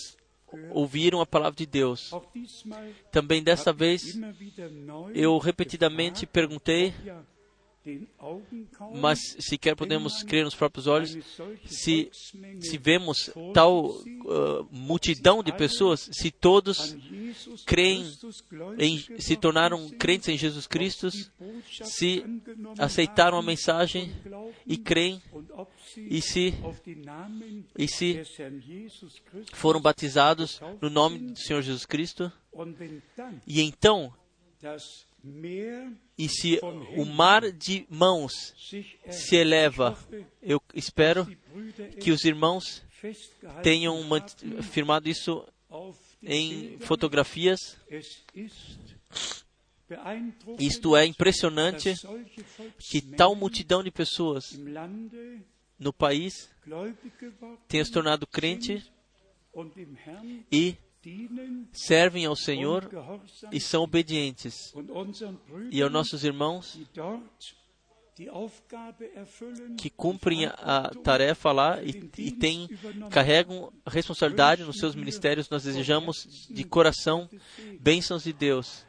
ouviram 0.71 1.21
a 1.21 1.27
palavra 1.27 1.57
de 1.57 1.67
Deus. 1.67 2.11
Também 3.13 3.43
ich 3.43 3.73
vez, 3.77 4.03
eu 5.15 5.37
repetidamente 5.39 6.27
perguntei, 6.27 6.95
mas 8.95 9.37
sequer 9.41 9.75
podemos 9.77 10.23
crer 10.23 10.45
nos 10.45 10.55
próprios 10.55 10.87
olhos, 10.87 11.17
se, 11.65 12.11
se 12.13 12.79
vemos 12.79 13.31
tal 13.53 13.87
uh, 13.87 14.69
multidão 14.71 15.43
de 15.43 15.53
pessoas, 15.53 16.09
se 16.13 16.31
todos 16.31 16.97
creem 17.67 18.05
em, 18.79 18.99
se 19.19 19.37
tornaram 19.37 19.89
crentes 19.91 20.29
em 20.29 20.39
Jesus 20.39 20.67
Cristo, 20.67 21.09
se 21.71 22.25
aceitaram 22.79 23.39
a 23.39 23.43
mensagem 23.43 24.13
e 24.67 24.77
creem, 24.77 25.23
e 25.97 26.21
se, 26.21 26.55
e 27.77 27.89
se 27.89 28.23
foram 29.53 29.81
batizados 29.81 30.61
no 30.81 30.91
nome 30.91 31.19
do 31.19 31.39
Senhor 31.39 31.63
Jesus 31.63 31.87
Cristo. 31.87 32.31
E 33.47 33.61
então, 33.61 34.13
e 36.17 36.29
se 36.29 36.59
o 36.97 37.05
mar 37.05 37.51
de 37.53 37.87
mãos 37.89 38.33
se 39.11 39.37
eleva, 39.37 39.97
eu 40.43 40.61
espero 40.75 41.27
que 42.01 42.11
os 42.11 42.25
irmãos 42.25 42.83
tenham 43.63 43.97
firmado 44.63 45.09
isso 45.09 45.47
em 46.23 46.79
fotografias. 46.81 47.79
Isto 50.59 50.97
é 50.97 51.07
impressionante 51.07 51.95
que 52.79 53.01
tal 53.01 53.35
multidão 53.35 53.83
de 53.83 53.91
pessoas 53.91 54.45
no 55.79 55.93
país 55.93 56.51
tenha 57.69 57.85
se 57.85 57.93
tornado 57.93 58.27
crente 58.27 58.85
e 60.51 60.77
servem 61.73 62.27
ao 62.27 62.37
Senhor 62.37 62.89
e 63.53 63.61
são 63.61 63.83
obedientes. 63.83 64.75
E 65.71 65.83
aos 65.83 65.93
nossos 65.93 66.25
irmãos 66.25 66.79
que 69.77 69.89
cumprem 69.91 70.47
a 70.47 70.91
tarefa 71.05 71.53
lá 71.53 71.81
e, 71.83 72.11
e 72.19 72.29
übernommen 72.29 72.69
carregam 73.11 73.73
responsabilidade 73.87 74.65
nos 74.65 74.79
seus 74.79 74.95
ministérios, 74.95 75.49
nós 75.49 75.63
desejamos 75.63 76.49
de 76.51 76.65
coração 76.65 77.31
bênçãos 77.81 78.25
de 78.25 78.33
Deus. 78.33 78.85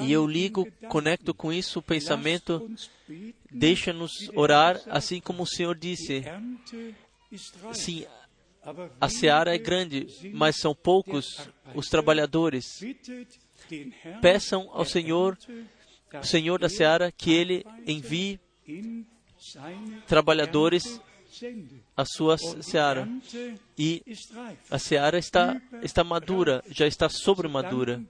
E 0.00 0.12
eu 0.12 0.26
ligo, 0.26 0.70
conecto 0.88 1.34
com 1.34 1.52
isso 1.52 1.80
o 1.80 1.82
pensamento, 1.82 2.70
deixa-nos 3.50 4.12
orar, 4.34 4.80
assim 4.86 5.20
como 5.20 5.42
o 5.42 5.46
Senhor 5.46 5.74
disse. 5.76 6.22
Sim, 7.72 8.06
a 9.00 9.08
seara 9.08 9.54
é 9.54 9.58
grande, 9.58 10.06
mas 10.32 10.56
são 10.56 10.74
poucos 10.74 11.48
os 11.74 11.88
trabalhadores. 11.88 12.80
Peçam 14.20 14.68
ao 14.72 14.84
Senhor, 14.84 15.38
o 16.20 16.26
Senhor 16.26 16.58
da 16.58 16.68
seara, 16.68 17.12
que 17.12 17.32
Ele 17.32 17.64
envie 17.86 18.40
trabalhadores 20.06 21.00
a 21.96 22.04
sua 22.04 22.36
seara. 22.38 23.08
E 23.78 24.02
a 24.70 24.78
seara 24.78 25.18
está, 25.18 25.60
está 25.82 26.02
madura, 26.02 26.62
já 26.68 26.86
está 26.86 27.08
sobre 27.08 27.48
madura. 27.48 28.02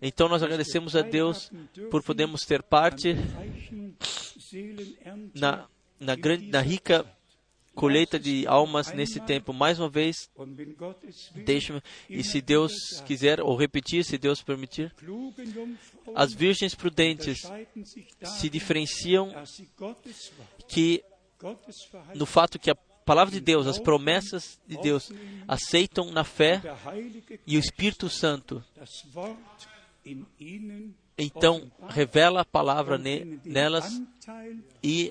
Então 0.00 0.28
nós 0.28 0.42
agradecemos 0.42 0.96
a 0.96 1.02
Deus 1.02 1.50
por 1.90 2.02
podermos 2.02 2.42
ter 2.42 2.62
parte 2.62 3.14
na, 5.34 5.66
na, 6.00 6.14
grande, 6.14 6.46
na 6.48 6.60
rica 6.60 7.06
colheita 7.76 8.18
de 8.18 8.46
almas 8.46 8.92
nesse 8.92 9.20
tempo. 9.20 9.52
Mais 9.52 9.78
uma 9.78 9.88
vez, 9.88 10.28
deixe-me, 11.44 11.80
e 12.08 12.24
se 12.24 12.40
Deus 12.40 12.72
quiser, 13.06 13.40
ou 13.40 13.54
repetir, 13.54 14.02
se 14.04 14.18
Deus 14.18 14.42
permitir, 14.42 14.92
as 16.14 16.32
virgens 16.32 16.74
prudentes 16.74 17.42
se 18.24 18.48
diferenciam 18.48 19.32
que 20.66 21.04
no 22.14 22.24
fato 22.24 22.58
que 22.58 22.70
a 22.70 22.74
palavra 23.04 23.32
de 23.32 23.40
Deus, 23.40 23.66
as 23.66 23.78
promessas 23.78 24.58
de 24.66 24.76
Deus, 24.78 25.12
aceitam 25.46 26.10
na 26.10 26.24
fé 26.24 26.60
e 27.46 27.56
o 27.56 27.60
Espírito 27.60 28.08
Santo 28.08 28.64
então 31.18 31.70
revela 31.88 32.42
a 32.42 32.44
palavra 32.44 32.98
ne, 32.98 33.40
nelas 33.44 34.02
e, 34.82 35.10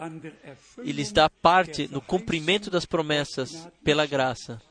e 0.83 0.91
lhes 0.91 1.11
dá 1.11 1.29
parte 1.29 1.87
no 1.91 1.99
cumprimento 1.99 2.69
das 2.69 2.85
promessas 2.85 3.67
pela 3.83 4.05
graça. 4.05 4.61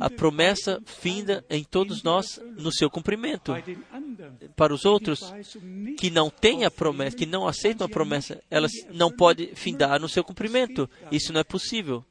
A 0.00 0.10
promessa 0.10 0.82
finda 0.86 1.44
em 1.48 1.62
todos 1.62 2.02
nós 2.02 2.40
no 2.56 2.72
seu 2.72 2.90
cumprimento. 2.90 3.52
Para 4.56 4.74
os 4.74 4.84
outros 4.84 5.20
que 5.98 6.10
não 6.10 6.30
têm 6.30 6.64
a 6.64 6.70
promessa, 6.70 7.16
que 7.16 7.26
não 7.26 7.46
aceitam 7.46 7.86
a 7.86 7.90
promessa, 7.90 8.42
elas 8.50 8.72
não 8.92 9.10
podem 9.10 9.54
findar 9.54 10.00
no 10.00 10.08
seu 10.08 10.24
cumprimento. 10.24 10.88
Isso 11.12 11.32
não 11.32 11.40
é 11.40 11.44
possível. 11.44 12.04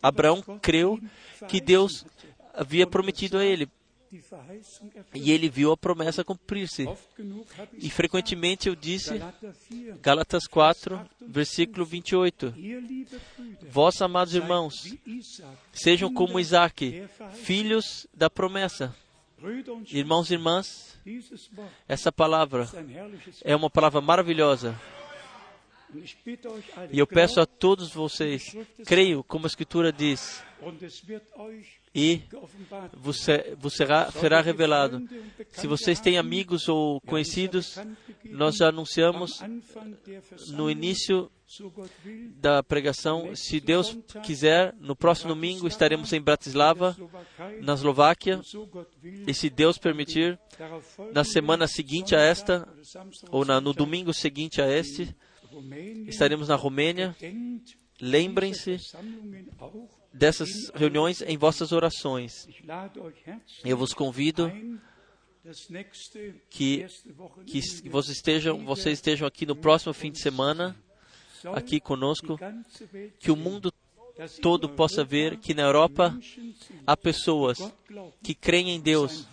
Abraão 0.00 0.42
creu 0.62 0.98
que 1.48 1.60
Deus 1.60 2.06
havia 2.54 2.86
prometido 2.86 3.36
a 3.36 3.44
ele 3.44 3.68
e 5.14 5.30
ele 5.30 5.48
viu 5.48 5.72
a 5.72 5.76
promessa 5.76 6.24
cumprir-se. 6.24 6.86
E 7.74 7.90
frequentemente 7.90 8.68
eu 8.68 8.74
disse, 8.74 9.20
Gálatas 10.02 10.46
4, 10.46 11.00
versículo 11.20 11.84
28, 11.84 12.54
Vós, 13.68 14.00
amados 14.00 14.34
irmãos, 14.34 14.96
sejam 15.72 16.12
como 16.12 16.38
Isaac, 16.38 17.06
filhos 17.34 18.06
da 18.14 18.28
promessa. 18.28 18.94
Irmãos 19.90 20.30
e 20.30 20.34
irmãs, 20.34 20.98
essa 21.86 22.10
palavra 22.10 22.68
é 23.42 23.54
uma 23.54 23.68
palavra 23.68 24.00
maravilhosa. 24.00 24.78
E 26.90 26.98
eu 26.98 27.06
peço 27.06 27.40
a 27.40 27.46
todos 27.46 27.92
vocês, 27.92 28.56
creio 28.84 29.22
como 29.22 29.46
a 29.46 29.48
Escritura 29.48 29.92
diz, 29.92 30.42
e 31.94 32.22
você, 32.96 33.54
você 33.56 33.86
será, 34.18 34.40
revelado. 34.40 35.08
Se 35.50 35.68
vocês 35.68 36.00
têm 36.00 36.18
amigos 36.18 36.68
ou 36.68 37.00
conhecidos, 37.02 37.78
nós 38.24 38.56
já 38.56 38.68
anunciamos 38.68 39.40
no 40.48 40.68
início 40.68 41.30
da 42.36 42.64
pregação. 42.64 43.36
Se 43.36 43.60
Deus 43.60 43.96
quiser, 44.24 44.74
no 44.80 44.96
próximo 44.96 45.28
domingo 45.28 45.68
estaremos 45.68 46.12
em 46.12 46.20
Bratislava, 46.20 46.96
na 47.60 47.74
Eslováquia. 47.74 48.40
E 49.26 49.32
se 49.32 49.48
Deus 49.48 49.78
permitir, 49.78 50.36
na 51.12 51.22
semana 51.22 51.68
seguinte 51.68 52.16
a 52.16 52.20
esta, 52.20 52.68
ou 53.30 53.44
na, 53.44 53.60
no 53.60 53.72
domingo 53.72 54.12
seguinte 54.12 54.60
a 54.60 54.68
este, 54.68 55.14
estaremos 56.08 56.48
na 56.48 56.56
Romênia. 56.56 57.14
Lembrem-se 58.00 58.78
dessas 60.14 60.70
reuniões 60.74 61.20
em 61.22 61.36
vossas 61.36 61.72
orações. 61.72 62.46
Eu 63.64 63.76
vos 63.76 63.92
convido 63.92 64.50
que, 66.48 66.86
que 67.46 67.88
vocês, 67.90 68.16
estejam, 68.16 68.64
vocês 68.64 68.98
estejam 68.98 69.26
aqui 69.26 69.44
no 69.44 69.56
próximo 69.56 69.92
fim 69.92 70.10
de 70.10 70.20
semana, 70.20 70.76
aqui 71.52 71.80
conosco, 71.80 72.38
que 73.18 73.30
o 73.30 73.36
mundo 73.36 73.72
todo 74.40 74.68
possa 74.68 75.04
ver 75.04 75.38
que 75.38 75.52
na 75.52 75.62
Europa 75.62 76.16
há 76.86 76.96
pessoas 76.96 77.58
que 78.22 78.34
creem 78.34 78.70
em 78.70 78.80
Deus, 78.80 79.26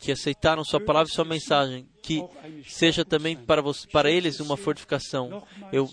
que 0.00 0.10
aceitaram 0.10 0.64
Sua 0.64 0.80
palavra 0.80 1.10
e 1.10 1.14
Sua 1.14 1.24
mensagem, 1.24 1.86
que 2.02 2.24
seja 2.66 3.04
também 3.04 3.36
para, 3.36 3.60
você, 3.60 3.86
para 3.88 4.10
eles 4.10 4.40
uma 4.40 4.56
fortificação. 4.56 5.46
Eu 5.70 5.88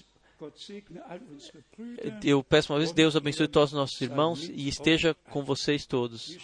eu 2.24 2.44
peço 2.44 2.74
uma 2.74 2.80
vez, 2.80 2.92
Deus 2.92 3.16
abençoe 3.16 3.48
todos 3.48 3.72
os 3.72 3.78
nossos 3.78 4.02
irmãos 4.02 4.50
e 4.50 4.68
esteja 4.68 5.14
com 5.30 5.44
vocês 5.44 5.86
todos. 5.86 6.38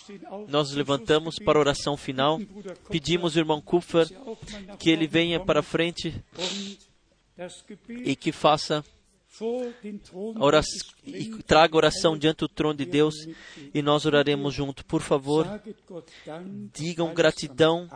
Nós 0.48 0.70
nos 0.70 0.74
levantamos 0.74 1.36
para 1.40 1.58
a 1.58 1.62
oração 1.62 1.98
final. 1.98 2.40
Pedimos 2.90 3.36
ao 3.36 3.42
irmão 3.42 3.62
Kupfer 3.62 4.08
que 4.78 4.90
ele 4.90 5.08
venha 5.08 5.40
para 5.40 5.64
frente 5.64 6.24
e 7.90 8.16
que 8.16 8.32
faça 8.32 8.84
oração, 10.40 10.90
traga 11.46 11.78
oração 11.78 12.18
diante 12.18 12.40
do 12.40 12.48
trono 12.48 12.76
de 12.76 12.86
Deus 12.86 13.14
e 13.74 13.82
nós 13.82 14.06
oraremos 14.06 14.54
junto. 14.54 14.86
Por 14.86 15.02
favor, 15.02 15.46
digam 16.74 17.14
gratidão 17.14 17.88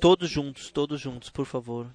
todos 0.00 0.28
juntos, 0.28 0.70
todos 0.70 1.00
juntos, 1.00 1.30
por 1.30 1.46
favor. 1.46 1.90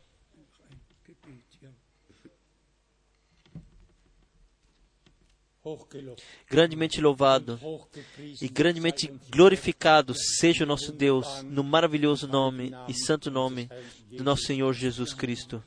Grandemente 6.48 7.02
louvado 7.02 7.60
e 8.40 8.48
grandemente 8.48 9.12
glorificado 9.30 10.14
seja 10.14 10.64
o 10.64 10.68
nosso 10.68 10.92
Deus 10.92 11.42
no 11.44 11.64
maravilhoso 11.64 12.28
nome 12.28 12.72
e 12.88 12.94
santo 12.94 13.32
nome 13.32 13.70
do 14.12 14.24
nosso 14.24 14.44
Senhor 14.44 14.74
Jesus 14.74 15.14
Cristo. 15.14 15.64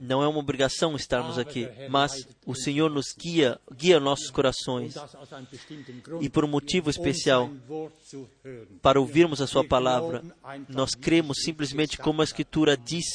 Não 0.00 0.22
é 0.22 0.26
uma 0.26 0.38
obrigação 0.38 0.96
estarmos 0.96 1.38
aqui, 1.38 1.68
mas 1.88 2.26
o 2.44 2.54
Senhor 2.54 2.90
nos 2.90 3.14
guia, 3.16 3.60
guia 3.72 4.00
nossos 4.00 4.30
corações. 4.30 4.94
E 6.20 6.28
por 6.28 6.44
um 6.44 6.48
motivo 6.48 6.90
especial, 6.90 7.50
para 8.82 8.98
ouvirmos 9.00 9.40
a 9.40 9.46
Sua 9.46 9.64
palavra, 9.64 10.24
nós 10.68 10.90
cremos 10.94 11.38
simplesmente 11.42 11.98
como 11.98 12.20
a 12.20 12.24
Escritura 12.24 12.76
diz. 12.76 13.06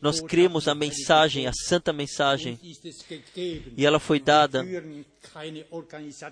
Nós 0.00 0.20
cremos 0.20 0.68
a 0.68 0.74
mensagem, 0.74 1.46
a 1.46 1.52
santa 1.52 1.92
mensagem, 1.92 2.58
e 3.76 3.86
ela 3.86 3.98
foi 3.98 4.20
dada. 4.20 4.64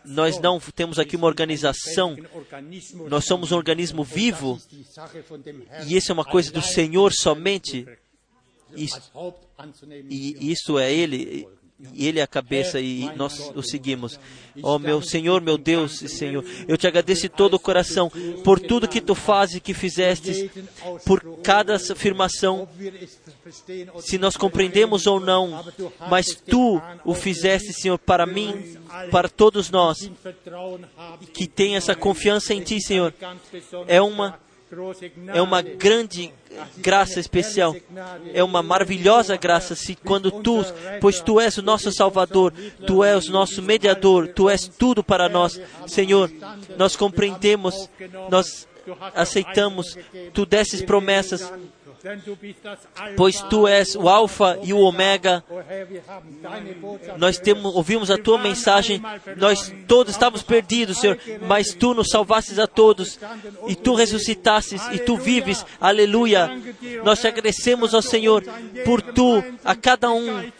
Nós 0.05 0.39
não 0.41 0.61
temos 0.61 0.99
aqui 0.99 1.17
uma 1.17 1.27
organização, 1.27 2.17
nós 3.09 3.25
somos 3.25 3.53
um 3.53 3.57
organismo 3.57 4.05
vivo, 4.05 4.61
e 5.87 5.97
isso 5.97 6.13
é 6.13 6.15
uma 6.15 6.25
coisa 6.25 6.53
do 6.53 6.61
Senhor 6.61 7.13
somente 7.13 7.87
isso, 8.77 9.01
e 10.09 10.51
isso 10.51 10.79
é 10.79 10.93
Ele, 10.93 11.47
Ele 11.95 12.19
é 12.19 12.23
a 12.23 12.27
cabeça 12.27 12.81
e 12.81 13.11
nós 13.17 13.53
o 13.55 13.63
seguimos. 13.63 14.19
Oh 14.63 14.79
meu 14.79 15.01
Senhor, 15.01 15.41
meu 15.41 15.57
Deus 15.57 16.03
e 16.03 16.09
Senhor, 16.09 16.45
eu 16.69 16.77
te 16.77 16.87
agradeço 16.87 17.23
de 17.23 17.29
todo 17.29 17.55
o 17.55 17.59
coração 17.59 18.11
por 18.45 18.61
tudo 18.61 18.89
que 18.89 19.01
tu 19.01 19.15
fazes 19.15 19.57
e 19.57 19.61
que 19.61 19.73
fizeste, 19.73 20.51
por 21.07 21.39
cada 21.43 21.77
afirmação, 21.77 22.69
se 24.01 24.19
nós 24.19 24.37
compreendemos 24.37 25.07
ou 25.07 25.19
não, 25.19 25.65
mas 26.11 26.35
tu 26.35 26.81
o 27.05 27.15
fizeste, 27.15 27.73
Senhor, 27.73 27.99
para 27.99 28.27
mim, 28.27 28.77
para 29.11 29.29
todos 29.29 29.71
nós, 29.71 30.11
que 31.33 31.47
tem 31.47 31.77
essa 31.77 31.95
confiança 31.95 32.53
em 32.53 32.63
ti, 32.63 32.81
Senhor. 32.81 33.15
É 33.87 34.01
uma 34.01 34.39
é 35.33 35.43
uma 35.43 35.63
grande 35.63 36.33
graça 36.79 37.19
especial, 37.21 37.75
é 38.33 38.43
uma 38.43 38.63
maravilhosa 38.63 39.37
graça 39.37 39.75
se 39.75 39.95
quando 39.95 40.31
tu, 40.31 40.65
pois 41.01 41.21
tu 41.21 41.41
és 41.41 41.57
o 41.59 41.63
nosso 41.63 41.91
Salvador, 41.93 42.53
tu 42.87 43.03
és 43.05 43.29
o 43.29 43.33
nosso 43.33 43.63
mediador, 43.63 44.29
tu 44.29 44.49
és 44.49 44.69
tudo 44.69 45.03
para 45.03 45.29
nós, 45.29 45.61
Senhor. 45.87 46.31
Nós 46.77 46.97
compreendemos, 46.97 47.89
nós 48.31 48.69
aceitamos, 49.15 49.97
tu 50.33 50.47
desses 50.47 50.83
promessas, 50.83 51.53
pois 53.17 53.41
tu 53.43 53.69
és 53.69 53.95
o 53.95 54.09
Alfa 54.09 54.59
e 54.63 54.73
o 54.73 54.79
Ômega. 54.79 55.45
Nós 57.19 57.39
temos, 57.39 57.75
ouvimos 57.75 58.11
a 58.11 58.17
tua 58.17 58.39
mensagem, 58.39 59.03
nós 59.37 59.73
todos 59.87 60.13
estávamos 60.13 60.43
perdidos, 60.43 60.99
Senhor, 60.99 61.19
mas 61.47 61.75
tu 61.75 61.93
nos 61.93 62.09
salvastes 62.09 62.59
a 62.59 62.67
todos, 62.67 63.19
e 63.69 63.75
tu 63.75 63.95
ressuscitastes, 63.95 64.83
e 64.93 64.99
tu 64.99 65.17
vives, 65.17 65.65
aleluia. 65.79 66.51
Nós 67.05 67.21
te 67.21 67.29
agradecemos 67.29 67.95
ao 67.95 68.03
Senhor 68.03 68.45
por 68.85 69.03
tu, 69.03 69.45
a 69.63 69.75
cada 69.75 70.11
um, 70.11 70.51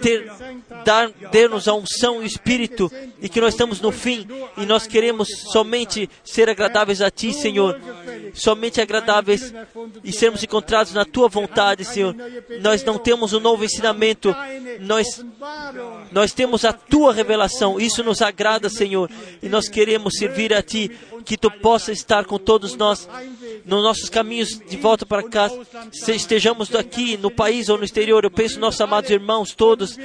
ter, 0.00 0.30
dar, 0.84 1.10
ter-nos 1.30 1.68
a 1.68 1.74
unção 1.74 2.20
e 2.20 2.24
o 2.24 2.26
Espírito, 2.26 2.90
e 3.22 3.28
que 3.28 3.40
nós 3.40 3.54
estamos 3.54 3.80
no 3.80 3.92
fim, 3.92 4.26
e 4.56 4.66
nós 4.66 4.88
queremos 4.88 5.28
somente 5.52 6.10
ser 6.24 6.50
agradáveis 6.50 7.00
a 7.00 7.10
ti, 7.10 7.32
Senhor. 7.32 7.80
somente 8.34 8.80
agradáveis 8.80 9.54
e 10.02 10.12
sermos 10.12 10.42
encontrados 10.42 10.63
na 10.92 11.04
tua 11.04 11.28
vontade, 11.28 11.84
Senhor. 11.84 12.14
Nós 12.60 12.82
não 12.84 12.98
temos 12.98 13.32
um 13.32 13.40
novo 13.40 13.64
ensinamento, 13.64 14.34
nós, 14.80 15.24
nós 16.10 16.32
temos 16.32 16.64
a 16.64 16.72
tua 16.72 17.12
revelação. 17.12 17.78
Isso 17.78 18.02
nos 18.02 18.22
agrada, 18.22 18.68
Senhor, 18.68 19.10
e 19.42 19.48
nós 19.48 19.68
queremos 19.68 20.14
servir 20.18 20.52
a 20.52 20.62
ti. 20.62 20.90
Que 21.24 21.36
tu 21.36 21.50
possa 21.50 21.92
estar 21.92 22.24
com 22.24 22.38
todos 22.38 22.76
nós 22.76 23.08
nos 23.64 23.82
nossos 23.82 24.10
caminhos 24.10 24.58
de 24.58 24.76
volta 24.76 25.06
para 25.06 25.22
casa, 25.22 25.58
se 25.90 26.12
estejamos 26.12 26.74
aqui 26.74 27.16
no 27.16 27.30
país 27.30 27.68
ou 27.68 27.78
no 27.78 27.84
exterior. 27.84 28.24
Eu 28.24 28.30
penso 28.30 28.60
nossos 28.60 28.80
amados 28.80 29.10
irmãos 29.10 29.54
todos 29.54 29.96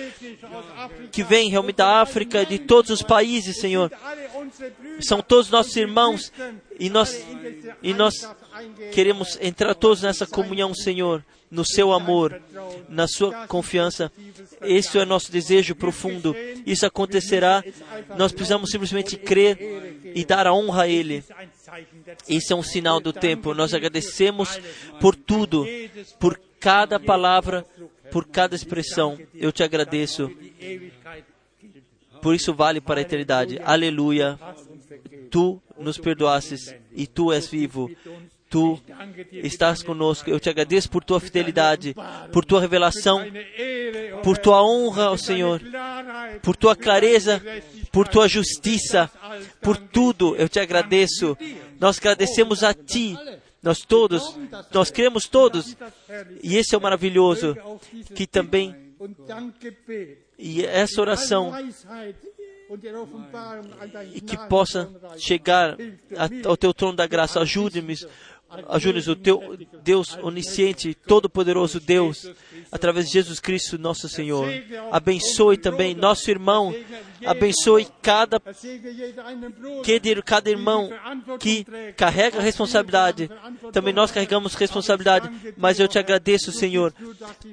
que 1.11 1.23
vêm 1.23 1.49
realmente 1.49 1.77
da 1.77 2.01
África, 2.01 2.45
de 2.45 2.59
todos 2.59 2.89
os 2.89 3.01
países, 3.01 3.59
Senhor. 3.59 3.91
São 5.01 5.21
todos 5.21 5.49
nossos 5.49 5.75
irmãos 5.75 6.31
e 6.79 6.89
nós, 6.89 7.21
e 7.83 7.93
nós 7.93 8.27
queremos 8.93 9.37
entrar 9.41 9.75
todos 9.75 10.01
nessa 10.01 10.25
comunhão, 10.25 10.73
Senhor, 10.73 11.23
no 11.51 11.65
seu 11.65 11.91
amor, 11.91 12.41
na 12.87 13.07
sua 13.07 13.47
confiança. 13.47 14.11
Esse 14.61 14.97
é 14.97 15.05
nosso 15.05 15.31
desejo 15.31 15.75
profundo. 15.75 16.35
Isso 16.65 16.85
acontecerá. 16.85 17.63
Nós 18.17 18.31
precisamos 18.31 18.69
simplesmente 18.69 19.17
crer 19.17 19.98
e 20.15 20.25
dar 20.25 20.47
a 20.47 20.53
honra 20.53 20.83
a 20.83 20.87
Ele. 20.87 21.23
Isso 22.27 22.53
é 22.53 22.55
um 22.55 22.63
sinal 22.63 22.99
do 22.99 23.13
tempo. 23.13 23.53
Nós 23.53 23.73
agradecemos 23.73 24.59
por 24.99 25.15
tudo, 25.15 25.65
por 26.19 26.39
cada 26.59 26.99
palavra, 26.99 27.65
por 28.11 28.25
cada 28.25 28.55
expressão. 28.55 29.17
Eu 29.33 29.51
te 29.51 29.63
agradeço. 29.63 30.31
Por 32.21 32.35
isso 32.35 32.53
vale 32.53 32.81
para 32.81 32.99
a 32.99 33.01
eternidade. 33.01 33.59
Aleluia. 33.63 34.37
Tu 35.29 35.61
nos 35.77 35.97
perdoastes 35.97 36.75
e 36.91 37.07
tu 37.07 37.31
és 37.31 37.47
vivo. 37.47 37.89
Tu 38.49 38.81
estás 39.31 39.83
conosco. 39.83 40.29
Eu 40.29 40.39
te 40.39 40.49
agradeço 40.49 40.89
por 40.89 41.03
tua 41.03 41.19
fidelidade, 41.19 41.95
por 42.31 42.43
tua 42.43 42.59
revelação, 42.59 43.23
por 44.23 44.37
tua 44.37 44.63
honra 44.63 45.05
ao 45.05 45.17
Senhor, 45.17 45.61
por 46.41 46.55
tua 46.55 46.75
clareza, 46.75 47.41
por 47.91 48.07
tua 48.07 48.27
justiça, 48.27 49.09
por 49.61 49.77
tudo. 49.77 50.35
Eu 50.35 50.49
te 50.49 50.59
agradeço. 50.59 51.37
Nós 51.79 51.99
agradecemos 51.99 52.63
a 52.63 52.73
ti. 52.73 53.15
Nós 53.61 53.79
todos, 53.79 54.37
nós 54.73 54.89
cremos 54.89 55.27
todos. 55.27 55.75
E 56.41 56.55
esse 56.57 56.73
é 56.73 56.77
o 56.77 56.81
maravilhoso, 56.81 57.55
que 58.15 58.25
também, 58.25 58.75
e 60.37 60.65
essa 60.65 61.01
oração, 61.01 61.53
e 64.13 64.21
que 64.21 64.37
possa 64.47 64.89
chegar 65.17 65.75
ao 66.45 66.55
teu 66.55 66.73
trono 66.73 66.95
da 66.95 67.05
graça. 67.05 67.41
Ajude-me, 67.41 67.95
ajude-nos 68.67 69.07
o 69.07 69.15
teu 69.15 69.57
Deus 69.83 70.17
onisciente, 70.21 70.93
todo-poderoso 70.93 71.79
Deus, 71.79 72.31
através 72.71 73.07
de 73.07 73.13
Jesus 73.13 73.39
Cristo, 73.39 73.77
nosso 73.77 74.09
Senhor. 74.09 74.47
Abençoe 74.91 75.57
também 75.57 75.95
nosso 75.95 76.29
irmão, 76.29 76.73
abençoe 77.25 77.87
cada, 78.01 78.41
cada 80.25 80.49
irmão 80.49 80.89
que 81.39 81.65
carrega 81.95 82.41
responsabilidade. 82.41 83.29
Também 83.71 83.93
nós 83.93 84.11
carregamos 84.11 84.55
responsabilidade, 84.55 85.29
mas 85.57 85.79
eu 85.79 85.87
te 85.87 85.99
agradeço, 85.99 86.51
Senhor. 86.51 86.93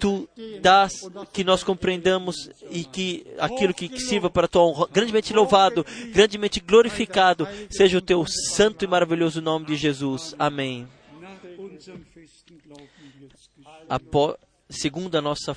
Tu 0.01 0.29
dás 0.61 0.93
que 1.33 1.45
nós 1.45 1.63
compreendamos 1.63 2.51
e 2.71 2.85
que 2.85 3.27
aquilo 3.39 3.75
que 3.75 3.99
sirva 4.01 4.31
para 4.31 4.47
a 4.47 4.49
tua 4.49 4.63
honra, 4.63 4.89
grandemente 4.91 5.33
louvado, 5.33 5.85
grandemente 6.13 6.61
glorificado, 6.61 7.47
seja 7.71 7.99
o 7.99 8.03
teu 8.03 8.25
santo 8.27 8.85
e 8.85 8.89
maravilhoso 8.89 9.41
nome 9.41 9.67
de 9.67 9.77
Jesus. 9.77 10.35
Amém. 10.39 10.86
Segundo 14.69 15.17
a 15.17 15.21
nossa 15.21 15.57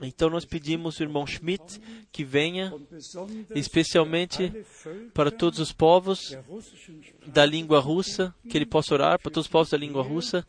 Então 0.00 0.30
nós 0.30 0.44
pedimos 0.44 1.00
ao 1.00 1.06
irmão 1.06 1.26
Schmidt 1.26 1.80
que 2.10 2.24
venha, 2.24 2.72
especialmente 3.54 4.52
para 5.12 5.30
todos 5.30 5.58
os 5.58 5.72
povos 5.72 6.36
da 7.26 7.44
língua 7.44 7.78
russa, 7.78 8.34
que 8.48 8.56
ele 8.56 8.66
possa 8.66 8.94
orar 8.94 9.18
para 9.18 9.30
todos 9.30 9.46
os 9.46 9.52
povos 9.52 9.70
da 9.70 9.76
língua 9.76 10.02
russa, 10.02 10.46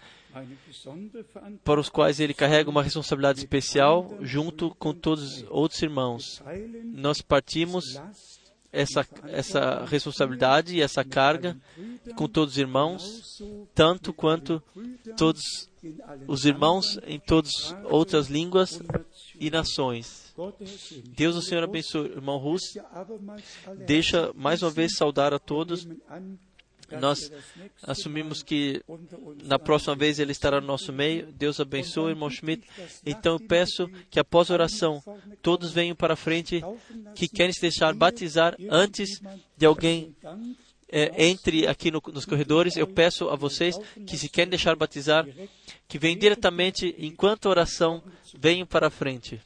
para 1.63 1.80
os 1.80 1.89
quais 1.89 2.19
ele 2.19 2.34
carrega 2.34 2.69
uma 2.69 2.81
responsabilidade 2.81 3.39
especial, 3.39 4.17
junto 4.21 4.73
com 4.75 4.93
todos 4.93 5.38
os 5.38 5.45
outros 5.49 5.81
irmãos. 5.81 6.41
Nós 6.93 7.21
partimos 7.21 7.99
essa, 8.74 9.08
essa 9.28 9.86
responsabilidade 9.86 10.76
e 10.76 10.82
essa 10.82 11.04
carga 11.04 11.56
com 12.16 12.28
todos 12.28 12.56
os 12.56 12.58
irmãos, 12.58 13.41
tanto 13.76 14.12
quanto 14.12 14.62
todos 15.16 15.70
os 16.28 16.44
irmãos 16.44 17.00
em 17.06 17.20
todas 17.20 17.52
outras 17.84 18.28
línguas 18.28 18.82
e 19.40 19.52
nações. 19.52 20.34
Deus, 21.16 21.36
o 21.36 21.41
Senhor 21.41 21.64
abençoe. 21.64 22.10
Irmão 22.10 22.38
Russo, 22.38 22.80
deixa 23.86 24.34
mais 24.34 24.64
uma 24.64 24.72
vez 24.72 24.95
saudar 24.98 25.34
a 25.34 25.40
todos. 25.40 25.88
Nós 26.99 27.32
assumimos 27.82 28.44
que 28.44 28.82
na 29.44 29.57
próxima 29.60 29.95
vez 29.95 30.20
ele 30.20 30.32
estará 30.32 30.60
no 30.61 30.68
nosso 30.68 30.91
meio. 30.91 31.32
Deus 31.32 31.60
abençoe, 31.60 32.11
irmão 32.11 32.30
Schmidt. 32.30 32.68
Então 33.06 33.34
eu 33.34 33.40
peço 33.40 33.88
que 34.10 34.20
após 34.20 34.49
a 34.49 34.53
oração 34.53 35.03
todos 35.41 35.72
venham 35.72 35.95
para 35.95 36.15
frente 36.15 36.61
que 37.15 37.28
querem 37.28 37.53
se 37.53 37.61
deixar 37.61 37.94
batizar 37.94 38.56
antes 38.70 39.22
de 39.57 39.65
alguém 39.65 40.15
é, 40.90 41.26
entre 41.26 41.68
aqui 41.68 41.90
no, 41.90 42.02
nos 42.14 42.26
corredores. 42.26 42.78
Eu 42.78 42.88
peço 42.88 43.30
a 43.30 43.36
vocês 43.36 43.76
que 44.06 44.15
se 44.18 44.30
querem 44.30 44.52
deixar 44.52 44.76
batizar, 44.76 45.28
que 45.88 45.98
venham 45.98 46.20
diretamente 46.20 46.95
enquanto 46.99 47.48
a 47.48 47.52
oração 47.52 48.03
venham 48.38 48.68
para 48.68 48.91
frente. 48.91 49.41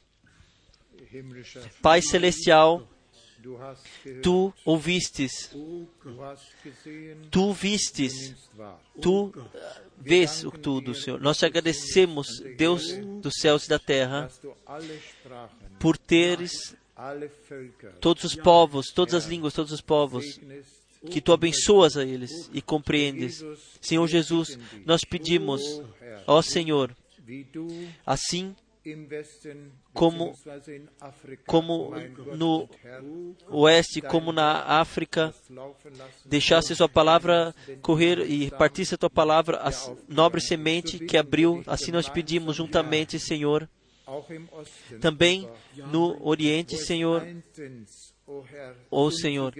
Pai 1.80 2.02
Celestial, 2.02 2.86
Tu 4.22 4.52
ouvistes, 4.64 5.50
tu 7.30 7.52
vistes, 7.52 8.34
tu 9.00 9.32
vês 9.96 10.44
o 10.44 10.50
tudo, 10.50 10.94
Senhor. 10.94 11.20
Nós 11.20 11.38
te 11.38 11.46
agradecemos, 11.46 12.40
Deus 12.56 12.92
dos 13.22 13.34
céus 13.40 13.66
e 13.66 13.68
da 13.68 13.78
terra, 13.78 14.28
por 15.78 15.96
teres 15.96 16.76
todos 18.00 18.24
os 18.24 18.34
povos, 18.34 18.88
todas 18.92 19.14
as 19.14 19.26
línguas, 19.26 19.54
todos 19.54 19.72
os 19.72 19.80
povos, 19.80 20.40
que 21.10 21.20
tu 21.20 21.32
abençoas 21.32 21.96
a 21.96 22.04
eles 22.04 22.50
e 22.52 22.60
compreendes. 22.60 23.44
Senhor 23.80 24.06
Jesus, 24.08 24.58
nós 24.84 25.02
pedimos, 25.04 25.62
ó 26.26 26.42
Senhor, 26.42 26.94
assim 28.04 28.54
como, 29.92 30.36
como 31.46 31.92
no 32.36 32.68
oeste, 33.48 34.00
como 34.00 34.32
na 34.32 34.62
África, 34.80 35.34
deixasse 36.24 36.74
sua 36.74 36.88
palavra 36.88 37.54
correr 37.82 38.20
e 38.30 38.50
partisse 38.50 38.94
a 38.94 38.98
tua 38.98 39.10
palavra, 39.10 39.58
a 39.58 39.70
nobre 40.08 40.40
semente 40.40 40.98
que 40.98 41.16
abriu, 41.16 41.62
assim 41.66 41.90
nós 41.92 42.08
pedimos 42.08 42.56
juntamente, 42.56 43.18
Senhor. 43.18 43.68
Também 45.00 45.48
no 45.92 46.16
Oriente, 46.26 46.76
Senhor, 46.76 47.26
oh, 48.90 49.10
Senhor, 49.10 49.54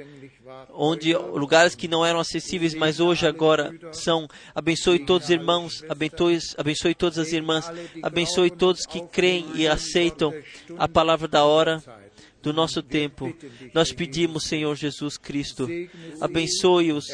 onde 0.73 1.15
lugares 1.15 1.75
que 1.75 1.89
não 1.89 2.05
eram 2.05 2.21
acessíveis, 2.21 2.75
mas 2.75 3.01
hoje 3.01 3.27
agora 3.27 3.75
são. 3.93 4.29
Abençoe 4.55 4.99
todos 4.99 5.29
os 5.29 5.31
irmãos, 5.31 5.85
abençoe, 5.89 6.39
abençoe 6.57 6.95
todas 6.95 7.19
as 7.19 7.33
irmãs, 7.33 7.71
abençoe 8.03 8.51
todos 8.51 8.87
que 8.87 9.01
creem 9.01 9.47
e 9.55 9.67
aceitam 9.67 10.33
a 10.79 10.89
palavra 10.89 11.27
da 11.27 11.45
hora 11.45 11.83
do 12.43 12.53
nosso 12.53 12.83
tempo. 12.83 13.35
Nós 13.75 13.93
pedimos, 13.93 14.45
Senhor 14.45 14.75
Jesus 14.75 15.17
Cristo, 15.17 15.69
abençoe-os, 16.21 17.07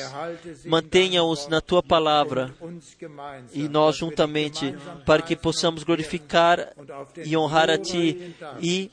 mantenha-os 0.64 1.48
na 1.48 1.60
tua 1.60 1.82
palavra 1.82 2.54
e 3.52 3.68
nós 3.68 3.96
juntamente, 3.96 4.74
para 5.06 5.22
que 5.22 5.36
possamos 5.36 5.82
glorificar 5.82 6.72
e 7.24 7.36
honrar 7.36 7.70
a 7.70 7.78
ti 7.78 8.34
e 8.60 8.90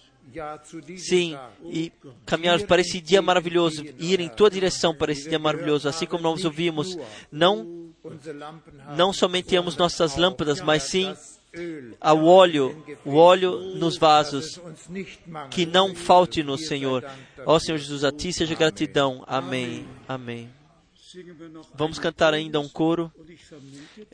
Sim, 0.98 1.38
e 1.66 1.91
caminharmos 2.26 2.66
para 2.66 2.82
esse 2.82 2.99
dia 3.02 3.22
maravilhoso, 3.22 3.84
ir 3.99 4.20
em 4.20 4.30
tua 4.30 4.49
direção 4.49 4.95
para 4.95 5.12
esse 5.12 5.30
dia 5.30 5.40
maravilhoso, 5.40 5.88
assim 5.88 6.06
como 6.06 6.24
nós 6.24 6.45
ouvimos, 6.45 6.98
não, 7.32 7.91
não 8.95 9.12
somente 9.14 9.49
temos 9.49 9.76
nossas 9.78 10.18
lâmpadas, 10.18 10.62
mas 10.62 10.84
sim 10.84 11.14
ao 11.99 12.24
óleo, 12.24 12.84
o 13.03 13.16
óleo 13.16 13.76
nos 13.76 13.98
vasos, 13.98 14.60
que 15.49 15.66
não 15.66 15.94
falte-nos, 15.94 16.68
Senhor. 16.68 17.06
Ó 17.45 17.60
Senhor 17.60 17.78
Jesus, 17.78 18.03
a 18.03 18.12
Ti 18.12 18.32
seja 18.32 18.56
gratidão. 18.56 19.24
Amém. 19.28 19.86
Amém. 20.08 20.49
Vamos 21.76 21.99
cantar 21.99 22.34
ainda 22.34 22.60
um 22.60 22.70
coro. 22.70 23.12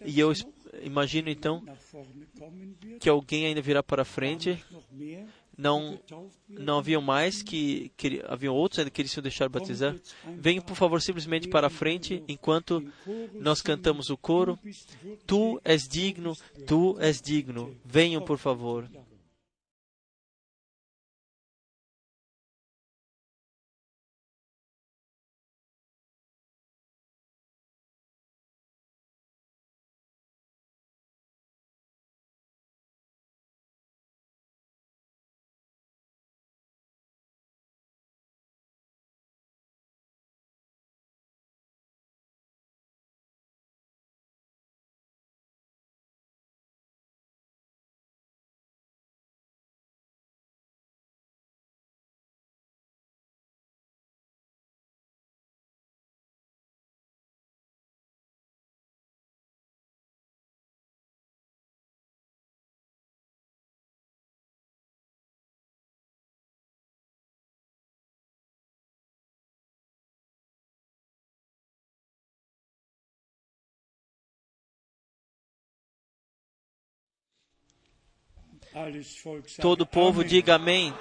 E 0.03 0.19
eu 0.19 0.33
imagino 0.81 1.29
então 1.29 1.63
que 2.99 3.07
alguém 3.07 3.45
ainda 3.45 3.61
virá 3.61 3.83
para 3.83 4.03
frente. 4.03 4.63
Não, 5.57 5.99
não 6.47 6.77
haviam 6.77 7.01
mais 7.01 7.41
que, 7.41 7.91
que 7.97 8.23
haviam 8.27 8.53
outros 8.53 8.77
ainda 8.77 8.91
que 8.91 9.03
queriam 9.03 9.23
deixar 9.23 9.49
batizar. 9.49 9.95
Venham, 10.37 10.61
por 10.61 10.75
favor, 10.75 11.01
simplesmente 11.01 11.47
para 11.47 11.67
frente 11.67 12.23
enquanto 12.27 12.83
nós 13.33 13.61
cantamos 13.61 14.11
o 14.11 14.17
coro. 14.17 14.59
Tu 15.25 15.59
és 15.65 15.87
digno, 15.87 16.37
tu 16.67 16.95
és 16.99 17.19
digno. 17.19 17.75
Venham, 17.83 18.21
por 18.21 18.37
favor. 18.37 18.87
Todo 79.61 79.81
o 79.81 79.87
povo 79.87 80.23
diga 80.23 80.55
amém. 80.55 80.93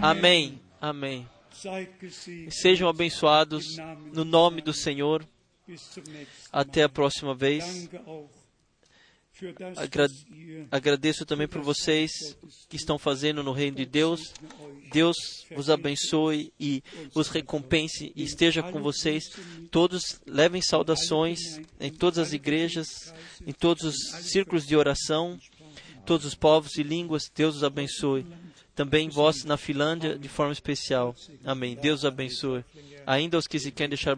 Amém. 0.00 0.60
Amém. 0.80 1.28
Sejam 2.50 2.88
abençoados 2.88 3.64
no 4.12 4.24
nome 4.24 4.62
do 4.62 4.72
Senhor. 4.72 5.26
Até 6.52 6.82
a 6.82 6.88
próxima 6.88 7.34
vez. 7.34 7.88
Agra 9.76 10.06
agradeço 10.70 11.24
também 11.24 11.48
por 11.48 11.62
vocês 11.62 12.10
que 12.68 12.76
estão 12.76 12.98
fazendo 12.98 13.42
no 13.42 13.52
reino 13.52 13.78
de 13.78 13.86
Deus. 13.86 14.34
Deus 14.92 15.16
vos 15.54 15.70
abençoe 15.70 16.52
e 16.60 16.82
os 17.14 17.28
recompense 17.28 18.12
e 18.14 18.22
esteja 18.22 18.62
com 18.62 18.82
vocês. 18.82 19.24
Todos 19.70 20.20
levem 20.26 20.60
saudações 20.60 21.58
em 21.78 21.90
todas 21.90 22.18
as 22.18 22.32
igrejas, 22.32 23.14
em 23.46 23.52
todos 23.52 23.84
os 23.84 23.96
círculos 24.30 24.66
de 24.66 24.76
oração 24.76 25.38
todos 26.04 26.26
os 26.26 26.34
povos 26.34 26.76
e 26.76 26.82
línguas, 26.82 27.30
Deus 27.34 27.56
os 27.56 27.64
abençoe. 27.64 28.26
Também 28.74 29.08
vós 29.08 29.44
na 29.44 29.56
Finlândia, 29.56 30.18
de 30.18 30.28
forma 30.28 30.52
especial. 30.52 31.14
Amém. 31.44 31.76
Deus 31.76 32.00
os 32.00 32.04
abençoe. 32.06 32.64
Ainda 33.06 33.36
os 33.36 33.46
que 33.46 33.58
se 33.58 33.70
querem 33.70 33.90
deixar 33.90 34.14